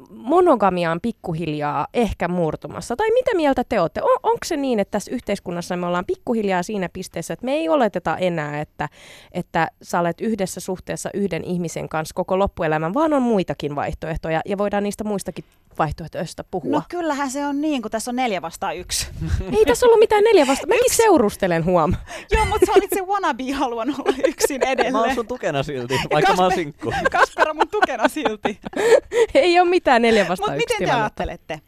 monogamia 0.10 0.92
on 0.92 1.02
pikkuhiljaa 1.02 1.88
ehkä 1.94 2.28
murtumassa, 2.28 2.96
tai 2.96 3.12
mitä 3.12 3.36
mieltä 3.36 3.64
te 3.70 3.82
olette? 3.82 4.02
On, 4.02 4.18
onko 4.24 4.40
se 4.46 4.58
niin, 4.58 4.80
että 4.80 4.92
tässä 4.92 5.12
yhteiskunnassa 5.12 5.78
me 5.78 5.86
ollaan 5.86 6.06
pikkuhiljaa 6.06 6.64
siinä 6.64 6.90
pisteessä, 6.94 7.34
että 7.34 7.46
me 7.46 7.54
ei 7.54 7.70
oleteta 7.70 8.18
enää, 8.18 8.62
että, 8.62 8.90
että 9.32 9.68
sä 9.82 10.00
olet 10.00 10.22
yhdessä 10.22 10.60
suhteessa 10.60 11.10
yhden 11.14 11.44
ihmisen 11.44 11.90
kanssa 11.90 12.16
koko 12.16 12.40
loppuelämän, 12.40 12.94
vaan 12.94 13.14
on 13.14 13.22
muitakin 13.22 13.76
vaihtoehtoja, 13.76 14.42
ja 14.46 14.58
voidaan 14.58 14.84
niistä 14.84 15.04
muistakin 15.04 15.46
vaihtoehtoista 15.80 16.44
puhua. 16.52 16.72
No 16.78 16.84
kyllähän 16.90 17.32
se 17.32 17.46
on 17.46 17.62
niin, 17.62 17.82
kun 17.82 17.92
tässä 17.92 18.12
on 18.12 18.16
neljä 18.16 18.42
vastaan 18.42 18.78
yksi. 18.78 19.08
Ei 19.58 19.66
tässä 19.66 19.86
ollut 19.86 20.00
mitään 20.00 20.24
neljä 20.24 20.48
vasta. 20.48 20.68
Mäkin 20.68 20.96
seurustelen 20.96 21.66
huom. 21.66 21.96
Joo, 22.32 22.46
mutta 22.46 22.66
sä 22.66 22.72
olit 22.76 22.90
se 22.94 23.02
wannabe, 23.02 23.52
haluan 23.52 23.90
olla 23.90 24.18
yksin 24.28 24.60
Mä 24.62 24.66
oon 24.66 24.72
edelleen. 24.80 25.16
sun 25.16 25.28
tukena 25.28 25.64
silti, 25.64 26.00
vaikka 26.14 26.34
mä 26.34 26.44
oon 26.44 26.52
Kasper- 26.52 26.56
sinkku. 26.56 26.94
Kasper 27.12 27.50
on 27.50 27.56
mun 27.56 27.70
tukena 27.72 28.08
silti. 28.08 28.60
ei 29.34 29.60
ole 29.60 29.70
mitään 29.70 30.02
neljä 30.02 30.28
vasta 30.28 30.46
Mutta 30.46 30.56
yksi 30.56 30.74
miten 30.74 30.88
te 30.90 30.94
ajattelette? 30.94 31.62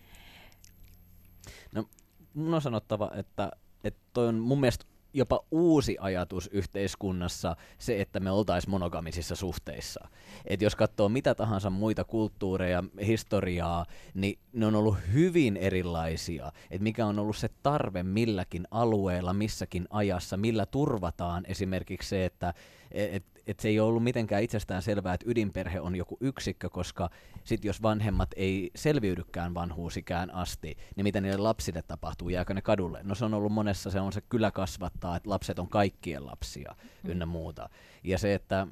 mun 2.34 2.54
on 2.54 2.62
sanottava, 2.62 3.12
että, 3.16 3.52
että 3.84 4.00
toi 4.14 4.28
on 4.28 4.36
mun 4.36 4.60
mielestä 4.60 4.86
jopa 5.14 5.40
uusi 5.52 5.98
ajatus 6.00 6.50
yhteiskunnassa 6.54 7.56
se, 7.78 8.02
että 8.02 8.20
me 8.20 8.32
oltaisiin 8.32 8.72
monogamisissa 8.72 9.36
suhteissa. 9.36 10.08
Et 10.46 10.62
jos 10.62 10.76
katsoo 10.76 11.10
mitä 11.10 11.36
tahansa 11.36 11.70
muita 11.70 12.04
kulttuureja, 12.04 12.84
historiaa, 13.06 13.86
niin 14.14 14.40
ne 14.54 14.66
on 14.66 14.76
ollut 14.76 14.98
hyvin 15.14 15.58
erilaisia. 15.58 16.52
Et 16.72 16.82
mikä 16.82 17.06
on 17.06 17.20
ollut 17.20 17.38
se 17.38 17.50
tarve 17.64 18.04
milläkin 18.04 18.68
alueella, 18.72 19.34
missäkin 19.34 19.88
ajassa, 19.90 20.38
millä 20.38 20.66
turvataan 20.66 21.44
esimerkiksi 21.48 22.10
se, 22.10 22.26
että 22.26 22.54
et, 22.92 23.24
et 23.48 23.60
se 23.60 23.68
ei 23.68 23.80
ole 23.80 23.88
ollut 23.88 24.04
mitenkään 24.04 24.44
itsestään 24.44 24.82
selvää, 24.82 25.14
että 25.14 25.26
ydinperhe 25.30 25.80
on 25.80 25.96
joku 25.96 26.18
yksikkö, 26.22 26.70
koska 26.70 27.10
sit 27.44 27.66
jos 27.66 27.82
vanhemmat 27.82 28.30
ei 28.36 28.72
selviydykään 28.76 29.54
vanhuusikään 29.54 30.34
asti, 30.34 30.78
niin 30.96 31.04
mitä 31.04 31.22
niille 31.22 31.38
lapsille 31.38 31.82
tapahtuu, 31.82 32.30
jääkö 32.30 32.54
ne 32.54 32.62
kadulle? 32.62 33.00
No 33.04 33.16
se 33.16 33.26
on 33.26 33.34
ollut 33.34 33.52
monessa, 33.52 33.92
se 33.92 34.00
on 34.00 34.14
se 34.14 34.22
kylä 34.22 34.52
kasvattaa, 34.52 35.16
että 35.16 35.30
lapset 35.30 35.60
on 35.60 35.70
kaikkien 35.70 36.26
lapsia 36.26 36.76
ynnä 37.08 37.26
muuta. 37.26 37.70
Ja 38.04 38.18
se, 38.18 38.34
että, 38.34 38.68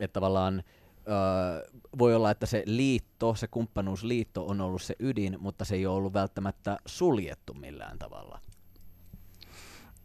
että 0.00 0.12
tavallaan 0.12 0.62
öö, 1.08 1.80
voi 1.98 2.14
olla, 2.14 2.30
että 2.30 2.46
se 2.46 2.62
liitto, 2.66 3.34
se 3.34 3.46
kumppanuusliitto 3.46 4.46
on 4.46 4.60
ollut 4.60 4.82
se 4.82 4.94
ydin, 4.98 5.36
mutta 5.40 5.64
se 5.64 5.74
ei 5.74 5.86
ole 5.86 5.96
ollut 5.96 6.12
välttämättä 6.12 6.76
suljettu 6.86 7.54
millään 7.54 7.98
tavalla. 7.98 8.40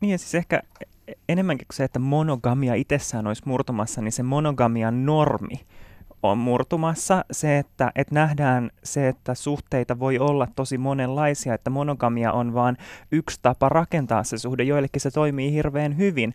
Niin 0.04 0.12
ja 0.12 0.18
siis 0.18 0.36
ehkä 0.36 0.62
enemmänkin 1.30 1.68
kuin 1.68 1.76
se, 1.76 1.84
että 1.84 2.00
monogamia 2.00 2.74
itsessään 2.74 3.28
olisi 3.28 3.44
murtumassa, 3.46 4.02
niin 4.02 4.12
se 4.12 4.24
monogamian 4.24 5.06
normi 5.06 5.56
on 6.24 6.38
murtumassa. 6.38 7.26
Se, 7.32 7.58
että, 7.58 7.92
että 7.96 8.16
nähdään 8.16 8.72
se, 8.84 9.08
että 9.08 9.36
suhteita 9.36 10.00
voi 10.00 10.20
olla 10.20 10.48
tosi 10.56 10.78
monenlaisia, 10.78 11.54
että 11.54 11.70
monogamia 11.70 12.32
on 12.32 12.54
vain 12.54 12.78
yksi 13.12 13.40
tapa 13.42 13.70
rakentaa 13.70 14.24
se 14.24 14.38
suhde. 14.38 14.64
Joillekin 14.64 15.02
se 15.02 15.12
toimii 15.12 15.52
hirveän 15.52 15.98
hyvin. 15.98 16.34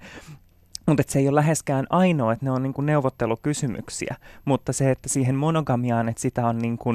Mutta 0.87 1.03
se 1.07 1.19
ei 1.19 1.29
ole 1.29 1.35
läheskään 1.35 1.87
ainoa, 1.91 2.33
että 2.33 2.45
ne 2.45 2.51
on 2.51 2.63
niinku 2.63 2.81
neuvottelukysymyksiä, 2.81 4.17
mutta 4.45 4.73
se, 4.73 4.91
että 4.91 5.09
siihen 5.09 5.35
monogamiaan, 5.35 6.09
että 6.09 6.23
sitä 6.23 6.47
on, 6.47 6.59
niinku, 6.59 6.91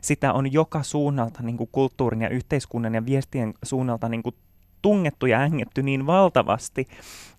sitä 0.00 0.32
on 0.32 0.52
joka 0.52 0.82
suunnalta 0.82 1.42
niinku 1.42 1.68
kulttuurin 1.72 2.22
ja 2.22 2.28
yhteiskunnan 2.28 2.94
ja 2.94 3.06
viestien 3.06 3.54
suunnalta 3.62 4.08
niinku 4.08 4.34
tungettu 4.82 5.26
ja 5.26 5.40
ängetty 5.40 5.82
niin 5.82 6.06
valtavasti, 6.06 6.88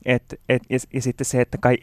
et, 0.05 0.39
et, 0.49 0.61
ja, 0.69 0.77
ja 0.93 1.01
sitten 1.01 1.25
se, 1.25 1.41
että 1.41 1.57
kai 1.57 1.77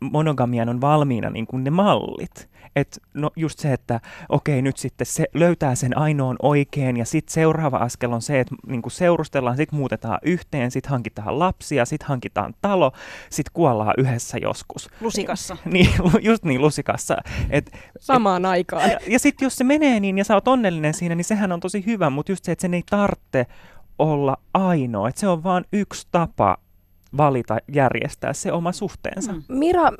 monogamian 0.00 0.68
on 0.68 0.80
valmiina 0.80 1.30
niin 1.30 1.46
kuin 1.46 1.64
ne 1.64 1.70
mallit. 1.70 2.48
Et 2.76 3.02
no 3.14 3.30
just 3.36 3.58
se, 3.58 3.72
että 3.72 4.00
okei 4.28 4.62
nyt 4.62 4.76
sitten 4.76 5.06
se 5.06 5.26
löytää 5.34 5.74
sen 5.74 5.98
ainoan 5.98 6.36
oikein 6.42 6.96
ja 6.96 7.04
sitten 7.04 7.32
seuraava 7.32 7.76
askel 7.76 8.12
on 8.12 8.22
se, 8.22 8.40
että 8.40 8.54
niin 8.66 8.82
kuin 8.82 8.92
seurustellaan, 8.92 9.56
sitten 9.56 9.78
muutetaan 9.78 10.18
yhteen, 10.22 10.70
sitten 10.70 10.90
hankitaan 10.90 11.38
lapsia, 11.38 11.84
sitten 11.84 12.08
hankitaan 12.08 12.54
talo, 12.62 12.92
sitten 13.30 13.52
kuollaan 13.52 13.94
yhdessä 13.98 14.38
joskus. 14.38 14.88
Lusikassa. 15.00 15.56
niin, 15.64 15.88
just 16.22 16.44
niin 16.44 16.60
lusikassa. 16.60 17.16
Et, 17.50 17.70
Samaan 18.00 18.44
et, 18.44 18.50
aikaan. 18.50 18.90
Ja, 18.90 18.98
ja 19.06 19.18
sitten 19.18 19.46
jos 19.46 19.56
se 19.56 19.64
menee 19.64 20.00
niin 20.00 20.18
ja 20.18 20.24
sä 20.24 20.34
oot 20.34 20.48
onnellinen 20.48 20.94
siinä, 20.94 21.14
niin 21.14 21.24
sehän 21.24 21.52
on 21.52 21.60
tosi 21.60 21.86
hyvä, 21.86 22.10
mutta 22.10 22.32
just 22.32 22.44
se, 22.44 22.52
että 22.52 22.62
sen 22.62 22.74
ei 22.74 22.82
tarvitse 22.90 23.46
olla 23.98 24.36
ainoa. 24.54 25.08
Että 25.08 25.20
se 25.20 25.28
on 25.28 25.44
vain 25.44 25.64
yksi 25.72 26.06
tapa 26.10 26.56
valita, 27.16 27.58
järjestää 27.74 28.32
se 28.32 28.52
oma 28.52 28.72
suhteensa. 28.72 29.32
Mm. 29.32 29.42
Mira, 29.48 29.92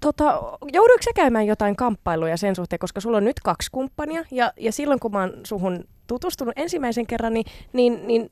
tota, 0.00 0.42
jouduiko 0.72 1.02
sä 1.02 1.10
käymään 1.14 1.46
jotain 1.46 1.76
kamppailuja 1.76 2.36
sen 2.36 2.56
suhteen, 2.56 2.78
koska 2.78 3.00
sulla 3.00 3.16
on 3.16 3.24
nyt 3.24 3.40
kaksi 3.40 3.70
kumppania, 3.72 4.24
ja, 4.30 4.52
ja 4.56 4.72
silloin 4.72 5.00
kun 5.00 5.12
mä 5.12 5.20
oon 5.20 5.32
suhun 5.44 5.84
tutustunut 6.06 6.54
ensimmäisen 6.56 7.06
kerran, 7.06 7.34
niin, 7.34 7.46
niin, 7.72 8.06
niin 8.06 8.30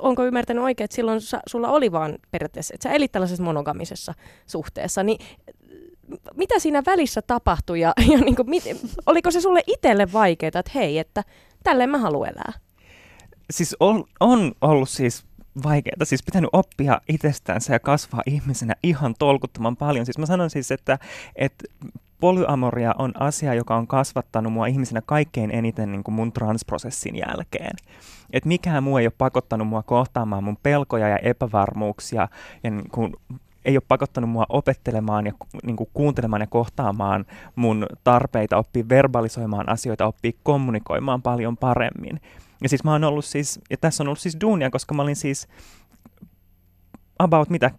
onko 0.00 0.24
ymmärtänyt 0.24 0.64
oikein, 0.64 0.84
että 0.84 0.94
silloin 0.94 1.20
sa, 1.20 1.40
sulla 1.46 1.68
oli 1.68 1.92
vaan 1.92 2.18
periaatteessa, 2.30 2.74
että 2.74 2.88
sä 2.88 2.94
elit 2.94 3.12
tällaisessa 3.12 3.42
monogamisessa 3.42 4.14
suhteessa, 4.46 5.02
niin 5.02 5.18
mitä 6.34 6.58
siinä 6.58 6.82
välissä 6.86 7.22
tapahtui 7.22 7.80
ja, 7.80 7.92
ja 8.12 8.18
niin 8.18 8.36
kuin, 8.36 8.50
mit, 8.50 8.64
oliko 9.06 9.30
se 9.30 9.40
sulle 9.40 9.62
itselle 9.66 10.12
vaikeaa, 10.12 10.48
että 10.48 10.70
hei, 10.74 10.98
että 10.98 11.24
tälleen 11.64 11.90
mä 11.90 11.98
haluan 11.98 12.28
elää? 12.28 12.52
Siis 13.50 13.76
on, 13.80 14.04
on 14.20 14.52
ollut 14.60 14.88
siis 14.88 15.24
vaikeaa, 15.64 16.04
siis 16.04 16.22
pitänyt 16.22 16.50
oppia 16.52 17.00
itsestänsä 17.08 17.72
ja 17.72 17.80
kasvaa 17.80 18.22
ihmisenä 18.26 18.74
ihan 18.82 19.14
tolkuttoman 19.18 19.76
paljon. 19.76 20.06
Siis 20.06 20.18
mä 20.18 20.26
sanon 20.26 20.50
siis, 20.50 20.70
että, 20.70 20.98
että 21.36 21.64
polyamoria 22.20 22.94
on 22.98 23.12
asia, 23.22 23.54
joka 23.54 23.76
on 23.76 23.86
kasvattanut 23.86 24.52
mua 24.52 24.66
ihmisenä 24.66 25.02
kaikkein 25.06 25.50
eniten 25.50 25.92
niin 25.92 26.04
kuin 26.04 26.14
mun 26.14 26.32
transprosessin 26.32 27.16
jälkeen. 27.16 27.76
Et 28.32 28.44
mikään 28.44 28.82
muu 28.82 28.98
ei 28.98 29.06
ole 29.06 29.12
pakottanut 29.18 29.68
mua 29.68 29.82
kohtaamaan 29.82 30.44
mun 30.44 30.58
pelkoja 30.62 31.08
ja 31.08 31.18
epävarmuuksia 31.18 32.28
ja 32.62 32.70
niin 32.70 32.90
kuin 32.90 33.16
ei 33.64 33.76
ole 33.76 33.82
pakottanut 33.88 34.30
mua 34.30 34.46
opettelemaan 34.48 35.26
ja 35.26 35.32
niin 35.62 35.76
kuin 35.76 35.90
kuuntelemaan 35.94 36.42
ja 36.42 36.46
kohtaamaan 36.46 37.24
mun 37.56 37.86
tarpeita, 38.04 38.56
oppii 38.56 38.88
verbalisoimaan 38.88 39.68
asioita, 39.68 40.06
oppii 40.06 40.36
kommunikoimaan 40.42 41.22
paljon 41.22 41.56
paremmin. 41.56 42.20
Ja 42.62 42.68
siis 42.68 42.84
mä 42.84 42.92
oon 42.92 43.04
ollut 43.04 43.24
siis, 43.24 43.60
ja 43.70 43.76
tässä 43.76 44.02
on 44.02 44.08
ollut 44.08 44.18
siis 44.18 44.36
duunia, 44.40 44.70
koska 44.70 44.94
mä 44.94 45.02
olin 45.02 45.16
siis 45.16 45.48
about 47.18 47.50
mitä, 47.50 47.70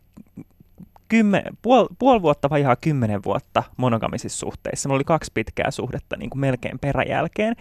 kymmen, 1.08 1.44
puol, 1.62 1.88
puoli 2.00 2.22
vuotta 2.22 2.50
vai 2.50 2.62
ihan 2.62 2.78
kymmenen 2.82 3.24
vuotta 3.24 3.64
monogamisissa 3.78 4.40
suhteissa. 4.40 4.90
Mulla 4.90 4.98
oli 4.98 5.04
kaksi 5.04 5.32
pitkää 5.34 5.72
suhdetta 5.72 6.18
niin 6.18 6.30
kuin 6.30 6.40
melkein 6.40 6.80
peräjälkeen. 6.80 7.56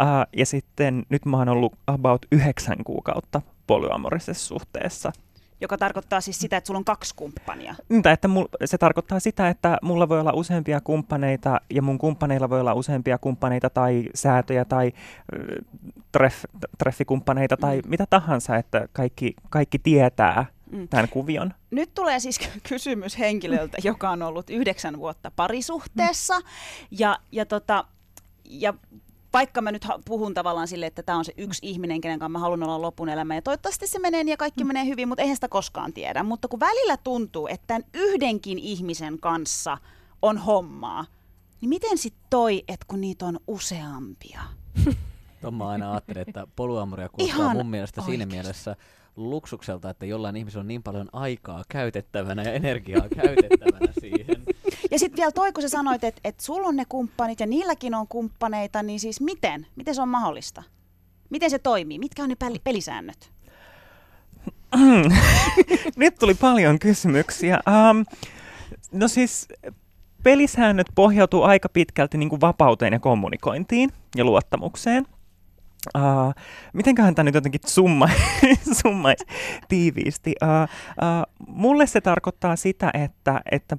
Uh, 0.00 0.06
ja 0.36 0.46
sitten 0.46 1.06
nyt 1.08 1.26
mä 1.26 1.36
oon 1.36 1.48
ollut 1.48 1.72
about 1.86 2.26
yhdeksän 2.32 2.84
kuukautta 2.84 3.42
polyamorisessa 3.66 4.46
suhteessa 4.46 5.12
joka 5.60 5.78
tarkoittaa 5.78 6.20
siis 6.20 6.38
sitä, 6.38 6.56
että 6.56 6.66
sulla 6.66 6.78
on 6.78 6.84
kaksi 6.84 7.14
kumppania. 7.14 7.74
Mitä, 7.88 8.12
että 8.12 8.28
mul, 8.28 8.46
se 8.64 8.78
tarkoittaa 8.78 9.20
sitä, 9.20 9.48
että 9.48 9.78
mulla 9.82 10.08
voi 10.08 10.20
olla 10.20 10.32
useampia 10.32 10.80
kumppaneita 10.80 11.60
ja 11.70 11.82
mun 11.82 11.98
kumppaneilla 11.98 12.50
voi 12.50 12.60
olla 12.60 12.74
useampia 12.74 13.18
kumppaneita 13.18 13.70
tai 13.70 14.04
säätöjä 14.14 14.64
tai 14.64 14.92
treff, 16.12 16.44
treffikumppaneita 16.78 17.56
tai 17.56 17.80
mm. 17.80 17.90
mitä 17.90 18.06
tahansa, 18.10 18.56
että 18.56 18.88
kaikki, 18.92 19.34
kaikki 19.50 19.78
tietää 19.78 20.46
mm. 20.72 20.88
tämän 20.88 21.08
kuvion. 21.08 21.54
Nyt 21.70 21.94
tulee 21.94 22.20
siis 22.20 22.40
kysymys 22.68 23.18
henkilöltä, 23.18 23.78
joka 23.84 24.10
on 24.10 24.22
ollut 24.22 24.50
yhdeksän 24.50 24.98
vuotta 24.98 25.30
parisuhteessa 25.36 26.38
mm. 26.38 26.44
ja, 26.90 27.18
ja, 27.32 27.46
tota, 27.46 27.84
ja 28.44 28.74
vaikka 29.32 29.62
mä 29.62 29.72
nyt 29.72 29.86
puhun 30.04 30.34
tavallaan 30.34 30.68
sille, 30.68 30.86
että 30.86 31.02
tämä 31.02 31.18
on 31.18 31.24
se 31.24 31.32
yksi 31.36 31.66
ihminen, 31.66 32.00
kenen 32.00 32.18
kanssa 32.18 32.28
mä 32.32 32.38
haluan 32.38 32.62
olla 32.62 32.82
lopun 32.82 33.08
elämä, 33.08 33.34
ja 33.34 33.42
toivottavasti 33.42 33.86
se 33.86 33.98
menee 33.98 34.22
ja 34.26 34.36
kaikki 34.36 34.64
menee 34.64 34.86
hyvin, 34.86 35.08
mutta 35.08 35.22
eihän 35.22 35.36
sitä 35.36 35.48
koskaan 35.48 35.92
tiedä. 35.92 36.22
Mutta 36.22 36.48
kun 36.48 36.60
välillä 36.60 36.96
tuntuu, 36.96 37.46
että 37.46 37.66
tämän 37.66 37.84
yhdenkin 37.94 38.58
ihmisen 38.58 39.18
kanssa 39.18 39.78
on 40.22 40.38
hommaa, 40.38 41.06
niin 41.60 41.68
miten 41.68 41.98
sitten 41.98 42.26
toi, 42.30 42.64
että 42.68 42.86
kun 42.88 43.00
niitä 43.00 43.26
on 43.26 43.40
useampia? 43.46 44.40
Tuon 45.40 45.54
mä 45.54 45.68
aina 45.68 45.92
ajattelen, 45.92 46.24
että 46.28 46.46
polyamoria 46.56 47.08
kuulostaa 47.08 47.54
mun 47.54 47.70
mielestä 47.70 48.00
oikeasti. 48.00 48.10
siinä 48.10 48.26
mielessä 48.26 48.76
luksukselta, 49.16 49.90
että 49.90 50.06
jollain 50.06 50.36
ihmisellä 50.36 50.60
on 50.60 50.68
niin 50.68 50.82
paljon 50.82 51.08
aikaa 51.12 51.64
käytettävänä 51.68 52.42
ja 52.42 52.52
energiaa 52.52 53.08
käytettävänä 53.08 53.92
siihen. 54.00 54.42
Ja 54.90 54.98
sitten 54.98 55.16
vielä 55.16 55.32
toi, 55.32 55.52
kun 55.52 55.62
sä 55.62 55.68
sanoit, 55.68 56.04
että, 56.04 56.20
että 56.24 56.42
sulla 56.42 56.68
on 56.68 56.76
ne 56.76 56.84
kumppanit 56.88 57.40
ja 57.40 57.46
niilläkin 57.46 57.94
on 57.94 58.08
kumppaneita, 58.08 58.82
niin 58.82 59.00
siis 59.00 59.20
miten? 59.20 59.66
Miten 59.76 59.94
se 59.94 60.02
on 60.02 60.08
mahdollista? 60.08 60.62
Miten 61.30 61.50
se 61.50 61.58
toimii? 61.58 61.98
Mitkä 61.98 62.22
on 62.22 62.28
ne 62.28 62.58
pelisäännöt? 62.64 63.30
Nyt 65.96 66.14
tuli 66.18 66.34
paljon 66.34 66.78
kysymyksiä. 66.78 67.60
Um, 67.68 68.04
no 68.92 69.08
siis 69.08 69.48
pelisäännöt 70.22 70.86
pohjautuu 70.94 71.42
aika 71.42 71.68
pitkälti 71.68 72.18
niin 72.18 72.28
kuin 72.28 72.40
vapauteen 72.40 72.92
ja 72.92 73.00
kommunikointiin 73.00 73.90
ja 74.16 74.24
luottamukseen. 74.24 75.06
Uh, 75.98 76.34
mitenköhän 76.72 77.14
tämä 77.14 77.24
nyt 77.24 77.34
jotenkin 77.34 77.60
summa, 77.66 78.08
tiiviisti? 79.68 80.34
Uh, 80.42 80.48
uh, 80.48 81.46
mulle 81.48 81.86
se 81.86 82.00
tarkoittaa 82.00 82.56
sitä, 82.56 82.90
että, 82.94 83.40
että, 83.50 83.76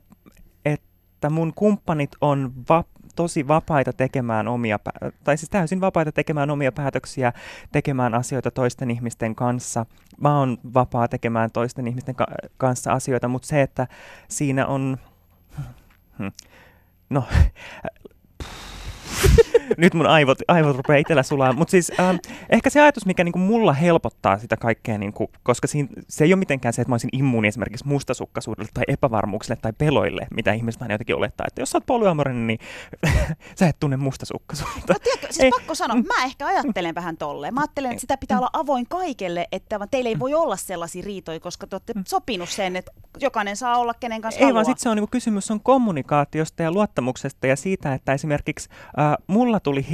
että 0.66 1.30
mun 1.30 1.54
kumppanit 1.56 2.12
on 2.22 2.54
va- 2.70 2.84
tosi 3.16 3.48
vapaita 3.48 3.94
tekemään 3.94 4.48
omia, 4.48 4.80
tai 5.24 5.38
siis 5.38 5.50
täysin 5.50 5.82
vapaita 5.82 6.12
tekemään 6.12 6.50
omia 6.50 6.72
päätöksiä, 6.72 7.34
tekemään 7.72 8.14
asioita 8.14 8.52
toisten 8.52 8.92
ihmisten 8.92 9.36
kanssa. 9.36 9.86
Mä 10.22 10.40
oon 10.40 10.58
vapaa 10.74 11.08
tekemään 11.08 11.52
toisten 11.52 11.88
ihmisten 11.88 12.16
ka- 12.16 12.28
kanssa 12.58 12.92
asioita, 12.94 13.28
mutta 13.28 13.48
se, 13.48 13.62
että 13.62 13.88
siinä 14.28 14.68
on... 14.68 14.98
Hmm, 16.18 16.32
no, 17.10 17.24
nyt 19.78 19.94
mun 19.94 20.08
aivot, 20.08 20.38
aivot 20.48 20.78
rupeaa 20.78 20.98
itsellä 20.98 21.24
sulaa. 21.24 21.54
Mutta 21.54 21.72
siis 21.72 21.92
ähm, 22.00 22.16
ehkä 22.50 22.70
se 22.70 22.82
ajatus, 22.82 23.06
mikä 23.06 23.24
niinku 23.24 23.40
mulla 23.40 23.74
helpottaa 23.74 24.38
sitä 24.38 24.58
kaikkea, 24.58 24.98
niinku, 24.98 25.32
koska 25.44 25.68
siinä, 25.68 25.90
se 26.10 26.24
ei 26.24 26.34
ole 26.34 26.40
mitenkään 26.40 26.74
se, 26.74 26.82
että 26.82 26.90
mä 26.90 26.94
olisin 26.94 27.10
immuuni 27.14 27.48
esimerkiksi 27.48 27.88
mustasukkaisuudelle 27.88 28.70
tai 28.74 28.84
epävarmuuksille 28.88 29.58
tai 29.62 29.74
peloille, 29.78 30.28
mitä 30.32 30.54
ihmiset 30.54 30.82
aina 30.82 30.94
jotenkin 30.94 31.16
olettaa. 31.16 31.48
Että 31.48 31.62
jos 31.62 31.70
sä 31.70 31.78
oot 31.78 31.86
polyamorinen, 31.86 32.48
niin 32.48 32.60
sä 33.60 33.68
et 33.68 33.80
tunne 33.80 33.98
mustasukkaisuutta. 33.98 34.94
No 34.94 35.00
tiedätkö, 35.04 35.28
siis 35.30 35.44
ei. 35.44 35.50
pakko 35.50 35.76
sanoa, 35.76 35.98
mä 35.98 36.24
ehkä 36.26 36.46
ajattelen 36.46 36.96
vähän 36.96 37.18
tolleen. 37.18 37.54
Mä 37.54 37.62
ajattelen, 37.62 37.92
että 37.92 38.02
sitä 38.02 38.18
pitää 38.18 38.38
olla 38.38 38.50
avoin 38.54 38.86
kaikelle, 38.90 39.48
että 39.52 39.80
teillä 39.92 40.08
ei 40.08 40.20
voi 40.20 40.34
olla 40.34 40.56
sellaisia 40.58 41.04
riitoja, 41.06 41.40
koska 41.40 41.68
te 41.68 41.76
olette 41.76 41.94
sopinut 42.08 42.50
sen, 42.50 42.76
että 42.76 42.92
jokainen 43.20 43.58
saa 43.58 43.78
olla 43.78 43.94
kenen 43.94 44.22
kanssa 44.22 44.40
Ei 44.40 44.44
haluaa. 44.44 44.56
vaan 44.56 44.66
sitten 44.66 44.84
se 44.84 44.90
on 44.90 44.98
niinku 44.98 45.12
kysymys 45.12 45.52
on 45.52 45.62
kommunikaatiosta 45.62 46.64
ja 46.64 46.72
luottamuksesta 46.72 47.48
ja 47.48 47.56
siitä, 47.56 47.94
että 47.94 48.14
esimerkiksi 48.14 48.70
äh, 49.00 49.11
mulla 49.28 49.60
tuli, 49.60 49.86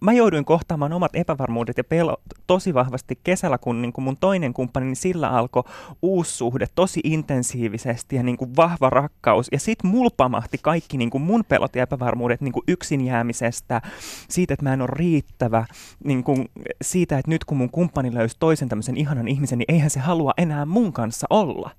mä 0.00 0.12
jouduin 0.12 0.44
kohtaamaan 0.44 0.92
omat 0.92 1.16
epävarmuudet 1.16 1.76
ja 1.76 1.84
pelot 1.84 2.20
tosi 2.46 2.74
vahvasti 2.74 3.18
kesällä, 3.24 3.58
kun 3.58 3.82
niin 3.82 3.92
kuin 3.92 4.04
mun 4.04 4.16
toinen 4.20 4.54
kumppani, 4.54 4.86
niin 4.86 4.96
sillä 4.96 5.30
alkoi 5.30 5.62
uusi 6.02 6.36
suhde 6.36 6.66
tosi 6.74 7.00
intensiivisesti 7.04 8.16
ja 8.16 8.22
niin 8.22 8.36
kuin 8.36 8.56
vahva 8.56 8.90
rakkaus. 8.90 9.48
Ja 9.52 9.58
sitten 9.58 9.90
mulpamahti 9.90 10.58
kaikki 10.62 10.96
niin 10.96 11.10
kuin 11.10 11.22
mun 11.22 11.44
pelot 11.48 11.76
ja 11.76 11.82
epävarmuudet 11.82 12.40
niin 12.40 12.52
kuin 12.52 12.64
yksin 12.68 13.00
jäämisestä, 13.00 13.82
siitä, 14.28 14.54
että 14.54 14.64
mä 14.64 14.72
en 14.72 14.82
ole 14.82 14.90
riittävä, 14.92 15.66
niin 16.04 16.24
kuin 16.24 16.48
siitä, 16.82 17.18
että 17.18 17.30
nyt 17.30 17.44
kun 17.44 17.58
mun 17.58 17.70
kumppani 17.70 18.14
löysi 18.14 18.36
toisen 18.38 18.68
tämmöisen 18.68 18.96
ihanan 18.96 19.28
ihmisen, 19.28 19.58
niin 19.58 19.74
eihän 19.74 19.90
se 19.90 20.00
halua 20.00 20.32
enää 20.38 20.66
mun 20.66 20.92
kanssa 20.92 21.26
olla. 21.30 21.70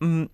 Mm, 0.00 0.28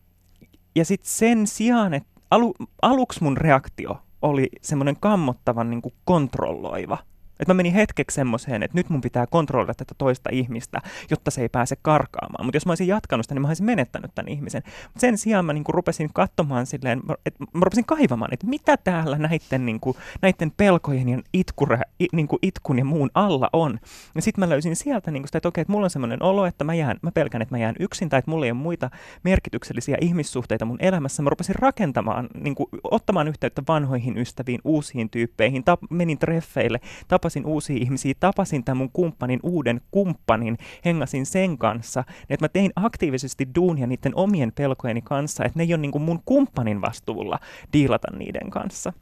ja 0.76 0.84
sitten 0.84 1.10
sen 1.10 1.46
sijaan, 1.46 1.94
että 1.94 2.08
alu, 2.30 2.54
aluksi 2.82 3.22
mun 3.22 3.36
reaktio 3.36 3.98
oli 4.22 4.48
semmoinen 4.62 4.96
kammottavan 5.00 5.70
niin 5.70 5.82
kuin 5.82 5.94
kontrolloiva. 6.04 6.98
Että 7.40 7.54
mä 7.54 7.56
menin 7.56 7.72
hetkeksi 7.72 8.14
semmoiseen, 8.14 8.62
että 8.62 8.78
nyt 8.78 8.90
mun 8.90 9.00
pitää 9.00 9.26
kontrolloida 9.26 9.74
tätä 9.74 9.94
toista 9.98 10.30
ihmistä, 10.32 10.80
jotta 11.10 11.30
se 11.30 11.40
ei 11.40 11.48
pääse 11.48 11.76
karkaamaan. 11.82 12.46
Mutta 12.46 12.56
jos 12.56 12.66
mä 12.66 12.70
olisin 12.70 12.86
jatkanut 12.86 13.24
sitä, 13.24 13.34
niin 13.34 13.42
mä 13.42 13.48
olisin 13.48 13.66
menettänyt 13.66 14.10
tämän 14.14 14.32
ihmisen. 14.32 14.62
Mut 14.66 15.00
sen 15.00 15.18
sijaan 15.18 15.44
mä 15.44 15.52
niinku 15.52 15.72
rupesin 15.72 16.10
katsomaan 16.14 16.66
silleen, 16.66 17.02
että 17.26 17.44
mä 17.52 17.60
rupesin 17.62 17.84
kaivamaan, 17.84 18.34
että 18.34 18.46
mitä 18.46 18.76
täällä 18.76 19.18
näiden, 19.18 19.66
niinku, 19.66 19.96
näiden 20.22 20.52
pelkojen 20.56 21.08
ja 21.08 21.18
itkure, 21.32 21.80
i, 22.02 22.06
niinku 22.12 22.38
itkun 22.42 22.78
ja 22.78 22.84
muun 22.84 23.10
alla 23.14 23.48
on. 23.52 23.78
Ja 24.14 24.22
sitten 24.22 24.44
mä 24.44 24.48
löysin 24.48 24.76
sieltä 24.76 25.10
niinku 25.10 25.26
sitä, 25.26 25.38
että 25.38 25.48
okei, 25.48 25.62
että 25.62 25.72
mulla 25.72 25.84
on 25.86 25.90
semmoinen 25.90 26.22
olo, 26.22 26.46
että 26.46 26.64
mä, 26.64 26.74
jään, 26.74 26.96
mä 27.02 27.10
pelkään, 27.10 27.42
että 27.42 27.54
mä 27.54 27.58
jään 27.58 27.74
yksin 27.80 28.08
tai 28.08 28.18
että 28.18 28.30
mulla 28.30 28.44
ei 28.44 28.50
ole 28.50 28.58
muita 28.58 28.90
merkityksellisiä 29.24 29.96
ihmissuhteita 30.00 30.64
mun 30.64 30.78
elämässä. 30.80 31.22
Mä 31.22 31.30
rupesin 31.30 31.54
rakentamaan, 31.54 32.28
niinku, 32.34 32.68
ottamaan 32.84 33.28
yhteyttä 33.28 33.62
vanhoihin 33.68 34.18
ystäviin, 34.18 34.60
uusiin 34.64 35.10
tyyppeihin, 35.10 35.64
tap, 35.64 35.80
menin 35.90 36.18
treffeille, 36.18 36.80
tapasin 37.08 37.27
uusia 37.46 37.76
ihmisiä, 37.76 38.14
tapasin 38.20 38.64
tämän 38.64 38.76
mun 38.76 38.90
kumppanin, 38.92 39.40
uuden 39.42 39.80
kumppanin, 39.90 40.58
hengasin 40.84 41.26
sen 41.26 41.58
kanssa, 41.58 42.04
että 42.30 42.44
mä 42.44 42.48
tein 42.48 42.72
aktiivisesti 42.76 43.48
duunia 43.54 43.86
niiden 43.86 44.14
omien 44.14 44.52
pelkojeni 44.52 45.02
kanssa, 45.02 45.44
että 45.44 45.58
ne 45.58 45.62
ei 45.64 45.74
ole 45.74 45.80
niin 45.80 45.92
kuin 45.92 46.02
mun 46.02 46.22
kumppanin 46.24 46.80
vastuulla 46.80 47.38
diilata 47.72 48.16
niiden 48.16 48.50
kanssa. 48.50 48.92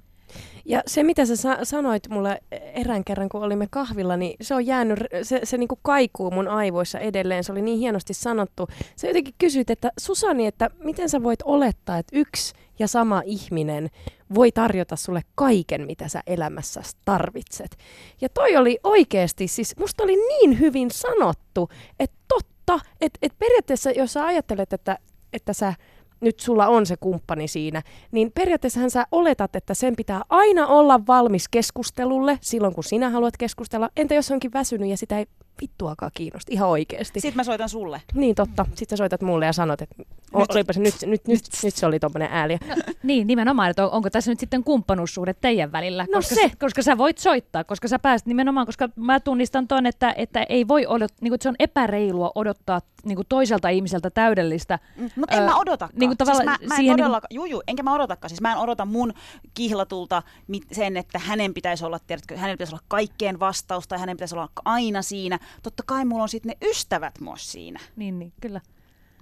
Ja 0.64 0.82
se, 0.86 1.02
mitä 1.02 1.26
sä 1.26 1.36
sa- 1.36 1.58
sanoit 1.62 2.08
mulle 2.08 2.40
erään 2.74 3.04
kerran, 3.04 3.28
kun 3.28 3.42
olimme 3.42 3.66
kahvilla, 3.70 4.16
niin 4.16 4.36
se 4.40 4.54
on 4.54 4.66
jäänyt, 4.66 4.98
se, 5.22 5.40
se 5.44 5.58
niin 5.58 5.68
kaikuu 5.82 6.30
mun 6.30 6.48
aivoissa 6.48 6.98
edelleen. 6.98 7.44
Se 7.44 7.52
oli 7.52 7.62
niin 7.62 7.78
hienosti 7.78 8.14
sanottu. 8.14 8.68
Sä 8.96 9.06
jotenkin 9.06 9.34
kysyit, 9.38 9.70
että 9.70 9.92
Susani, 9.98 10.46
että 10.46 10.70
miten 10.84 11.08
sä 11.08 11.22
voit 11.22 11.42
olettaa, 11.44 11.98
että 11.98 12.18
yksi 12.18 12.54
ja 12.78 12.88
sama 12.88 13.22
ihminen 13.24 13.90
voi 14.34 14.52
tarjota 14.52 14.96
sulle 14.96 15.22
kaiken, 15.34 15.86
mitä 15.86 16.08
sä 16.08 16.22
elämässä 16.26 16.82
tarvitset. 17.04 17.76
Ja 18.20 18.28
toi 18.28 18.56
oli 18.56 18.78
oikeasti, 18.84 19.48
siis 19.48 19.76
musta 19.78 20.02
oli 20.02 20.16
niin 20.16 20.60
hyvin 20.60 20.90
sanottu, 20.90 21.68
että 22.00 22.16
totta, 22.28 22.80
että, 23.00 23.18
että 23.22 23.38
periaatteessa 23.38 23.90
jos 23.90 24.12
sä 24.12 24.26
ajattelet, 24.26 24.72
että, 24.72 24.98
että 25.32 25.52
sä 25.52 25.74
nyt 26.20 26.40
sulla 26.40 26.66
on 26.66 26.86
se 26.86 26.96
kumppani 26.96 27.48
siinä, 27.48 27.82
niin 28.12 28.32
periaatteessahan 28.32 28.90
sä 28.90 29.06
oletat, 29.12 29.56
että 29.56 29.74
sen 29.74 29.96
pitää 29.96 30.22
aina 30.28 30.66
olla 30.66 31.06
valmis 31.06 31.48
keskustelulle 31.48 32.38
silloin, 32.42 32.74
kun 32.74 32.84
sinä 32.84 33.10
haluat 33.10 33.36
keskustella. 33.36 33.90
Entä 33.96 34.14
jos 34.14 34.30
onkin 34.30 34.52
väsynyt 34.52 34.88
ja 34.88 34.96
sitä 34.96 35.18
ei 35.18 35.26
vittuakaan 35.60 36.10
kiinnosta, 36.14 36.52
ihan 36.52 36.68
oikeasti. 36.68 37.20
Sitten 37.20 37.36
mä 37.36 37.44
soitan 37.44 37.68
sulle. 37.68 38.02
Niin 38.14 38.34
totta. 38.34 38.66
Sitten 38.74 38.88
sä 38.88 38.96
soitat 38.96 39.22
mulle 39.22 39.46
ja 39.46 39.52
sanot, 39.52 39.82
että 39.82 39.94
o- 40.32 40.38
Nyt- 40.40 40.50
olipa 40.50 40.72
se 40.72 40.80
nyt, 40.80 40.94
nyt, 41.06 41.26
nyt, 41.26 41.42
nyt 41.62 41.74
se 41.74 41.86
oli 41.86 41.98
tommonen 41.98 42.28
ääli. 42.32 42.58
Niin, 43.02 43.26
nimenomaan, 43.26 43.70
että 43.70 43.84
on- 43.86 43.92
onko 43.92 44.10
tässä 44.10 44.30
nyt 44.30 44.40
sitten 44.40 44.64
kumppanuussuhde 44.64 45.34
teidän 45.34 45.72
välillä? 45.72 46.02
No 46.12 46.18
koska, 46.18 46.34
se. 46.34 46.50
koska 46.60 46.82
sä 46.82 46.98
voit 46.98 47.18
soittaa, 47.18 47.64
koska 47.64 47.88
sä 47.88 47.98
pääset 47.98 48.26
nimenomaan, 48.26 48.66
koska 48.66 48.88
mä 48.96 49.20
tunnistan 49.20 49.68
ton, 49.68 49.86
että, 49.86 50.14
että 50.16 50.42
ei 50.48 50.68
voi 50.68 50.86
odot, 50.86 51.12
niin 51.20 51.30
kuin, 51.30 51.34
että 51.34 51.42
se 51.42 51.48
on 51.48 51.56
epäreilua 51.58 52.32
odottaa 52.34 52.80
niin 53.04 53.16
kuin 53.16 53.26
toiselta 53.28 53.68
ihmiseltä 53.68 54.10
täydellistä. 54.10 54.78
Mutta 55.16 55.36
en 55.36 55.42
mä 55.42 55.58
odotakaan. 55.58 55.98
niinku 55.98 56.16
tavallaan 56.16 56.56
siis 56.58 56.68
mä, 56.68 56.68
mä 56.68 56.74
en 56.74 56.80
siihen 56.80 56.96
todellakaan, 56.96 57.28
juu, 57.34 57.44
juu, 57.44 57.62
enkä 57.66 57.82
mä 57.82 57.94
odotakaan. 57.94 58.30
Siis 58.30 58.40
mä 58.40 58.52
en 58.52 58.58
odota 58.58 58.84
mun 58.84 59.12
kihlatulta 59.54 60.22
mit, 60.48 60.62
sen, 60.72 60.96
että 60.96 61.18
hänen 61.18 61.54
pitäisi 61.54 61.84
olla, 61.84 61.98
tiedätkö, 62.06 62.36
hänen 62.36 62.54
pitäisi 62.54 62.74
olla 62.74 62.84
kaikkeen 62.88 63.40
vastaus 63.40 63.88
tai 63.88 63.98
hänen 63.98 64.16
pitäisi 64.16 64.34
olla 64.34 64.48
aina 64.64 65.02
siinä. 65.02 65.38
Totta 65.62 65.82
kai 65.86 66.04
mulla 66.04 66.22
on 66.22 66.28
sitten 66.28 66.56
ne 66.60 66.68
ystävät 66.68 67.20
myös 67.20 67.52
siinä. 67.52 67.80
Niin, 67.96 68.18
niin, 68.18 68.32
kyllä. 68.40 68.60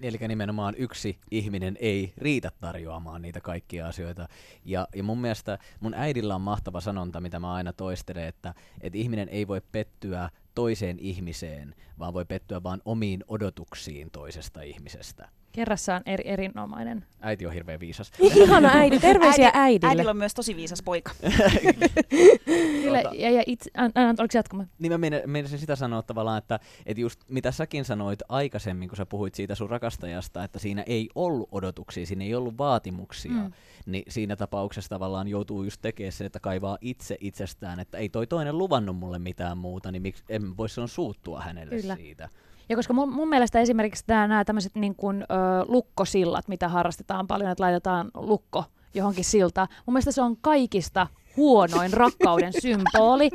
Eli 0.02 0.18
nimenomaan 0.28 0.74
yksi 0.78 1.18
ihminen 1.30 1.76
ei 1.80 2.12
riitä 2.18 2.50
tarjoamaan 2.60 3.22
niitä 3.22 3.40
kaikkia 3.40 3.88
asioita. 3.88 4.28
Ja, 4.64 4.88
ja 4.94 5.02
mun 5.02 5.20
mielestä 5.20 5.58
mun 5.80 5.94
äidillä 5.94 6.34
on 6.34 6.40
mahtava 6.40 6.80
sanonta, 6.80 7.20
mitä 7.20 7.40
mä 7.40 7.52
aina 7.52 7.72
toistelen, 7.72 8.28
että, 8.28 8.54
että 8.80 8.98
ihminen 8.98 9.28
ei 9.28 9.48
voi 9.48 9.60
pettyä 9.72 10.30
toiseen 10.54 10.98
ihmiseen, 10.98 11.74
vaan 11.98 12.14
voi 12.14 12.24
pettyä 12.24 12.62
vaan 12.62 12.82
omiin 12.84 13.24
odotuksiin 13.28 14.10
toisesta 14.10 14.62
ihmisestä. 14.62 15.28
Kerrassaan 15.54 16.02
eri, 16.06 16.28
erinomainen. 16.30 17.04
Äiti 17.20 17.46
on 17.46 17.52
hirveän 17.52 17.80
viisas. 17.80 18.12
Ihana 18.18 18.70
äiti, 18.74 18.98
terveisiä 18.98 19.48
Äiti- 19.48 19.58
äidille. 19.58 19.88
Äidillä 19.90 20.10
on 20.10 20.16
myös 20.16 20.34
tosi 20.34 20.56
viisas 20.56 20.82
poika. 20.82 21.12
Kyllä, 22.82 23.02
ja, 23.12 23.30
ja 23.30 23.42
itse, 23.46 23.70
an, 23.76 23.92
an, 23.94 24.16
oliko 24.18 24.32
jatkamaan? 24.34 24.68
Niin 24.78 24.92
mä 24.92 24.98
meina- 24.98 25.20
meinasin 25.26 25.58
sitä 25.58 25.76
sanoa 25.76 26.02
tavallaan, 26.02 26.38
että, 26.38 26.60
että 26.86 27.00
just 27.00 27.20
mitä 27.28 27.52
säkin 27.52 27.84
sanoit 27.84 28.18
aikaisemmin, 28.28 28.88
kun 28.88 28.96
sä 28.96 29.06
puhuit 29.06 29.34
siitä 29.34 29.54
sun 29.54 29.70
rakastajasta, 29.70 30.44
että 30.44 30.58
siinä 30.58 30.82
ei 30.86 31.08
ollut 31.14 31.48
odotuksia, 31.52 32.06
siinä 32.06 32.24
ei 32.24 32.34
ollut 32.34 32.58
vaatimuksia, 32.58 33.32
Mm. 33.32 33.38
mm. 33.38 33.52
niin 33.86 34.04
siinä 34.08 34.36
tapauksessa 34.36 34.88
tavallaan 34.88 35.28
joutuu 35.28 35.62
just 35.64 35.82
tekemään 35.82 36.12
se, 36.12 36.24
että 36.24 36.40
kaivaa 36.40 36.78
itse 36.80 37.16
itsestään, 37.20 37.80
että 37.80 37.98
ei 37.98 38.08
toi 38.08 38.26
toinen 38.26 38.58
luvannut 38.58 38.96
mulle 38.96 39.18
mitään 39.18 39.58
muuta, 39.58 39.90
niin 39.92 40.02
miksi 40.02 40.24
en 40.28 40.56
voi 40.56 40.68
silloin 40.68 40.88
suuttua 40.88 41.40
hänelle 41.40 41.76
Kyllä. 41.80 41.96
siitä. 41.96 42.28
Ja 42.68 42.76
koska 42.76 42.94
mun, 42.94 43.12
mun 43.12 43.28
mielestä 43.28 43.60
esimerkiksi 43.60 44.04
nämä 44.08 44.44
tämmöiset 44.44 44.74
niin 44.74 44.94
kuin, 44.94 45.22
ö, 45.22 45.26
lukkosillat, 45.68 46.48
mitä 46.48 46.68
harrastetaan 46.68 47.26
paljon, 47.26 47.50
että 47.50 47.62
laitetaan 47.62 48.10
lukko 48.14 48.64
johonkin 48.94 49.24
siltaan, 49.24 49.68
mun 49.86 49.92
mielestä 49.92 50.12
se 50.12 50.22
on 50.22 50.36
kaikista 50.36 51.06
huonoin 51.36 51.92
rakkauden 51.92 52.52
symboli. 52.62 53.30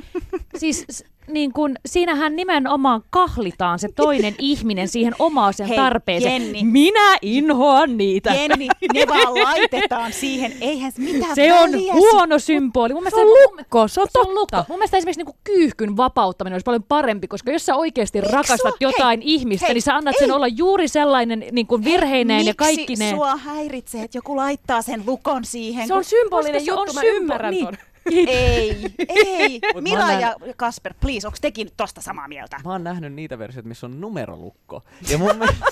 Siis 0.57 0.85
niin 1.27 1.53
kun, 1.53 1.75
siinähän 1.85 2.35
nimenomaan 2.35 3.01
kahlitaan 3.09 3.79
se 3.79 3.87
toinen 3.95 4.35
ihminen 4.37 4.87
siihen 4.87 5.13
omaan 5.19 5.53
sen 5.53 5.67
Hei, 5.67 5.77
tarpeeseen. 5.77 6.41
Jenni. 6.41 6.63
Minä 6.63 7.17
inhoan 7.21 7.97
niitä. 7.97 8.33
Jenni, 8.33 8.67
ne 8.93 9.03
vaan 9.07 9.33
laitetaan 9.33 10.13
siihen. 10.13 10.53
Eihän 10.61 10.91
se 10.91 11.01
mitään 11.01 11.35
Se 11.35 11.53
on 11.53 11.71
väliä. 11.71 11.93
huono 11.93 12.39
symboli. 12.39 12.93
Mun 12.93 13.03
Se 13.09 13.15
on 13.15 13.27
lukko, 13.27 13.87
se 13.87 14.01
on 14.01 14.07
se 14.11 14.19
on 14.19 14.35
lukko. 14.35 14.57
Mun 14.69 14.77
mielestä 14.79 14.97
esimerkiksi 14.97 15.19
niinku 15.19 15.35
kyyhkyn 15.43 15.97
vapauttaminen 15.97 16.53
olisi 16.55 16.63
paljon 16.63 16.83
parempi, 16.83 17.27
koska 17.27 17.51
jos 17.51 17.65
sä 17.65 17.75
oikeasti 17.75 18.17
Miksi 18.21 18.33
rakastat 18.33 18.57
sua- 18.59 18.77
jotain 18.79 19.21
hei, 19.21 19.33
ihmistä, 19.33 19.65
hei, 19.65 19.73
niin 19.73 19.81
sä 19.81 19.95
annat 19.95 20.15
ei. 20.15 20.19
sen 20.19 20.31
olla 20.35 20.47
juuri 20.47 20.87
sellainen 20.87 21.43
niin 21.51 21.67
kuin 21.67 21.83
virheineen 21.83 22.45
ja 22.45 22.53
Miksi 22.59 22.75
kaikkineen. 22.75 23.15
sua 23.15 23.35
häiritsee, 23.35 24.03
että 24.03 24.17
joku 24.17 24.35
laittaa 24.35 24.81
sen 24.81 25.03
lukon 25.07 25.45
siihen? 25.45 25.87
Se 25.87 25.93
on 25.93 26.03
symbolinen 26.03 26.65
juttu, 26.65 26.81
on 26.81 26.95
mä 26.95 27.01
ymmärrän 27.03 27.51
niin. 27.53 27.65
ton. 27.65 27.77
Ei, 28.11 28.75
ei. 29.07 29.59
Mut 29.73 29.83
oon 29.83 30.21
ja 30.21 30.35
Kasper, 30.57 30.93
please, 31.01 31.27
onko 31.27 31.37
tekin 31.41 31.69
tosta 31.77 32.01
samaa 32.01 32.27
mieltä? 32.27 32.57
Mä 32.65 32.71
oon 32.71 32.83
nähnyt 32.83 33.13
niitä 33.13 33.39
versioita, 33.39 33.67
missä 33.67 33.87
on 33.87 34.01
numerolukko. 34.01 34.83
Ja 35.09 35.17
mun 35.17 35.35
mielestä, 35.35 35.65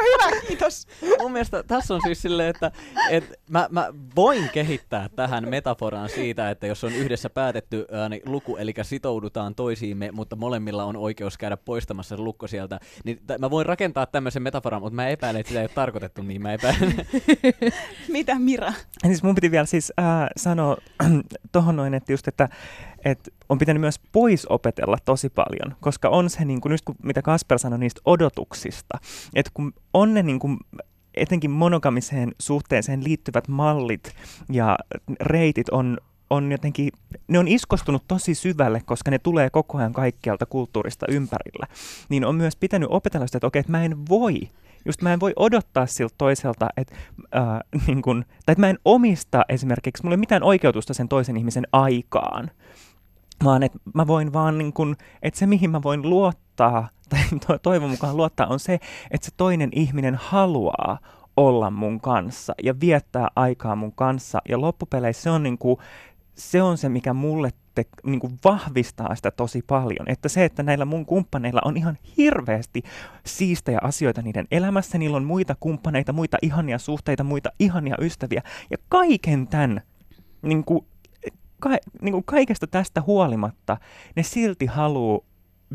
Hyvä, 0.00 0.40
kiitos. 0.46 0.86
mun 1.18 1.32
mielestä 1.32 1.62
tässä 1.62 1.94
on 1.94 2.00
siis 2.04 2.22
silleen, 2.22 2.48
että, 2.48 2.72
että 3.10 3.34
mä, 3.50 3.68
mä 3.70 3.88
voin 4.16 4.48
kehittää 4.52 5.08
tähän 5.16 5.48
metaforaan 5.48 6.08
siitä, 6.08 6.50
että 6.50 6.66
jos 6.66 6.84
on 6.84 6.92
yhdessä 6.92 7.30
päätetty 7.30 7.86
ää, 7.92 8.08
niin 8.08 8.22
luku, 8.26 8.56
eli 8.56 8.74
sitoudutaan 8.82 9.54
toisiimme, 9.54 10.10
mutta 10.12 10.36
molemmilla 10.36 10.84
on 10.84 10.96
oikeus 10.96 11.38
käydä 11.38 11.56
poistamassa 11.56 12.16
se 12.16 12.22
lukko 12.22 12.46
sieltä, 12.46 12.80
niin 13.04 13.18
t- 13.26 13.38
mä 13.38 13.50
voin 13.50 13.66
rakentaa 13.66 14.06
tämmöisen 14.06 14.42
metaforan, 14.42 14.82
mutta 14.82 14.96
mä 14.96 15.08
epäilen, 15.08 15.40
että 15.40 15.48
sitä 15.48 15.60
ei 15.60 15.64
ole 15.64 15.70
tarkoitettu 15.74 16.22
niin. 16.22 16.42
Mä 16.42 16.52
epäilen. 16.52 17.06
Mitä 18.08 18.38
Mira? 18.38 18.72
Siis 19.06 19.22
mun 19.22 19.34
piti 19.34 19.50
vielä 19.50 19.66
siis 19.66 19.92
äh, 20.00 20.06
sanoa 20.36 20.76
tuohon 21.52 21.76
noin, 21.76 21.94
että 21.94 22.12
just, 22.12 22.28
että 22.28 22.48
et 23.04 23.28
on 23.48 23.58
pitänyt 23.58 23.80
myös 23.80 24.00
pois 24.12 24.46
opetella 24.46 24.98
tosi 25.04 25.28
paljon, 25.28 25.76
koska 25.80 26.08
on 26.08 26.30
se, 26.30 26.44
niin 26.44 26.60
kuin, 26.60 26.72
just 26.72 26.84
kun, 26.84 26.96
mitä 27.02 27.22
Kasper 27.22 27.58
sanoi 27.58 27.78
niistä 27.78 28.00
odotuksista, 28.04 28.98
että 29.34 29.50
kun 29.54 29.72
on 29.94 30.14
ne 30.14 30.22
niin 30.22 30.38
kuin, 30.38 30.58
etenkin 31.14 31.50
monogamiseen 31.50 32.32
suhteeseen 32.38 33.04
liittyvät 33.04 33.48
mallit 33.48 34.14
ja 34.52 34.78
reitit 35.20 35.68
on 35.68 35.98
on 36.30 36.52
jotenkin, 36.52 36.92
ne 37.28 37.38
on 37.38 37.48
iskostunut 37.48 38.04
tosi 38.08 38.34
syvälle, 38.34 38.82
koska 38.84 39.10
ne 39.10 39.18
tulee 39.18 39.50
koko 39.50 39.78
ajan 39.78 39.92
kaikkialta 39.92 40.46
kulttuurista 40.46 41.06
ympärillä. 41.08 41.66
Niin 42.08 42.24
on 42.24 42.34
myös 42.34 42.56
pitänyt 42.56 42.88
opetella 42.92 43.26
sitä, 43.26 43.38
että 43.38 43.46
okei, 43.46 43.60
että 43.60 43.72
mä 43.72 43.84
en 43.84 44.06
voi 44.08 44.48
just 44.84 45.02
mä 45.02 45.12
en 45.12 45.20
voi 45.20 45.32
odottaa 45.36 45.86
siltä 45.86 46.14
toiselta, 46.18 46.68
että, 46.76 46.94
äh, 47.36 47.60
niin 47.86 48.02
kun, 48.02 48.24
tai 48.46 48.52
että 48.52 48.60
mä 48.60 48.70
en 48.70 48.78
omista 48.84 49.44
esimerkiksi, 49.48 50.02
mulla 50.02 50.14
ei 50.14 50.18
mitään 50.20 50.42
oikeutusta 50.42 50.94
sen 50.94 51.08
toisen 51.08 51.36
ihmisen 51.36 51.66
aikaan, 51.72 52.50
vaan 53.44 53.62
että 53.62 53.78
mä 53.94 54.06
voin 54.06 54.32
vaan, 54.32 54.58
niin 54.58 54.72
kun, 54.72 54.96
että 55.22 55.38
se 55.38 55.46
mihin 55.46 55.70
mä 55.70 55.82
voin 55.82 56.10
luottaa, 56.10 56.88
tai 57.10 57.20
to, 57.46 57.58
toivon 57.58 57.90
mukaan 57.90 58.16
luottaa, 58.16 58.46
on 58.46 58.60
se, 58.60 58.74
että 59.10 59.24
se 59.24 59.32
toinen 59.36 59.70
ihminen 59.72 60.14
haluaa 60.14 60.98
olla 61.36 61.70
mun 61.70 62.00
kanssa 62.00 62.54
ja 62.62 62.80
viettää 62.80 63.28
aikaa 63.36 63.76
mun 63.76 63.92
kanssa. 63.92 64.42
Ja 64.48 64.60
loppupeleissä 64.60 65.22
se 65.22 65.30
on, 65.30 65.42
niin 65.42 65.58
kuin, 65.58 65.76
se, 66.34 66.62
on 66.62 66.78
se, 66.78 66.88
mikä 66.88 67.14
mulle 67.14 67.50
te, 67.74 67.86
niin 68.04 68.20
kuin 68.20 68.38
vahvistaa 68.44 69.14
sitä 69.14 69.30
tosi 69.30 69.62
paljon. 69.66 70.06
Että 70.10 70.28
se, 70.28 70.44
että 70.44 70.62
näillä 70.62 70.84
mun 70.84 71.06
kumppaneilla 71.06 71.60
on 71.64 71.76
ihan 71.76 71.98
hirveästi 72.16 72.82
siistejä 73.26 73.78
asioita 73.82 74.22
niiden 74.22 74.46
elämässä, 74.50 74.98
niillä 74.98 75.16
on 75.16 75.24
muita 75.24 75.56
kumppaneita, 75.60 76.12
muita 76.12 76.38
ihania 76.42 76.78
suhteita, 76.78 77.24
muita 77.24 77.50
ihania 77.58 77.94
ystäviä. 78.00 78.42
Ja 78.70 78.76
kaiken 78.88 79.46
tämän, 79.46 79.82
niin 80.42 80.64
kuin, 80.64 80.86
ka, 81.60 81.70
niin 82.02 82.12
kuin 82.12 82.24
kaikesta 82.24 82.66
tästä 82.66 83.02
huolimatta, 83.06 83.76
ne 84.16 84.22
silti 84.22 84.66
haluaa 84.66 85.20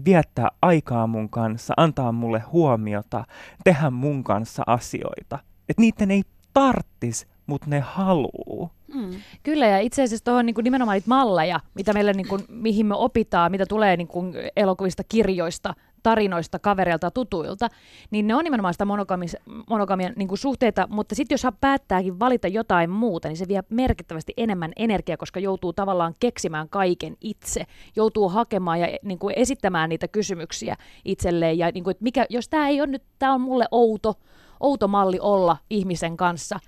viettää 0.06 0.50
aikaa 0.62 1.08
mun 1.08 1.30
kanssa, 1.30 1.74
antaa 1.78 2.12
mulle 2.12 2.40
huomiota, 2.40 3.26
tehdä 3.64 3.90
mun 3.90 4.24
kanssa 4.24 4.64
asioita. 4.68 5.40
Että 5.70 5.82
niiden 5.82 6.12
ei 6.12 6.24
tarttis 6.54 7.28
mutta 7.46 7.70
ne 7.70 7.80
haluu. 7.80 8.70
Mm. 8.94 9.10
Kyllä, 9.44 9.68
ja 9.68 9.80
itse 9.80 10.04
asiassa 10.04 10.26
tuohon 10.26 10.46
niin 10.46 10.56
nimenomaan 10.64 10.96
niitä 10.96 11.10
malleja, 11.10 11.60
mitä 11.74 11.94
meille, 11.94 12.14
niin 12.14 12.28
kuin, 12.28 12.42
mihin 12.50 12.86
me 12.86 12.96
opitaan, 12.96 13.52
mitä 13.52 13.66
tulee 13.66 13.98
niin 13.98 14.08
kuin 14.08 14.34
elokuvista, 14.56 15.04
kirjoista, 15.04 15.74
tarinoista, 16.04 16.60
kavereilta, 16.60 17.12
tutuilta, 17.12 17.68
niin 18.12 18.28
ne 18.28 18.36
on 18.36 18.44
nimenomaan 18.44 18.74
sitä 18.74 18.86
monogamis, 18.86 19.38
monogamian 19.70 20.14
niin 20.16 20.28
kuin 20.28 20.38
suhteita, 20.38 20.88
mutta 20.90 21.16
sitten 21.16 21.34
jos 21.34 21.44
hän 21.44 21.58
päättääkin 21.62 22.20
valita 22.20 22.48
jotain 22.48 22.90
muuta, 22.90 23.28
niin 23.28 23.38
se 23.38 23.48
vie 23.48 23.64
merkittävästi 23.70 24.34
enemmän 24.38 24.72
energiaa, 24.76 25.18
koska 25.18 25.40
joutuu 25.40 25.74
tavallaan 25.74 26.14
keksimään 26.20 26.70
kaiken 26.70 27.18
itse, 27.22 27.64
joutuu 27.96 28.30
hakemaan 28.30 28.80
ja 28.80 28.88
niin 29.04 29.20
kuin 29.20 29.34
esittämään 29.38 29.90
niitä 29.90 30.08
kysymyksiä 30.08 30.76
itselleen, 31.06 31.58
ja 31.58 31.72
niin 31.74 31.84
kuin, 31.84 31.92
että 31.92 32.04
mikä, 32.04 32.26
jos 32.30 32.50
tämä 32.50 32.68
ei 32.68 32.82
ole 32.82 32.88
nyt, 32.88 33.04
tämä 33.20 33.34
on 33.34 33.42
mulle 33.42 33.66
outo, 33.72 34.14
outo 34.60 34.88
malli 34.88 35.20
olla 35.20 35.58
ihmisen 35.70 36.18
kanssa, 36.18 36.60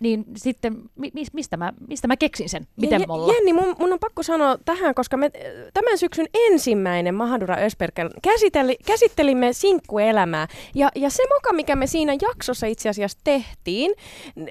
niin 0.00 0.24
sitten 0.36 0.76
mi- 0.96 1.10
mis- 1.14 1.32
mistä, 1.32 1.56
mä, 1.56 1.72
mistä 1.88 2.08
mä 2.08 2.16
keksin 2.16 2.48
sen? 2.48 2.66
Miten 2.80 3.00
Ja- 3.00 3.06
me 3.06 3.12
ollaan? 3.12 3.34
Jenni, 3.34 3.52
mun, 3.52 3.76
mun 3.78 3.92
on 3.92 3.98
pakko 3.98 4.22
sanoa 4.22 4.58
tähän, 4.64 4.94
koska 4.94 5.16
me 5.16 5.30
tämän 5.74 5.98
syksyn 5.98 6.26
ensimmäinen 6.34 7.14
Mahadura 7.14 7.56
Ösperkel 7.56 8.10
käsitteli, 8.22 8.76
käsittelimme 8.86 9.52
sinkkuelämää. 9.52 10.46
Ja, 10.74 10.90
ja 10.94 11.10
se 11.10 11.22
moka, 11.34 11.52
mikä 11.52 11.76
me 11.76 11.86
siinä 11.86 12.16
jaksossa 12.22 12.66
itse 12.66 12.88
asiassa 12.88 13.18
tehtiin, 13.24 13.92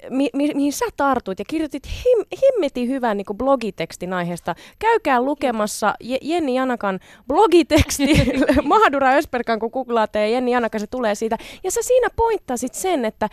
mi, 0.10 0.30
mi, 0.34 0.52
mihin 0.56 0.74
sä 0.74 0.86
tartuit 0.98 1.40
ja 1.40 1.46
kirjoitit 1.48 1.84
him, 1.88 2.26
himmetin 2.42 2.88
hyvän 2.88 3.18
niin 3.18 3.26
kuin 3.26 3.38
blogitekstin 3.38 4.14
aiheesta. 4.14 4.56
Käykää 4.80 5.22
lukemassa 5.22 5.94
Je, 6.00 6.18
Jenni 6.22 6.56
Janakan 6.56 7.00
blogiteksti 7.28 8.06
Mahadura 8.64 9.12
Ösperkan, 9.14 9.60
kun 9.60 9.70
googlaatte 9.74 10.20
ja 10.20 10.28
Jenni 10.28 10.52
Janaka, 10.52 10.80
se 10.80 10.88
tulee 10.88 11.16
siitä. 11.16 11.38
Ja 11.64 11.72
sä 11.72 11.82
siinä 11.82 12.08
pointtasit 12.16 12.74
sen, 12.74 13.06
että 13.06 13.30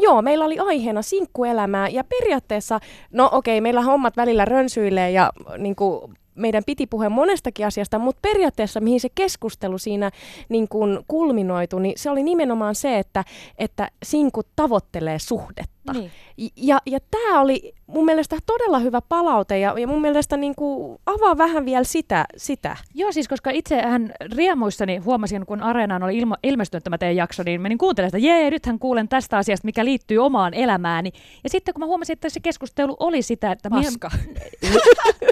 Joo, 0.00 0.22
meillä 0.22 0.44
oli 0.44 0.58
aiheena 0.58 1.02
sinkkuelämää 1.02 1.88
ja 1.88 2.04
periaatteessa, 2.04 2.80
no 3.12 3.28
okei, 3.32 3.60
meillä 3.60 3.82
hommat 3.82 4.16
välillä 4.16 4.44
rönsyilee 4.44 5.10
ja 5.10 5.32
niin 5.58 5.76
kuin, 5.76 6.14
meidän 6.34 6.62
piti 6.66 6.86
puhua 6.86 7.10
monestakin 7.10 7.66
asiasta, 7.66 7.98
mutta 7.98 8.20
periaatteessa 8.22 8.80
mihin 8.80 9.00
se 9.00 9.08
keskustelu 9.14 9.78
siinä 9.78 10.10
niin 10.48 10.68
kuin 10.68 10.98
kulminoitu, 11.08 11.78
niin 11.78 11.94
se 11.96 12.10
oli 12.10 12.22
nimenomaan 12.22 12.74
se, 12.74 12.98
että, 12.98 13.24
että 13.58 13.90
sinkut 14.02 14.46
tavoittelee 14.56 15.18
suhdetta. 15.18 15.79
Niin. 15.92 16.10
Ja, 16.56 16.78
ja 16.86 16.98
tämä 17.10 17.40
oli 17.40 17.72
mun 17.86 18.04
mielestä 18.04 18.36
todella 18.46 18.78
hyvä 18.78 19.00
palaute 19.00 19.58
ja, 19.58 19.74
ja 19.78 19.86
mun 19.86 20.00
mielestä 20.00 20.36
niin 20.36 20.54
kuin 20.54 20.98
avaa 21.06 21.38
vähän 21.38 21.64
vielä 21.64 21.84
sitä. 21.84 22.24
sitä. 22.36 22.76
Joo, 22.94 23.12
siis 23.12 23.28
koska 23.28 23.50
itsehän 23.50 24.12
riemuissani 24.36 24.96
huomasin, 24.96 25.46
kun 25.46 25.62
Areenaan 25.62 26.02
oli 26.02 26.18
ilmo, 26.18 26.36
ilmestynyt 26.42 26.84
tämä 26.84 26.98
teidän 26.98 27.16
jakso, 27.16 27.42
niin 27.42 27.60
menin 27.60 27.78
kuuntelemaan 27.78 28.10
sitä, 28.10 28.26
jee, 28.26 28.50
nythän 28.50 28.78
kuulen 28.78 29.08
tästä 29.08 29.38
asiasta, 29.38 29.64
mikä 29.64 29.84
liittyy 29.84 30.18
omaan 30.18 30.54
elämääni. 30.54 31.12
Ja 31.44 31.50
sitten 31.50 31.74
kun 31.74 31.80
mä 31.80 31.86
huomasin, 31.86 32.12
että 32.12 32.28
se 32.28 32.40
keskustelu 32.40 32.96
oli 33.00 33.22
sitä, 33.22 33.52
että... 33.52 33.70
Paska. 33.70 34.10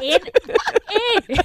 En, 0.02 0.20
ei! 0.90 1.36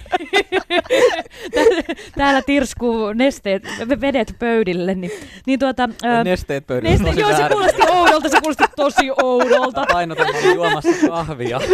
täällä, 2.17 2.41
tirskuu 2.41 3.13
nesteet, 3.13 3.63
vedet 4.01 4.35
pöydille, 4.39 4.95
niin, 4.95 5.11
niin 5.47 5.59
tuota... 5.59 5.89
ää, 6.03 6.23
Nesteet 6.23 6.67
pöydällä. 6.67 6.97
neste, 6.97 7.21
joo, 7.21 7.35
se 7.35 7.43
kuulosti 7.51 7.81
oudolta, 7.89 8.29
se 8.29 8.41
kuulosti 8.41 8.63
tosi 8.75 8.92
oudolta. 9.23 9.85
Painotelma 9.93 10.53
juomassa 10.55 11.07
kahvia. 11.07 11.59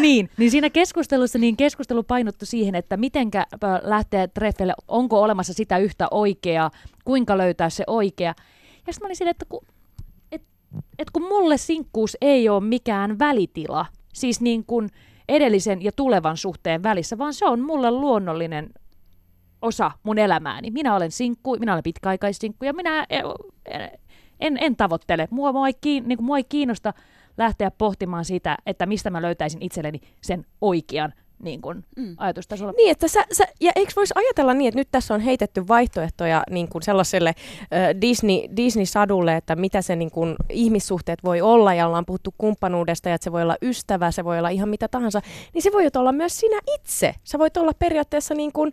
Niin, 0.00 0.30
niin 0.36 0.50
siinä 0.50 0.70
keskustelussa 0.70 1.38
niin 1.38 1.56
keskustelu 1.56 2.02
painottui 2.02 2.46
siihen, 2.46 2.74
että 2.74 2.96
mitenkä 2.96 3.46
ö, 3.52 3.66
lähteä 3.82 4.28
treffeille, 4.28 4.74
onko 4.88 5.22
olemassa 5.22 5.52
sitä 5.52 5.78
yhtä 5.78 6.08
oikeaa, 6.10 6.70
kuinka 7.04 7.38
löytää 7.38 7.70
se 7.70 7.84
oikea. 7.86 8.34
Ja 8.86 8.92
sitten 8.92 9.04
mä 9.04 9.06
olin 9.06 9.16
silleen, 9.16 9.30
että 9.30 9.46
kun, 9.48 9.60
et, 10.32 10.42
et 10.98 11.10
kun 11.10 11.22
mulle 11.22 11.56
sinkkuus 11.56 12.16
ei 12.20 12.48
ole 12.48 12.64
mikään 12.64 13.18
välitila, 13.18 13.86
siis 14.12 14.40
niin 14.40 14.64
kuin 14.64 14.88
edellisen 15.28 15.82
ja 15.82 15.92
tulevan 15.92 16.36
suhteen 16.36 16.82
välissä, 16.82 17.18
vaan 17.18 17.34
se 17.34 17.46
on 17.46 17.60
mulle 17.60 17.90
luonnollinen 17.90 18.70
osa 19.62 19.90
mun 20.02 20.18
elämääni. 20.18 20.70
Minä 20.70 20.96
olen 20.96 21.10
sinkku, 21.10 21.56
minä 21.58 21.72
olen 21.72 21.82
pitkäaikaissinkku 21.82 22.64
ja 22.64 22.72
minä 22.72 23.06
en, 24.40 24.58
en, 24.60 24.76
tavoittele. 24.76 25.28
Mua, 25.30 25.52
mua, 25.52 25.66
ei 25.66 25.74
kiin, 25.80 26.08
niin 26.08 26.18
kuin, 26.18 26.26
mua 26.26 26.36
ei 26.36 26.44
kiinnosta 26.44 26.92
lähteä 27.38 27.70
pohtimaan 27.70 28.24
sitä, 28.24 28.56
että 28.66 28.86
mistä 28.86 29.10
mä 29.10 29.22
löytäisin 29.22 29.62
itselleni 29.62 30.00
sen 30.20 30.46
oikean 30.60 31.12
niin 31.42 31.60
kuin, 31.60 31.84
Mm. 31.96 32.14
ajatustasolla. 32.18 32.72
Niin, 32.76 32.90
että 32.90 33.08
sä, 33.08 33.24
sä, 33.32 33.44
ja 33.60 33.72
eikö 33.76 33.92
voisi 33.96 34.14
ajatella 34.16 34.54
niin, 34.54 34.68
että 34.68 34.80
nyt 34.80 34.88
tässä 34.90 35.14
on 35.14 35.20
heitetty 35.20 35.68
vaihtoehtoja 35.68 36.42
niin 36.50 36.68
kuin 36.68 36.82
sellaiselle 36.82 37.28
äh, 37.28 38.00
Disney, 38.00 38.36
Disney-sadulle, 38.56 39.36
että 39.36 39.56
mitä 39.56 39.82
se 39.82 39.96
niin 39.96 40.10
kuin, 40.10 40.36
ihmissuhteet 40.50 41.24
voi 41.24 41.40
olla, 41.40 41.74
ja 41.74 41.86
ollaan 41.86 42.06
puhuttu 42.06 42.34
kumppanuudesta, 42.38 43.08
ja 43.08 43.14
että 43.14 43.24
se 43.24 43.32
voi 43.32 43.42
olla 43.42 43.56
ystävä, 43.62 44.10
se 44.10 44.24
voi 44.24 44.38
olla 44.38 44.48
ihan 44.48 44.68
mitä 44.68 44.88
tahansa, 44.88 45.20
niin 45.54 45.62
se 45.62 45.72
voi 45.72 45.88
olla 45.96 46.12
myös 46.12 46.40
sinä 46.40 46.60
itse. 46.74 47.14
Sä 47.24 47.38
voit 47.38 47.56
olla 47.56 47.72
periaatteessa 47.78 48.34
niin 48.34 48.52
kuin, 48.52 48.72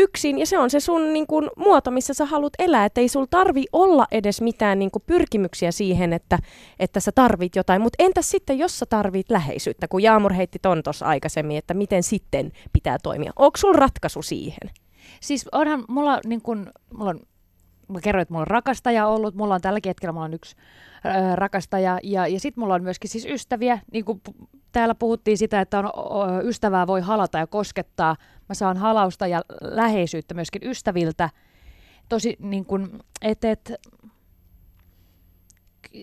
yksin, 0.00 0.38
ja 0.38 0.46
se 0.46 0.58
on 0.58 0.70
se 0.70 0.80
sun 0.80 1.12
niin 1.12 1.26
kuin, 1.26 1.50
muoto, 1.56 1.90
missä 1.90 2.14
sä 2.14 2.24
haluat 2.24 2.52
elää, 2.58 2.84
että 2.84 3.00
ei 3.00 3.08
sul 3.08 3.24
tarvi 3.30 3.64
olla 3.72 4.06
edes 4.10 4.40
mitään 4.40 4.78
niin 4.78 4.90
kuin, 4.90 5.02
pyrkimyksiä 5.06 5.72
siihen, 5.72 6.12
että, 6.12 6.38
että 6.78 7.00
sä 7.00 7.12
tarvit 7.14 7.56
jotain, 7.56 7.82
mutta 7.82 8.04
entäs 8.04 8.30
sitten, 8.30 8.58
jos 8.58 8.78
sä 8.78 8.86
tarvit 8.86 9.30
läheisyyttä, 9.30 9.88
kun 9.88 10.02
Jaamur 10.02 10.32
heitti 10.32 10.58
ton 10.62 10.82
tuossa 10.82 11.06
aikaisemmin, 11.06 11.56
että 11.56 11.74
miten 11.74 12.02
sitten 12.02 12.52
pitää 12.72 12.96
toimia. 13.02 13.32
Onko 13.36 13.56
sul 13.56 13.72
ratkaisu 13.72 14.22
siihen? 14.22 14.70
Siis 15.20 15.46
onhan 15.52 15.84
mulla 15.88 16.20
niin 16.26 16.42
kun, 16.42 16.70
mulla 16.94 17.10
on, 17.10 17.20
mä 17.90 18.00
kerroin, 18.00 18.22
että 18.22 18.34
mulla 18.34 18.42
on 18.42 18.46
rakastaja 18.46 19.06
ollut, 19.06 19.34
mulla 19.34 19.54
on 19.54 19.60
tälläkin 19.60 19.90
hetkellä 19.90 20.12
mulla 20.12 20.24
on 20.24 20.34
yksi 20.34 20.56
ö, 21.06 21.36
rakastaja. 21.36 21.98
Ja, 22.02 22.26
ja 22.26 22.40
sitten 22.40 22.62
mulla 22.62 22.74
on 22.74 22.82
myöskin 22.82 23.10
siis 23.10 23.26
ystäviä, 23.26 23.78
niin 23.92 24.04
kuin 24.04 24.20
täällä 24.72 24.94
puhuttiin 24.94 25.38
sitä, 25.38 25.60
että 25.60 25.78
on, 25.78 25.90
ystävää 26.46 26.86
voi 26.86 27.00
halata 27.00 27.38
ja 27.38 27.46
koskettaa, 27.46 28.16
mä 28.48 28.54
saan 28.54 28.76
halausta 28.76 29.26
ja 29.26 29.42
läheisyyttä 29.60 30.34
myöskin 30.34 30.62
ystäviltä, 30.64 31.30
tosi 32.08 32.36
niin 32.40 32.64
kuin, 32.64 32.98
et, 33.22 33.44
et, 33.44 33.72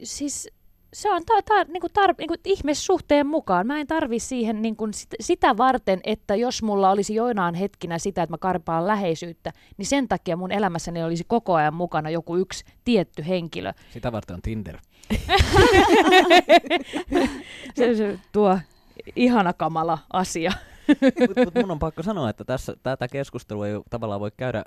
siis 0.04 0.50
se 0.94 1.12
on 1.12 1.22
ta- 1.26 1.42
ta- 1.42 1.64
niinku 1.64 1.88
tar- 1.88 2.16
niinku 2.18 2.36
ihmissuhteen 2.46 3.28
mukaan. 3.28 3.68
Mä 3.68 3.80
en 3.80 3.88
tarvi 3.88 4.20
siihen 4.20 4.62
niinku 4.62 4.88
sit- 4.92 5.16
sitä 5.20 5.58
varten, 5.58 6.00
että 6.04 6.36
jos 6.36 6.64
mulla 6.64 6.92
olisi 6.92 7.16
joinain 7.16 7.56
hetkinä 7.56 7.98
sitä, 8.00 8.24
että 8.24 8.34
mä 8.34 8.38
karpaan 8.38 8.88
läheisyyttä, 8.88 9.52
niin 9.78 9.86
sen 9.86 10.08
takia 10.08 10.38
mun 10.38 10.52
elämässäni 10.52 11.04
olisi 11.04 11.24
koko 11.28 11.54
ajan 11.56 11.74
mukana 11.74 12.10
joku 12.10 12.36
yksi 12.38 12.66
tietty 12.84 13.28
henkilö. 13.28 13.74
Sitä 13.94 14.12
varten 14.12 14.34
on 14.34 14.42
Tinder. 14.42 14.78
Se, 17.76 17.96
se 17.96 18.20
tuo 18.32 18.60
ihana 19.16 19.54
kamala 19.54 19.98
asia. 20.14 20.52
Mutta 21.28 21.46
mut 21.46 21.56
mun 21.56 21.72
on 21.72 21.80
pakko 21.80 22.04
sanoa, 22.04 22.30
että 22.30 22.44
tässä 22.44 22.76
tätä 22.84 23.08
keskustelua 23.08 23.68
ei 23.68 23.74
tavallaan 23.90 24.20
voi 24.22 24.32
käydä 24.38 24.64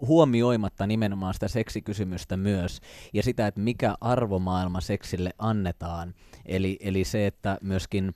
huomioimatta 0.00 0.86
nimenomaan 0.86 1.34
sitä 1.34 1.48
seksikysymystä 1.48 2.36
myös, 2.36 2.80
ja 3.12 3.22
sitä, 3.22 3.46
että 3.46 3.60
mikä 3.60 3.94
arvomaailma 4.00 4.80
seksille 4.80 5.30
annetaan. 5.38 6.14
Eli, 6.46 6.78
eli 6.80 7.04
se, 7.04 7.26
että 7.26 7.58
myöskin 7.62 8.12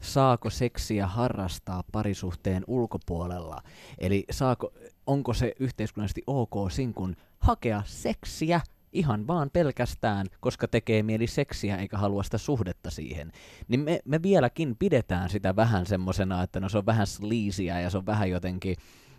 saako 0.00 0.50
seksiä 0.50 1.06
harrastaa 1.06 1.84
parisuhteen 1.92 2.64
ulkopuolella. 2.66 3.62
Eli 3.98 4.24
saako, 4.30 4.72
onko 5.06 5.34
se 5.34 5.52
yhteiskunnallisesti 5.60 6.22
ok 6.26 6.70
sinkun 6.70 7.16
hakea 7.38 7.82
seksiä 7.86 8.60
ihan 8.92 9.26
vaan 9.26 9.50
pelkästään, 9.52 10.26
koska 10.40 10.68
tekee 10.68 11.02
mieli 11.02 11.26
seksiä 11.26 11.76
eikä 11.76 11.98
halua 11.98 12.22
sitä 12.22 12.38
suhdetta 12.38 12.90
siihen. 12.90 13.32
Niin 13.68 13.80
me, 13.80 14.00
me 14.04 14.22
vieläkin 14.22 14.76
pidetään 14.78 15.30
sitä 15.30 15.56
vähän 15.56 15.86
semmosena, 15.86 16.42
että 16.42 16.60
no 16.60 16.68
se 16.68 16.78
on 16.78 16.86
vähän 16.86 17.06
sleazyä 17.06 17.80
ja 17.80 17.90
se 17.90 17.98
on 17.98 18.06
vähän 18.06 18.30
jotenkin, 18.30 18.76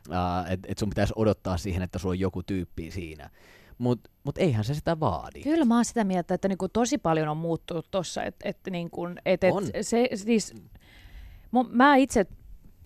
uh, 0.08 0.52
että 0.52 0.68
et 0.72 0.78
sun 0.78 0.90
pitäisi 0.90 1.14
odottaa 1.16 1.58
siihen, 1.58 1.82
että 1.82 2.00
sulla 2.00 2.12
on 2.12 2.20
joku 2.20 2.44
tyyppi 2.44 2.92
siinä. 2.92 3.30
Mutta 3.78 4.10
mut 4.24 4.38
eihän 4.38 4.64
se 4.64 4.74
sitä 4.74 5.00
vaadi. 5.00 5.42
Kyllä 5.42 5.66
mä 5.66 5.76
oon 5.76 5.86
sitä 5.86 6.04
mieltä, 6.04 6.34
että 6.34 6.48
niinku 6.48 6.70
tosi 6.70 6.98
paljon 6.98 7.28
on 7.28 7.38
muuttunut 7.38 7.92
tuossa. 7.92 8.24
Että 8.24 8.50
et, 8.50 8.58
niinku, 8.70 9.08
et, 9.26 9.44
et 9.44 9.54
On. 9.54 9.64
se, 9.82 10.10
siis, 10.16 10.54
mä 11.70 11.96
itse, 11.96 12.26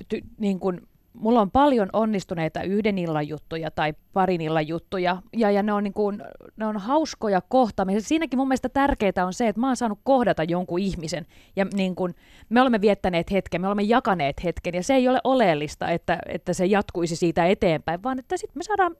ty, 0.08 0.22
niinku, 0.38 0.74
mulla 1.14 1.42
on 1.42 1.52
paljon 1.52 1.90
onnistuneita 1.94 2.64
yhden 2.64 2.98
illan 2.98 3.28
juttuja 3.28 3.72
tai 3.72 3.94
parin 4.14 4.42
illan 4.42 4.68
juttuja, 4.68 5.22
ja, 5.38 5.52
ja 5.52 5.64
ne, 5.64 5.74
on 5.74 5.84
niinku, 5.84 6.12
ne 6.58 6.66
on 6.66 6.78
hauskoja 6.78 7.42
kohtaamisia. 7.42 8.02
Siinäkin 8.02 8.40
mun 8.40 8.48
mielestä 8.48 8.70
tärkeää 8.70 9.26
on 9.26 9.34
se, 9.34 9.48
että 9.48 9.60
mä 9.60 9.68
oon 9.68 9.78
saanut 9.78 10.00
kohdata 10.04 10.44
jonkun 10.44 10.80
ihmisen, 10.80 11.26
ja 11.56 11.66
niinku, 11.74 12.10
me 12.50 12.62
olemme 12.62 12.82
viettäneet 12.82 13.32
hetken, 13.32 13.62
me 13.62 13.68
olemme 13.68 13.84
jakaneet 13.84 14.44
hetken, 14.44 14.76
ja 14.76 14.84
se 14.84 14.94
ei 14.94 15.08
ole 15.08 15.20
oleellista, 15.24 15.90
että, 15.90 16.20
että 16.26 16.54
se 16.54 16.66
jatkuisi 16.66 17.16
siitä 17.16 17.46
eteenpäin, 17.46 18.04
vaan 18.04 18.20
että 18.20 18.38
sitten 18.38 18.60
me 18.60 18.64
saadaan 18.64 18.96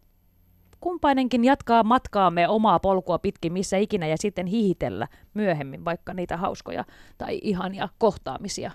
kumpainenkin 0.82 1.44
jatkaa 1.44 1.84
matkaamme 1.84 2.48
omaa 2.48 2.80
polkua 2.80 3.20
pitkin 3.20 3.54
missä 3.54 3.78
ikinä 3.78 4.08
ja 4.08 4.18
sitten 4.20 4.46
hihitellä 4.46 5.08
myöhemmin 5.34 5.86
vaikka 5.86 6.14
niitä 6.14 6.38
hauskoja 6.38 6.86
tai 7.18 7.40
ihania 7.44 7.90
kohtaamisia. 7.98 8.72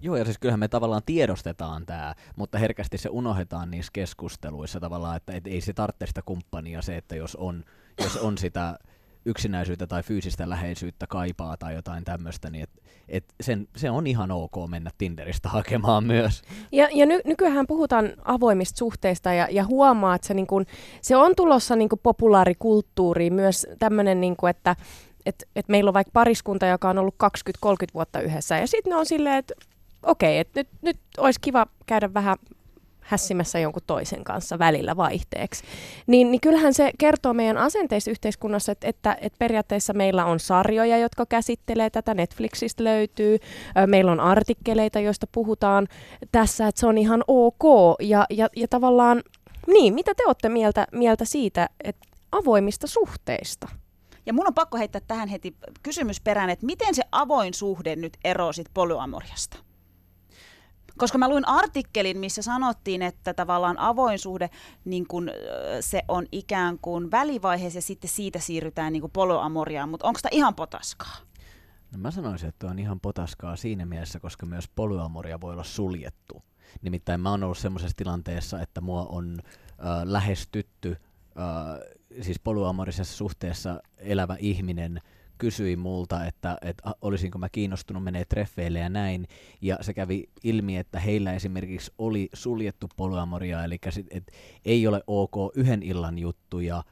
Joo, 0.00 0.16
ja 0.16 0.24
siis 0.24 0.38
kyllähän 0.38 0.60
me 0.60 0.68
tavallaan 0.68 1.02
tiedostetaan 1.06 1.86
tämä, 1.86 2.14
mutta 2.36 2.58
herkästi 2.58 2.98
se 2.98 3.08
unohdetaan 3.08 3.70
niissä 3.70 3.90
keskusteluissa 3.92 4.80
tavallaan, 4.80 5.16
että 5.16 5.32
et 5.32 5.46
ei 5.46 5.60
se 5.60 5.72
tarvitse 5.72 6.06
sitä 6.06 6.22
kumppania 6.22 6.82
se, 6.82 6.96
että 6.96 7.16
jos 7.16 7.36
on, 7.36 7.64
jos 8.02 8.16
on 8.16 8.38
sitä 8.38 8.78
yksinäisyyttä 9.26 9.86
tai 9.86 10.02
fyysistä 10.02 10.48
läheisyyttä 10.48 11.06
kaipaa 11.06 11.56
tai 11.56 11.74
jotain 11.74 12.04
tämmöistä, 12.04 12.50
niin 12.50 12.62
et, 12.62 12.70
et 13.08 13.24
sen, 13.40 13.68
se 13.76 13.90
on 13.90 14.06
ihan 14.06 14.30
ok 14.30 14.54
mennä 14.68 14.90
Tinderistä 14.98 15.48
hakemaan 15.48 16.04
myös. 16.04 16.42
Ja, 16.72 16.88
ja 16.92 17.06
ny, 17.06 17.20
nykyään 17.24 17.66
puhutaan 17.66 18.12
avoimista 18.24 18.78
suhteista 18.78 19.32
ja, 19.32 19.48
ja 19.50 19.64
huomaa, 19.64 20.14
että 20.14 20.26
se, 20.26 20.34
niin 20.34 20.46
kun, 20.46 20.66
se 21.02 21.16
on 21.16 21.36
tulossa 21.36 21.76
niin 21.76 21.88
populaarikulttuuriin 22.02 23.34
myös 23.34 23.66
tämmöinen, 23.78 24.20
niin 24.20 24.36
että 24.50 24.76
et, 25.26 25.48
et 25.56 25.68
meillä 25.68 25.88
on 25.88 25.94
vaikka 25.94 26.10
pariskunta, 26.12 26.66
joka 26.66 26.90
on 26.90 26.98
ollut 26.98 27.14
20-30 27.66 27.68
vuotta 27.94 28.20
yhdessä 28.20 28.58
ja 28.58 28.66
sitten 28.66 28.90
ne 28.90 28.96
on 28.96 29.06
silleen, 29.06 29.36
että 29.36 29.54
okei, 30.06 30.38
että 30.38 30.60
nyt, 30.60 30.68
nyt 30.82 30.98
olisi 31.18 31.40
kiva 31.40 31.66
käydä 31.86 32.14
vähän 32.14 32.36
hässimässä 33.06 33.58
jonkun 33.58 33.82
toisen 33.86 34.24
kanssa 34.24 34.58
välillä 34.58 34.96
vaihteeksi. 34.96 35.64
Niin, 36.06 36.30
niin 36.30 36.40
kyllähän 36.40 36.74
se 36.74 36.90
kertoo 36.98 37.34
meidän 37.34 37.56
asenteissa 37.56 38.10
yhteiskunnassa, 38.10 38.72
että, 38.72 38.88
että, 38.88 39.16
että 39.20 39.38
periaatteessa 39.38 39.92
meillä 39.92 40.24
on 40.24 40.40
sarjoja, 40.40 40.98
jotka 40.98 41.26
käsittelee 41.26 41.90
tätä, 41.90 42.14
Netflixistä 42.14 42.84
löytyy, 42.84 43.38
meillä 43.86 44.12
on 44.12 44.20
artikkeleita, 44.20 45.00
joista 45.00 45.26
puhutaan 45.32 45.88
tässä, 46.32 46.68
että 46.68 46.80
se 46.80 46.86
on 46.86 46.98
ihan 46.98 47.24
ok. 47.28 47.62
Ja, 48.00 48.26
ja, 48.30 48.48
ja 48.56 48.68
tavallaan, 48.68 49.22
niin, 49.66 49.94
mitä 49.94 50.14
te 50.14 50.26
olette 50.26 50.48
mieltä, 50.48 50.86
mieltä 50.92 51.24
siitä, 51.24 51.68
että 51.84 52.06
avoimista 52.32 52.86
suhteista? 52.86 53.68
Ja 54.26 54.32
mun 54.32 54.46
on 54.46 54.54
pakko 54.54 54.78
heittää 54.78 55.00
tähän 55.06 55.28
heti 55.28 55.56
kysymys 55.82 56.20
perään, 56.20 56.50
että 56.50 56.66
miten 56.66 56.94
se 56.94 57.02
avoin 57.12 57.54
suhde 57.54 57.96
nyt 57.96 58.16
eroaa 58.24 58.52
sit 58.52 58.68
polyamoriasta? 58.74 59.65
Koska 60.98 61.18
mä 61.18 61.28
luin 61.28 61.48
artikkelin, 61.48 62.18
missä 62.18 62.42
sanottiin, 62.42 63.02
että 63.02 63.34
tavallaan 63.34 63.78
avoin 63.78 64.18
suhde, 64.18 64.50
niin 64.84 65.06
kun, 65.08 65.30
se 65.80 66.02
on 66.08 66.26
ikään 66.32 66.78
kuin 66.78 67.10
välivaiheessa 67.10 67.76
ja 67.76 67.82
sitten 67.82 68.10
siitä 68.10 68.38
siirrytään 68.38 68.92
niin 68.92 69.10
poloamoriaan, 69.12 69.88
mutta 69.88 70.06
onko 70.06 70.20
tämä 70.22 70.30
ihan 70.32 70.54
potaskaa? 70.54 71.16
No 71.92 71.98
mä 71.98 72.10
sanoisin, 72.10 72.48
että 72.48 72.66
on 72.66 72.78
ihan 72.78 73.00
potaskaa 73.00 73.56
siinä 73.56 73.86
mielessä, 73.86 74.20
koska 74.20 74.46
myös 74.46 74.68
polyamoria 74.68 75.40
voi 75.40 75.52
olla 75.52 75.64
suljettu. 75.64 76.42
Nimittäin 76.82 77.20
mä 77.20 77.30
oon 77.30 77.44
ollut 77.44 77.58
semmoisessa 77.58 77.96
tilanteessa, 77.96 78.60
että 78.60 78.80
mua 78.80 79.06
on 79.06 79.38
äh, 79.40 80.02
lähestytty, 80.04 80.96
äh, 81.38 82.22
siis 82.22 82.40
polyamorisessa 82.40 83.16
suhteessa 83.16 83.80
elävä 83.98 84.36
ihminen– 84.40 85.00
kysyi 85.38 85.76
multa, 85.76 86.26
että, 86.26 86.58
että 86.62 86.94
olisinko 87.00 87.38
mä 87.38 87.48
kiinnostunut 87.48 88.04
menee 88.04 88.24
treffeille 88.24 88.78
ja 88.78 88.88
näin. 88.88 89.26
Ja 89.60 89.78
se 89.80 89.94
kävi 89.94 90.28
ilmi, 90.44 90.76
että 90.76 91.00
heillä 91.00 91.32
esimerkiksi 91.32 91.92
oli 91.98 92.28
suljettu 92.32 92.88
polyamoria, 92.96 93.64
eli 93.64 93.78
sit, 93.90 94.06
et 94.10 94.32
ei 94.64 94.86
ole 94.86 95.02
ok 95.06 95.56
yhden 95.56 95.82
illan 95.82 96.18
juttuja, 96.18 96.82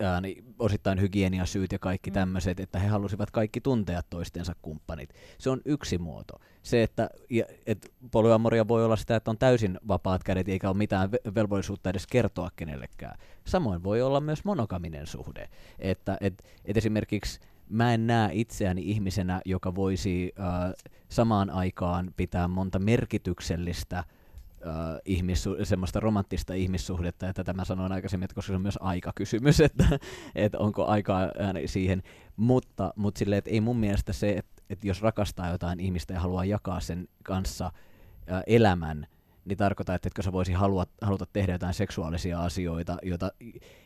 ää, 0.00 0.20
niin 0.20 0.44
osittain 0.58 1.00
hygieniasyyt 1.00 1.72
ja 1.72 1.78
kaikki 1.78 2.10
mm. 2.10 2.14
tämmöiset, 2.14 2.60
että 2.60 2.78
he 2.78 2.88
halusivat 2.88 3.30
kaikki 3.30 3.60
tuntea 3.60 4.02
toistensa 4.10 4.52
kumppanit. 4.62 5.10
Se 5.38 5.50
on 5.50 5.60
yksi 5.64 5.98
muoto. 5.98 6.40
Se, 6.62 6.82
että 6.82 7.10
ja, 7.30 7.44
et 7.66 7.92
polyamoria 8.10 8.68
voi 8.68 8.84
olla 8.84 8.96
sitä, 8.96 9.16
että 9.16 9.30
on 9.30 9.38
täysin 9.38 9.78
vapaat 9.88 10.24
kädet 10.24 10.48
eikä 10.48 10.68
ole 10.68 10.76
mitään 10.76 11.10
velvollisuutta 11.34 11.90
edes 11.90 12.06
kertoa 12.06 12.50
kenellekään. 12.56 13.18
Samoin 13.46 13.82
voi 13.82 14.02
olla 14.02 14.20
myös 14.20 14.44
monokaminen 14.44 15.06
suhde. 15.06 15.48
Että 15.78 16.18
et, 16.20 16.44
et 16.64 16.76
esimerkiksi 16.76 17.40
mä 17.70 17.94
en 17.94 18.06
näe 18.06 18.30
itseäni 18.32 18.82
ihmisenä, 18.84 19.40
joka 19.44 19.74
voisi 19.74 20.32
äh, 20.40 20.72
samaan 21.08 21.50
aikaan 21.50 22.14
pitää 22.16 22.48
monta 22.48 22.78
merkityksellistä 22.78 23.98
äh, 23.98 24.04
ihmissu- 25.04 25.64
semmoista 25.64 26.00
romanttista 26.00 26.54
ihmissuhdetta, 26.54 27.28
että 27.28 27.44
tämä 27.44 27.64
sanoin 27.64 27.92
aikaisemmin, 27.92 28.24
että 28.24 28.34
koska 28.34 28.52
se 28.52 28.56
on 28.56 28.62
myös 28.62 28.78
aikakysymys, 28.80 29.60
että, 29.70 29.84
että 30.34 30.58
onko 30.58 30.86
aikaa 30.86 31.22
äh, 31.22 31.30
siihen, 31.66 32.02
mutta, 32.36 32.92
mutta 32.96 33.18
silleen, 33.18 33.38
että 33.38 33.50
ei 33.50 33.60
mun 33.60 33.76
mielestä 33.76 34.12
se, 34.12 34.30
että, 34.30 34.62
että 34.70 34.86
jos 34.86 35.02
rakastaa 35.02 35.50
jotain 35.50 35.80
ihmistä 35.80 36.14
ja 36.14 36.20
haluaa 36.20 36.44
jakaa 36.44 36.80
sen 36.80 37.08
kanssa 37.22 37.66
äh, 38.32 38.42
elämän, 38.46 39.06
niin 39.50 39.58
tarkoittaa, 39.58 39.94
että 39.94 40.06
etkö 40.06 40.22
sä 40.22 40.32
voisi 40.32 40.52
halua, 40.52 40.86
haluta 41.02 41.26
tehdä 41.32 41.52
jotain 41.52 41.74
seksuaalisia 41.74 42.40
asioita, 42.40 42.96
joita, 43.02 43.32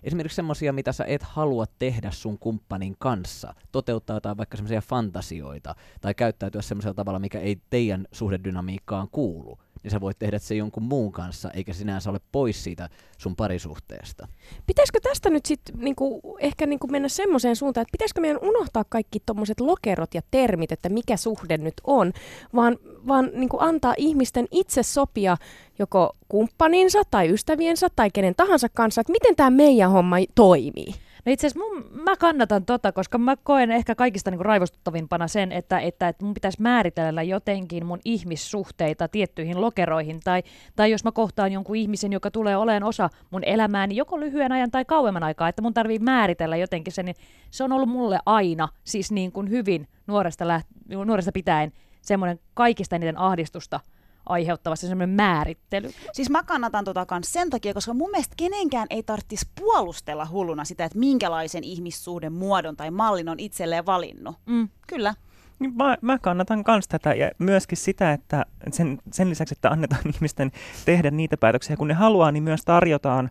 esimerkiksi 0.03 0.37
semmoisia, 0.37 0.73
mitä 0.73 0.93
sä 0.93 1.05
et 1.05 1.23
halua 1.23 1.65
tehdä 1.79 2.11
sun 2.11 2.39
kumppanin 2.39 2.97
kanssa, 2.99 3.55
toteuttaa 3.73 4.17
jotain 4.17 4.37
vaikka 4.37 4.57
semmoisia 4.57 4.81
fantasioita, 4.81 5.75
tai 6.01 6.15
käyttäytyä 6.15 6.63
semmoisella 6.63 6.95
tavalla, 6.95 7.19
mikä 7.19 7.41
ei 7.41 7.57
teidän 7.71 8.07
suhdedynamiikkaan 8.13 9.09
kuulu, 9.13 9.59
niin 9.85 9.91
sä 9.91 10.01
voit 10.01 10.19
tehdä 10.19 10.39
se 10.39 10.55
jonkun 10.55 10.83
muun 10.83 11.13
kanssa, 11.13 11.51
eikä 11.51 11.73
sinänsä 11.73 12.11
ole 12.11 12.21
pois 12.33 12.65
siitä 12.65 12.89
sun 13.19 13.37
parisuhteesta. 13.37 14.29
Pitäisikö 14.67 15.01
tästä 15.01 15.31
nyt 15.31 15.47
sitten 15.47 15.75
niinku, 15.79 16.37
ehkä 16.39 16.67
niinku 16.67 16.87
mennä 16.87 17.09
semmoiseen 17.09 17.57
suuntaan, 17.57 17.83
että 17.83 17.93
pitäisikö 17.93 18.21
meidän 18.21 18.39
unohtaa 18.43 18.85
kaikki 18.89 19.19
tuommoiset 19.27 19.61
lokerot 19.61 20.15
ja 20.15 20.23
termit, 20.31 20.73
että 20.73 20.89
mikä 20.89 21.17
suhde 21.17 21.59
nyt 21.59 21.75
on, 21.85 22.13
vaan, 22.55 22.79
vaan 23.07 23.31
niinku 23.33 23.57
antaa 23.61 23.95
ihmisten 23.97 24.49
itse 24.51 24.83
sopia 24.83 25.37
joko 25.79 26.17
kumppaninsa 26.29 27.03
tai 27.11 27.33
ystäviensä 27.33 27.89
tai 27.97 28.11
kenen 28.11 28.35
tahansa 28.35 28.69
kanssa, 28.69 29.01
että 29.01 29.13
miten 29.13 29.37
tämä 29.37 29.51
meidän 29.51 29.91
homma 29.91 30.17
toimii. 30.35 30.95
No 31.25 31.33
itse 31.33 31.47
asiassa 31.47 32.01
mä 32.03 32.17
kannatan 32.17 32.65
tota, 32.65 32.93
koska 32.93 33.19
mä 33.19 33.37
koen 33.37 33.71
ehkä 33.71 33.95
kaikista 33.95 34.31
niinku 34.31 34.43
raivostuttavimpana 34.43 35.29
sen, 35.29 35.53
että, 35.53 35.79
että, 35.79 36.09
että 36.09 36.25
mun 36.25 36.35
pitäisi 36.35 36.63
määritellä 36.63 37.23
jotenkin 37.23 37.87
mun 37.87 38.01
ihmissuhteita 38.05 39.09
tiettyihin 39.09 39.61
lokeroihin. 39.61 40.21
Tai, 40.25 40.43
tai 40.77 40.91
jos 40.91 41.05
mä 41.05 41.13
kohtaan 41.13 41.53
jonkun 41.53 41.77
ihmisen, 41.77 42.13
joka 42.13 42.31
tulee 42.31 42.57
olemaan 42.57 42.83
osa 42.83 43.11
mun 43.31 43.45
elämääni 43.45 43.89
niin 43.89 43.97
joko 43.97 44.21
lyhyen 44.21 44.53
ajan 44.53 44.71
tai 44.71 44.85
kauemman 44.85 45.23
aikaa, 45.23 45.49
että 45.49 45.63
mun 45.63 45.75
tarvii 45.75 45.99
määritellä 45.99 46.57
jotenkin 46.57 46.93
sen, 46.93 47.05
niin 47.05 47.17
se 47.51 47.65
on 47.65 47.73
ollut 47.73 47.89
mulle 47.89 48.19
aina, 48.27 48.69
siis 48.85 49.13
niin 49.13 49.33
kuin 49.33 49.51
hyvin 49.51 49.89
nuoresta, 50.07 50.45
läht- 50.45 51.05
nuoresta 51.05 51.33
pitäen, 51.33 51.73
semmoinen 52.03 52.41
kaikista 52.55 52.97
eniten 52.97 53.19
ahdistusta– 53.19 53.81
aiheuttava 54.27 54.77
se 54.77 54.89
semmoinen 54.89 55.17
määrittely. 55.17 55.91
Siis 56.13 56.31
mä 56.31 56.43
kannatan 56.43 56.85
tota 56.85 57.07
kans 57.07 57.33
sen 57.33 57.51
takia, 57.51 57.75
koska 57.75 57.95
mun 57.95 58.11
mielestä 58.11 58.35
kenenkään 58.37 58.87
ei 58.91 59.03
tarvitsisi 59.03 59.47
puolustella 59.61 60.27
hulluna 60.31 60.65
sitä, 60.65 60.85
että 60.85 60.99
minkälaisen 60.99 61.65
ihmissuhden 61.65 62.33
muodon 62.33 62.77
tai 62.77 62.91
mallin 62.91 63.29
on 63.29 63.41
itselleen 63.41 63.87
valinnut. 63.87 64.37
Mm. 64.47 64.69
Kyllä. 64.87 65.15
Niin 65.59 65.77
mä, 65.77 65.99
mä 66.01 66.19
kannatan 66.19 66.65
myös 66.67 66.89
tätä 66.89 67.15
ja 67.15 67.31
myöskin 67.39 67.79
sitä, 67.79 68.13
että 68.13 68.47
sen, 68.71 68.99
sen 69.13 69.31
lisäksi, 69.31 69.55
että 69.55 69.71
annetaan 69.71 70.03
ihmisten 70.15 70.53
tehdä 70.85 71.11
niitä 71.11 71.37
päätöksiä, 71.37 71.77
kun 71.77 71.89
ne 71.89 71.95
haluaa, 71.95 72.33
niin 72.33 72.43
myös 72.43 72.61
tarjotaan 72.65 73.31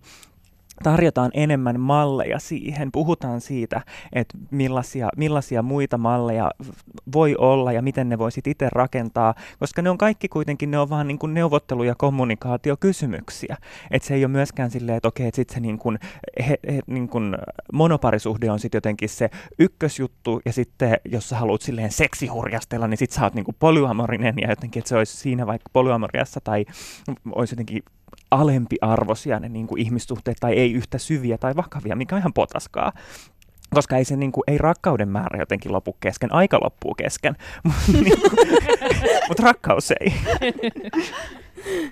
tarjotaan 0.84 1.32
enemmän 1.34 1.80
malleja 1.80 2.40
siihen, 2.40 2.92
puhutaan 2.92 3.42
siitä, 3.42 3.82
että 4.14 4.38
millaisia, 4.52 5.10
millaisia 5.18 5.62
muita 5.62 5.98
malleja 5.98 6.52
voi 7.14 7.36
olla 7.36 7.72
ja 7.72 7.82
miten 7.82 8.10
ne 8.10 8.18
voisit 8.18 8.48
itse 8.48 8.70
rakentaa, 8.72 9.36
koska 9.60 9.82
ne 9.82 9.90
on 9.90 9.98
kaikki 9.98 10.28
kuitenkin, 10.30 10.72
ne 10.72 10.80
on 10.80 10.90
vaan 10.90 11.08
niin 11.08 11.20
kuin 11.20 11.34
neuvottelu- 11.34 11.84
ja 11.84 11.96
kommunikaatiokysymyksiä. 11.96 13.58
Että 13.92 14.08
se 14.08 14.14
ei 14.14 14.26
ole 14.26 14.32
myöskään 14.32 14.72
silleen, 14.72 14.98
että 14.98 15.08
okei, 15.08 15.28
että 15.28 15.36
sitten 15.36 15.54
se 15.54 15.60
niin 15.60 15.78
kuin, 15.78 16.00
he, 16.48 16.58
he, 16.68 16.80
niin 16.88 17.10
kuin 17.10 17.38
monoparisuhde 17.74 18.52
on 18.52 18.60
sitten 18.60 18.78
jotenkin 18.78 19.10
se 19.10 19.30
ykkösjuttu 19.60 20.42
ja 20.46 20.54
sitten 20.54 20.98
jos 21.06 21.30
sä 21.30 21.38
haluat 21.38 21.62
silleen 21.62 21.92
seksihurjastella, 21.92 22.88
niin 22.88 22.98
sitten 22.98 23.16
sä 23.16 23.24
oot 23.24 23.34
niin 23.34 23.46
kuin 23.46 23.56
polyamorinen 23.60 24.36
ja 24.42 24.50
jotenkin, 24.50 24.80
että 24.80 24.90
se 24.90 24.96
olisi 24.96 25.18
siinä 25.18 25.48
vaikka 25.48 25.70
polyamoriassa 25.74 26.40
tai 26.44 26.66
olisi 27.36 27.54
jotenkin 27.54 27.84
alempiarvoisia 28.32 29.40
ne 29.40 29.50
niin 29.50 29.68
kuin 29.68 29.82
ihmissuhteet 29.82 30.38
tai 30.40 30.54
ei 30.54 30.74
yhtä 30.74 30.98
syviä 30.98 31.38
tai 31.38 31.56
vakavia, 31.56 31.96
mikä 31.96 32.16
on 32.16 32.20
ihan 32.20 32.34
potaskaa. 32.34 32.94
Koska 33.74 33.98
ei 33.98 34.06
se 34.06 34.16
niin 34.16 34.32
kuin, 34.32 34.44
ei 34.48 34.58
rakkauden 34.58 35.10
määrä 35.10 35.40
jotenkin 35.40 35.72
lopu 35.72 35.94
kesken, 36.00 36.34
aika 36.34 36.60
loppuu 36.64 36.96
kesken, 36.96 37.36
mutta 37.64 37.92
niin 37.92 38.18
rakkaus 39.44 39.92
ei. 39.92 40.14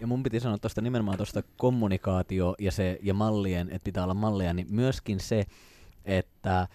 Ja 0.01 0.07
mun 0.07 0.23
piti 0.23 0.39
sanoa 0.39 0.57
tuosta 0.57 0.81
nimenomaan 0.81 1.17
tuosta 1.17 1.43
kommunikaatio 1.57 2.55
ja, 2.59 2.71
se, 2.71 2.99
ja 3.01 3.13
mallien, 3.13 3.67
että 3.69 3.83
pitää 3.83 4.03
olla 4.03 4.13
malleja, 4.13 4.53
niin 4.53 4.67
myöskin 4.69 5.19
se, 5.19 5.45
että 6.05 6.67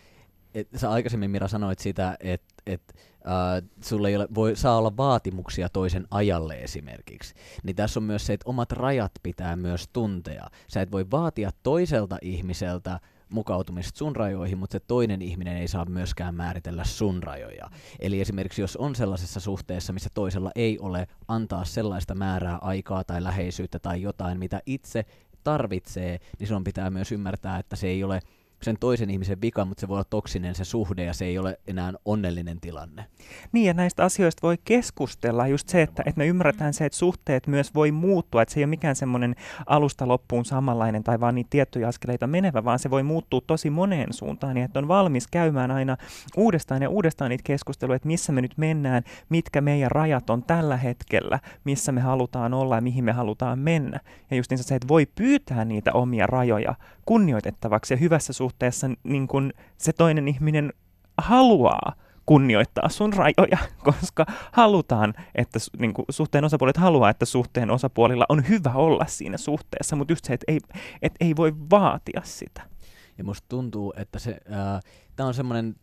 et 0.54 0.68
sä 0.76 0.90
aikaisemmin 0.90 1.30
Mira 1.30 1.48
sanoit 1.48 1.78
sitä, 1.78 2.16
että 2.20 2.55
et, 2.66 2.82
äh, 3.26 3.68
sulle 3.80 4.08
ei 4.08 4.16
ole, 4.16 4.28
voi, 4.34 4.56
saa 4.56 4.78
olla 4.78 4.96
vaatimuksia 4.96 5.68
toisen 5.68 6.06
ajalle 6.10 6.54
esimerkiksi. 6.54 7.34
Niin 7.62 7.76
tässä 7.76 8.00
on 8.00 8.04
myös 8.04 8.26
se, 8.26 8.32
että 8.32 8.50
omat 8.50 8.72
rajat 8.72 9.12
pitää 9.22 9.56
myös 9.56 9.88
tuntea. 9.92 10.46
Sä 10.68 10.82
et 10.82 10.92
voi 10.92 11.10
vaatia 11.10 11.50
toiselta 11.62 12.18
ihmiseltä 12.22 13.00
mukautumista 13.28 13.98
sun 13.98 14.16
rajoihin, 14.16 14.58
mutta 14.58 14.72
se 14.72 14.80
toinen 14.80 15.22
ihminen 15.22 15.56
ei 15.56 15.68
saa 15.68 15.84
myöskään 15.84 16.34
määritellä 16.34 16.84
sun 16.84 17.22
rajoja. 17.22 17.70
Eli 18.00 18.20
esimerkiksi 18.20 18.60
jos 18.60 18.76
on 18.76 18.94
sellaisessa 18.94 19.40
suhteessa, 19.40 19.92
missä 19.92 20.10
toisella 20.14 20.50
ei 20.54 20.78
ole 20.78 21.06
antaa 21.28 21.64
sellaista 21.64 22.14
määrää 22.14 22.58
aikaa 22.60 23.04
tai 23.04 23.24
läheisyyttä 23.24 23.78
tai 23.78 24.02
jotain, 24.02 24.38
mitä 24.38 24.60
itse 24.66 25.04
tarvitsee, 25.44 26.18
niin 26.38 26.48
sun 26.48 26.64
pitää 26.64 26.90
myös 26.90 27.12
ymmärtää, 27.12 27.58
että 27.58 27.76
se 27.76 27.86
ei 27.86 28.04
ole– 28.04 28.20
sen 28.62 28.76
toisen 28.80 29.10
ihmisen 29.10 29.40
vika, 29.40 29.64
mutta 29.64 29.80
se 29.80 29.88
voi 29.88 29.94
olla 29.94 30.04
toksinen 30.04 30.54
se 30.54 30.64
suhde 30.64 31.04
ja 31.04 31.14
se 31.14 31.24
ei 31.24 31.38
ole 31.38 31.58
enää 31.66 31.92
onnellinen 32.04 32.60
tilanne. 32.60 33.06
Niin, 33.52 33.66
ja 33.66 33.74
näistä 33.74 34.04
asioista 34.04 34.42
voi 34.42 34.56
keskustella 34.64 35.46
just 35.46 35.68
se, 35.68 35.82
että, 35.82 36.02
että 36.06 36.18
me 36.18 36.26
ymmärretään 36.26 36.74
se, 36.74 36.84
että 36.84 36.98
suhteet 36.98 37.46
myös 37.46 37.74
voi 37.74 37.92
muuttua, 37.92 38.42
että 38.42 38.54
se 38.54 38.60
ei 38.60 38.64
ole 38.64 38.70
mikään 38.70 38.96
semmoinen 38.96 39.34
alusta 39.66 40.08
loppuun 40.08 40.44
samanlainen 40.44 41.04
tai 41.04 41.20
vaan 41.20 41.34
niitä 41.34 41.50
tiettyjä 41.50 41.88
askeleita 41.88 42.26
menevä, 42.26 42.64
vaan 42.64 42.78
se 42.78 42.90
voi 42.90 43.02
muuttua 43.02 43.40
tosi 43.46 43.70
moneen 43.70 44.12
suuntaan, 44.12 44.54
niin 44.54 44.64
että 44.64 44.78
on 44.78 44.88
valmis 44.88 45.26
käymään 45.26 45.70
aina 45.70 45.96
uudestaan 46.36 46.82
ja 46.82 46.90
uudestaan 46.90 47.28
niitä 47.28 47.44
keskusteluja, 47.44 47.96
että 47.96 48.08
missä 48.08 48.32
me 48.32 48.40
nyt 48.40 48.58
mennään, 48.58 49.02
mitkä 49.28 49.60
meidän 49.60 49.90
rajat 49.90 50.30
on 50.30 50.42
tällä 50.42 50.76
hetkellä, 50.76 51.40
missä 51.64 51.92
me 51.92 52.00
halutaan 52.00 52.54
olla 52.54 52.74
ja 52.74 52.80
mihin 52.80 53.04
me 53.04 53.12
halutaan 53.12 53.58
mennä. 53.58 54.00
Ja 54.30 54.36
just 54.36 54.50
se, 54.54 54.74
että 54.74 54.88
voi 54.88 55.06
pyytää 55.06 55.64
niitä 55.64 55.92
omia 55.92 56.26
rajoja 56.26 56.74
kunnioitettavaksi 57.04 57.94
ja 57.94 57.98
hyvässä 57.98 58.32
suhteessa 58.32 58.45
niin 59.04 59.28
kun 59.28 59.52
se 59.76 59.92
toinen 59.92 60.28
ihminen 60.28 60.72
haluaa 61.18 61.92
kunnioittaa 62.26 62.88
sun 62.88 63.12
rajoja, 63.12 63.58
koska 63.92 64.26
halutaan, 64.52 65.14
että 65.34 65.58
niin 65.78 65.94
kuin, 65.94 66.04
suhteen 66.10 66.44
osapuolet 66.44 66.76
haluaa, 66.76 67.10
että 67.10 67.24
suhteen 67.24 67.70
osapuolilla 67.70 68.26
on 68.28 68.48
hyvä 68.48 68.72
olla 68.74 69.06
siinä 69.06 69.36
suhteessa, 69.36 69.96
mutta 69.96 70.12
just 70.12 70.24
se, 70.24 70.32
että 70.32 70.52
ei, 70.52 70.60
et 71.02 71.12
ei 71.20 71.36
voi 71.36 71.52
vaatia 71.70 72.20
sitä. 72.24 72.62
Ja 73.18 73.24
musta 73.24 73.46
tuntuu, 73.48 73.92
että 73.96 74.18
se, 74.18 74.30
äh, 74.30 74.80
tämä 75.16 75.26
on 75.26 75.34
semmoinen 75.34 75.74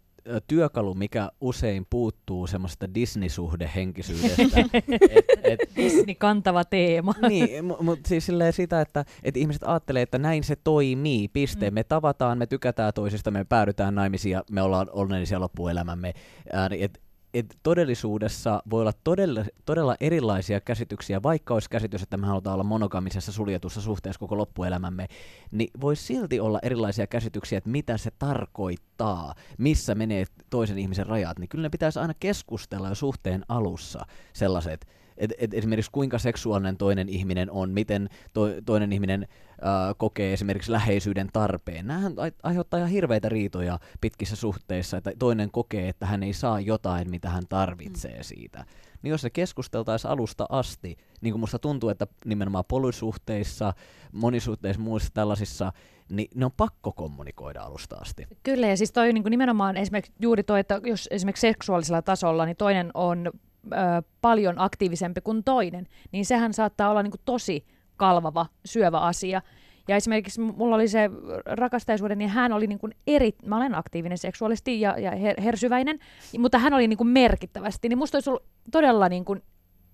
työkalu, 0.48 0.94
mikä 0.94 1.32
usein 1.42 1.86
puuttuu 1.90 2.48
semmoista 2.48 2.94
Disney-suhdehenkisyydestä. 2.94 4.62
et, 5.10 5.26
et, 5.44 5.60
Disney-kantava 5.76 6.66
teema. 6.66 7.14
niin, 7.30 7.66
mutta 7.66 7.84
mut 7.84 8.00
siis 8.06 8.28
sitä, 8.52 8.82
että 8.82 9.06
et 9.24 9.38
ihmiset 9.38 9.64
ajattelee, 9.66 10.02
että 10.02 10.18
näin 10.18 10.44
se 10.44 10.56
toimii, 10.56 11.28
piste. 11.28 11.70
Mm. 11.70 11.74
Me 11.74 11.84
tavataan, 11.84 12.38
me 12.38 12.48
tykätään 12.48 12.94
toisista, 12.94 13.32
me 13.32 13.44
päädytään 13.44 13.96
naimisiin 13.96 14.34
ja 14.34 14.44
me 14.52 14.62
ollaan 14.62 14.90
onnellisia 14.92 15.40
loppuelämämme. 15.40 16.14
Äh, 16.56 16.70
et, 16.80 17.02
et 17.34 17.58
todellisuudessa 17.64 18.64
voi 18.70 18.82
olla 18.82 18.94
todella, 19.04 19.46
todella 19.66 19.96
erilaisia 20.00 20.62
käsityksiä, 20.62 21.24
vaikka 21.24 21.54
olisi 21.54 21.70
käsitys, 21.70 22.04
että 22.04 22.18
me 22.18 22.28
halutaan 22.28 22.54
olla 22.54 22.64
monogamisessa 22.64 23.32
suljetussa 23.32 23.82
suhteessa 23.82 24.20
koko 24.20 24.38
loppuelämämme, 24.38 25.08
niin 25.52 25.70
voi 25.82 25.96
silti 25.96 26.40
olla 26.40 26.60
erilaisia 26.64 27.08
käsityksiä, 27.08 27.58
että 27.58 27.70
mitä 27.70 27.98
se 27.98 28.12
tarkoittaa, 28.20 29.36
missä 29.58 29.96
menee 29.96 30.26
toisen 30.50 30.78
ihmisen 30.78 31.08
rajat, 31.08 31.40
niin 31.40 31.50
kyllä 31.50 31.62
ne 31.62 31.70
pitäisi 31.70 32.00
aina 32.00 32.14
keskustella 32.20 32.90
jo 32.90 32.96
suhteen 32.96 33.46
alussa 33.50 34.06
sellaiset, 34.34 34.88
et, 35.18 35.34
et 35.38 35.54
esimerkiksi 35.54 35.92
kuinka 35.92 36.20
seksuaalinen 36.20 36.78
toinen 36.78 37.10
ihminen 37.10 37.52
on, 37.52 37.70
miten 37.70 38.10
to, 38.34 38.42
toinen 38.66 38.94
ihminen 38.94 39.28
äh, 39.52 39.96
kokee 39.98 40.34
esimerkiksi 40.34 40.72
läheisyyden 40.72 41.30
tarpeen. 41.34 41.88
Nämähän 41.88 42.14
aiheuttaa 42.44 42.78
ihan 42.78 42.90
hirveitä 42.90 43.30
riitoja 43.30 43.80
pitkissä 44.02 44.36
suhteissa, 44.36 44.98
että 44.98 45.12
toinen 45.20 45.52
kokee, 45.52 45.90
että 45.90 46.06
hän 46.06 46.24
ei 46.24 46.34
saa 46.34 46.60
jotain, 46.60 47.10
mitä 47.10 47.30
hän 47.30 47.44
tarvitsee 47.50 48.18
mm. 48.18 48.24
siitä. 48.24 48.66
Niin 49.02 49.12
jos 49.12 49.22
se 49.22 49.30
keskusteltaisiin 49.30 50.12
alusta 50.12 50.46
asti, 50.50 50.98
niin 51.22 51.34
kuin 51.34 51.40
musta 51.40 51.60
tuntuu, 51.60 51.90
että 51.90 52.08
nimenomaan 52.26 52.66
polysuhteissa, 52.68 53.74
monisuhteissa, 54.12 54.82
muissa 54.82 55.10
tällaisissa, 55.14 55.72
niin 56.10 56.28
ne 56.36 56.46
on 56.46 56.52
pakko 56.58 56.92
kommunikoida 56.92 57.62
alusta 57.62 57.96
asti. 57.96 58.28
Kyllä, 58.44 58.68
ja 58.68 58.78
siis 58.78 58.92
toi 58.92 59.14
niin 59.14 59.24
kuin 59.24 59.32
nimenomaan 59.32 59.78
esimerkiksi 59.78 60.14
juuri 60.20 60.44
toi, 60.44 60.60
että 60.60 60.82
jos 60.84 61.10
esimerkiksi 61.12 61.42
seksuaalisella 61.42 62.02
tasolla, 62.02 62.46
niin 62.46 62.58
toinen 62.58 62.92
on 62.94 63.32
ö, 63.72 63.76
paljon 64.22 64.56
aktiivisempi 64.58 65.22
kuin 65.22 65.44
toinen, 65.44 65.88
niin 66.12 66.26
sehän 66.26 66.54
saattaa 66.54 66.90
olla 66.90 67.04
niin 67.04 67.12
kuin 67.12 67.22
tosi 67.26 67.66
kalvava, 67.98 68.46
syövä 68.66 69.00
asia. 69.00 69.42
Ja 69.88 69.96
esimerkiksi 69.96 70.42
mulla 70.42 70.76
oli 70.76 70.88
se 70.88 71.10
rakastaisuuden, 71.46 72.18
niin 72.18 72.30
hän 72.30 72.54
oli 72.54 72.68
niin 72.68 72.80
kuin 72.80 72.96
eri, 73.08 73.32
mä 73.46 73.58
olen 73.58 73.76
aktiivinen 73.76 74.18
seksuaalisesti 74.18 74.82
ja, 74.82 75.00
ja 75.00 75.12
her, 75.12 75.42
hersyväinen, 75.42 76.00
mutta 76.38 76.58
hän 76.58 76.74
oli 76.74 76.88
niin 76.88 76.98
kuin 76.98 77.08
merkittävästi, 77.08 77.90
niin 77.90 77.98
musta 77.98 78.16
olisi 78.16 78.30
ollut 78.30 78.46
todella 78.72 79.10
niin 79.10 79.26
kuin 79.26 79.42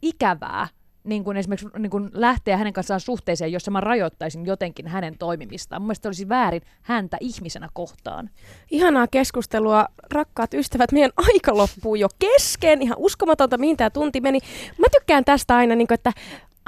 ikävää 0.01 0.67
niin 1.04 1.24
kuin 1.24 1.38
esimerkiksi 1.38 1.68
niin 1.78 1.89
kuin 1.89 2.10
lähteä 2.14 2.58
hänen 2.58 2.74
kanssaan 2.74 3.00
suhteeseen, 3.00 3.52
jossa 3.52 3.72
mä 3.72 3.82
rajoittaisin 3.82 4.45
jotenkin 4.45 4.88
hänen 4.88 5.18
toimimistaan. 5.18 5.82
Mun 5.82 5.93
olisi 6.06 6.30
väärin 6.30 6.62
häntä 6.82 7.18
ihmisenä 7.20 7.70
kohtaan. 7.74 8.30
Ihanaa 8.72 9.08
keskustelua, 9.08 9.86
rakkaat 10.12 10.54
ystävät. 10.54 10.91
Meidän 10.91 11.12
aika 11.18 11.58
loppuu 11.58 11.95
jo 11.95 12.08
kesken. 12.20 12.82
Ihan 12.82 12.97
uskomatonta, 12.97 13.58
mihin 13.58 13.78
tämä 13.78 13.89
tunti 13.89 14.22
meni. 14.22 14.39
Mä 14.78 14.88
tykkään 14.91 15.26
tästä 15.26 15.56
aina, 15.56 15.76
niin 15.76 15.88
kuin, 15.88 15.95
että 15.95 16.14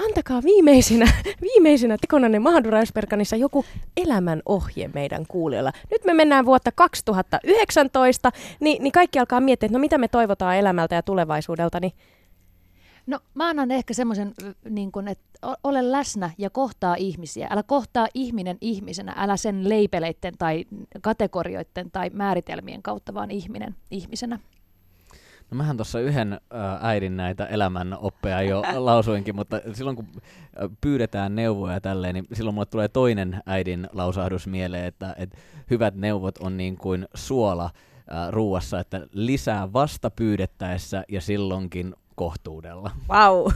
antakaa 0.05 0.43
viimeisinä, 0.43 1.05
viimeisinä 1.53 1.97
tekonanne 1.97 2.39
Mahaduraisperkanissa 2.39 3.35
joku 3.35 3.65
elämän 3.97 4.41
ohje 4.45 4.89
meidän 4.93 5.25
kuulijoilla. 5.27 5.71
Nyt 5.91 6.05
me 6.05 6.13
mennään 6.13 6.45
vuotta 6.45 6.71
2019, 6.75 8.31
niin, 8.59 8.83
niin 8.83 8.91
kaikki 8.91 9.19
alkaa 9.19 9.39
miettiä, 9.39 9.67
että 9.67 9.77
no 9.77 9.81
mitä 9.81 9.97
me 9.97 10.07
toivotaan 10.07 10.57
elämältä 10.57 10.95
ja 10.95 11.03
tulevaisuudelta, 11.03 11.79
niin 11.79 11.93
No 13.07 13.19
mä 13.33 13.49
annan 13.49 13.71
ehkä 13.71 13.93
semmoisen, 13.93 14.33
niin 14.69 14.91
että 15.11 15.55
ole 15.63 15.91
läsnä 15.91 16.31
ja 16.37 16.49
kohtaa 16.49 16.95
ihmisiä. 16.95 17.47
Älä 17.51 17.63
kohtaa 17.63 18.07
ihminen 18.13 18.57
ihmisenä, 18.61 19.13
älä 19.17 19.37
sen 19.37 19.69
leipeleiden 19.69 20.33
tai 20.37 20.65
kategorioiden 21.01 21.91
tai 21.91 22.09
määritelmien 22.13 22.81
kautta, 22.81 23.13
vaan 23.13 23.31
ihminen 23.31 23.75
ihmisenä. 23.91 24.39
No 25.51 25.57
mähän 25.57 25.77
tuossa 25.77 25.99
yhden 25.99 26.41
äidin 26.81 27.17
näitä 27.17 27.45
elämän 27.45 27.97
oppeja 27.99 28.41
jo 28.41 28.63
lausuinkin, 28.85 29.35
mutta 29.35 29.61
silloin 29.73 29.95
kun 29.95 30.07
pyydetään 30.81 31.35
neuvoja 31.35 31.81
tälleen, 31.81 32.13
niin 32.13 32.25
silloin 32.33 32.53
mulle 32.53 32.65
tulee 32.65 32.87
toinen 32.87 33.41
äidin 33.45 33.87
lausahdus 33.93 34.47
mieleen, 34.47 34.85
että, 34.85 35.15
että 35.17 35.37
hyvät 35.69 35.95
neuvot 35.95 36.37
on 36.37 36.57
niin 36.57 36.77
kuin 36.77 37.07
suola 37.13 37.69
ruuassa, 38.29 38.79
että 38.79 39.07
lisää 39.11 39.73
vasta 39.73 40.11
pyydettäessä 40.11 41.03
ja 41.09 41.21
silloinkin 41.21 41.95
kohtuudella. 42.21 42.91
Wow. 43.09 43.51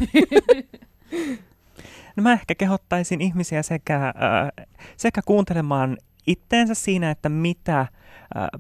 no 2.16 2.24
mä 2.24 2.34
ehkä 2.34 2.56
kehottaisin 2.56 3.22
ihmisiä 3.22 3.64
sekä, 3.64 4.08
äh, 4.08 4.66
sekä 4.98 5.22
kuuntelemaan 5.26 5.98
itteensä 6.28 6.74
siinä, 6.74 7.12
että 7.12 7.30
mitä, 7.30 7.80
äh, 7.80 7.88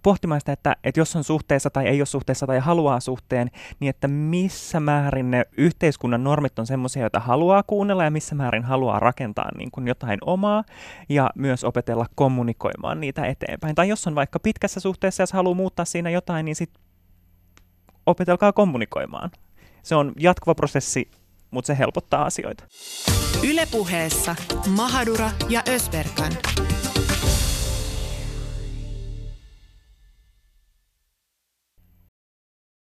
pohtimaan 0.03 0.41
sitä, 0.41 0.51
että, 0.51 0.75
että 0.83 0.99
jos 0.99 1.15
on 1.15 1.23
suhteessa 1.23 1.69
tai 1.69 1.87
ei 1.87 1.99
ole 1.99 2.05
suhteessa 2.05 2.47
tai 2.47 2.59
haluaa 2.59 2.99
suhteen, 2.99 3.51
niin 3.79 3.89
että 3.89 4.07
missä 4.07 4.79
määrin 4.79 5.31
ne 5.31 5.45
yhteiskunnan 5.57 6.23
normit 6.23 6.59
on 6.59 6.67
semmoisia, 6.67 7.01
joita 7.01 7.19
haluaa 7.19 7.63
kuunnella 7.63 8.03
ja 8.03 8.11
missä 8.11 8.35
määrin 8.35 8.63
haluaa 8.63 8.99
rakentaa 8.99 9.49
niin 9.57 9.71
kuin 9.71 9.87
jotain 9.87 10.19
omaa 10.25 10.63
ja 11.09 11.29
myös 11.35 11.63
opetella 11.63 12.05
kommunikoimaan 12.15 12.99
niitä 12.99 13.25
eteenpäin. 13.25 13.75
Tai 13.75 13.89
jos 13.89 14.07
on 14.07 14.15
vaikka 14.15 14.39
pitkässä 14.39 14.79
suhteessa 14.79 15.23
ja 15.23 15.27
haluaa 15.33 15.55
muuttaa 15.55 15.85
siinä 15.85 16.09
jotain, 16.09 16.45
niin 16.45 16.55
sitten 16.55 16.81
opetelkaa 18.05 18.53
kommunikoimaan. 18.53 19.31
Se 19.85 19.95
on 19.95 20.13
jatkuva 20.19 20.55
prosessi, 20.55 21.11
mutta 21.51 21.67
se 21.67 21.77
helpottaa 21.77 22.25
asioita. 22.25 22.63
Ylepuheessa 23.49 24.35
Mahadura 24.67 25.31
ja 25.49 25.63
Ösberkan. 25.69 26.31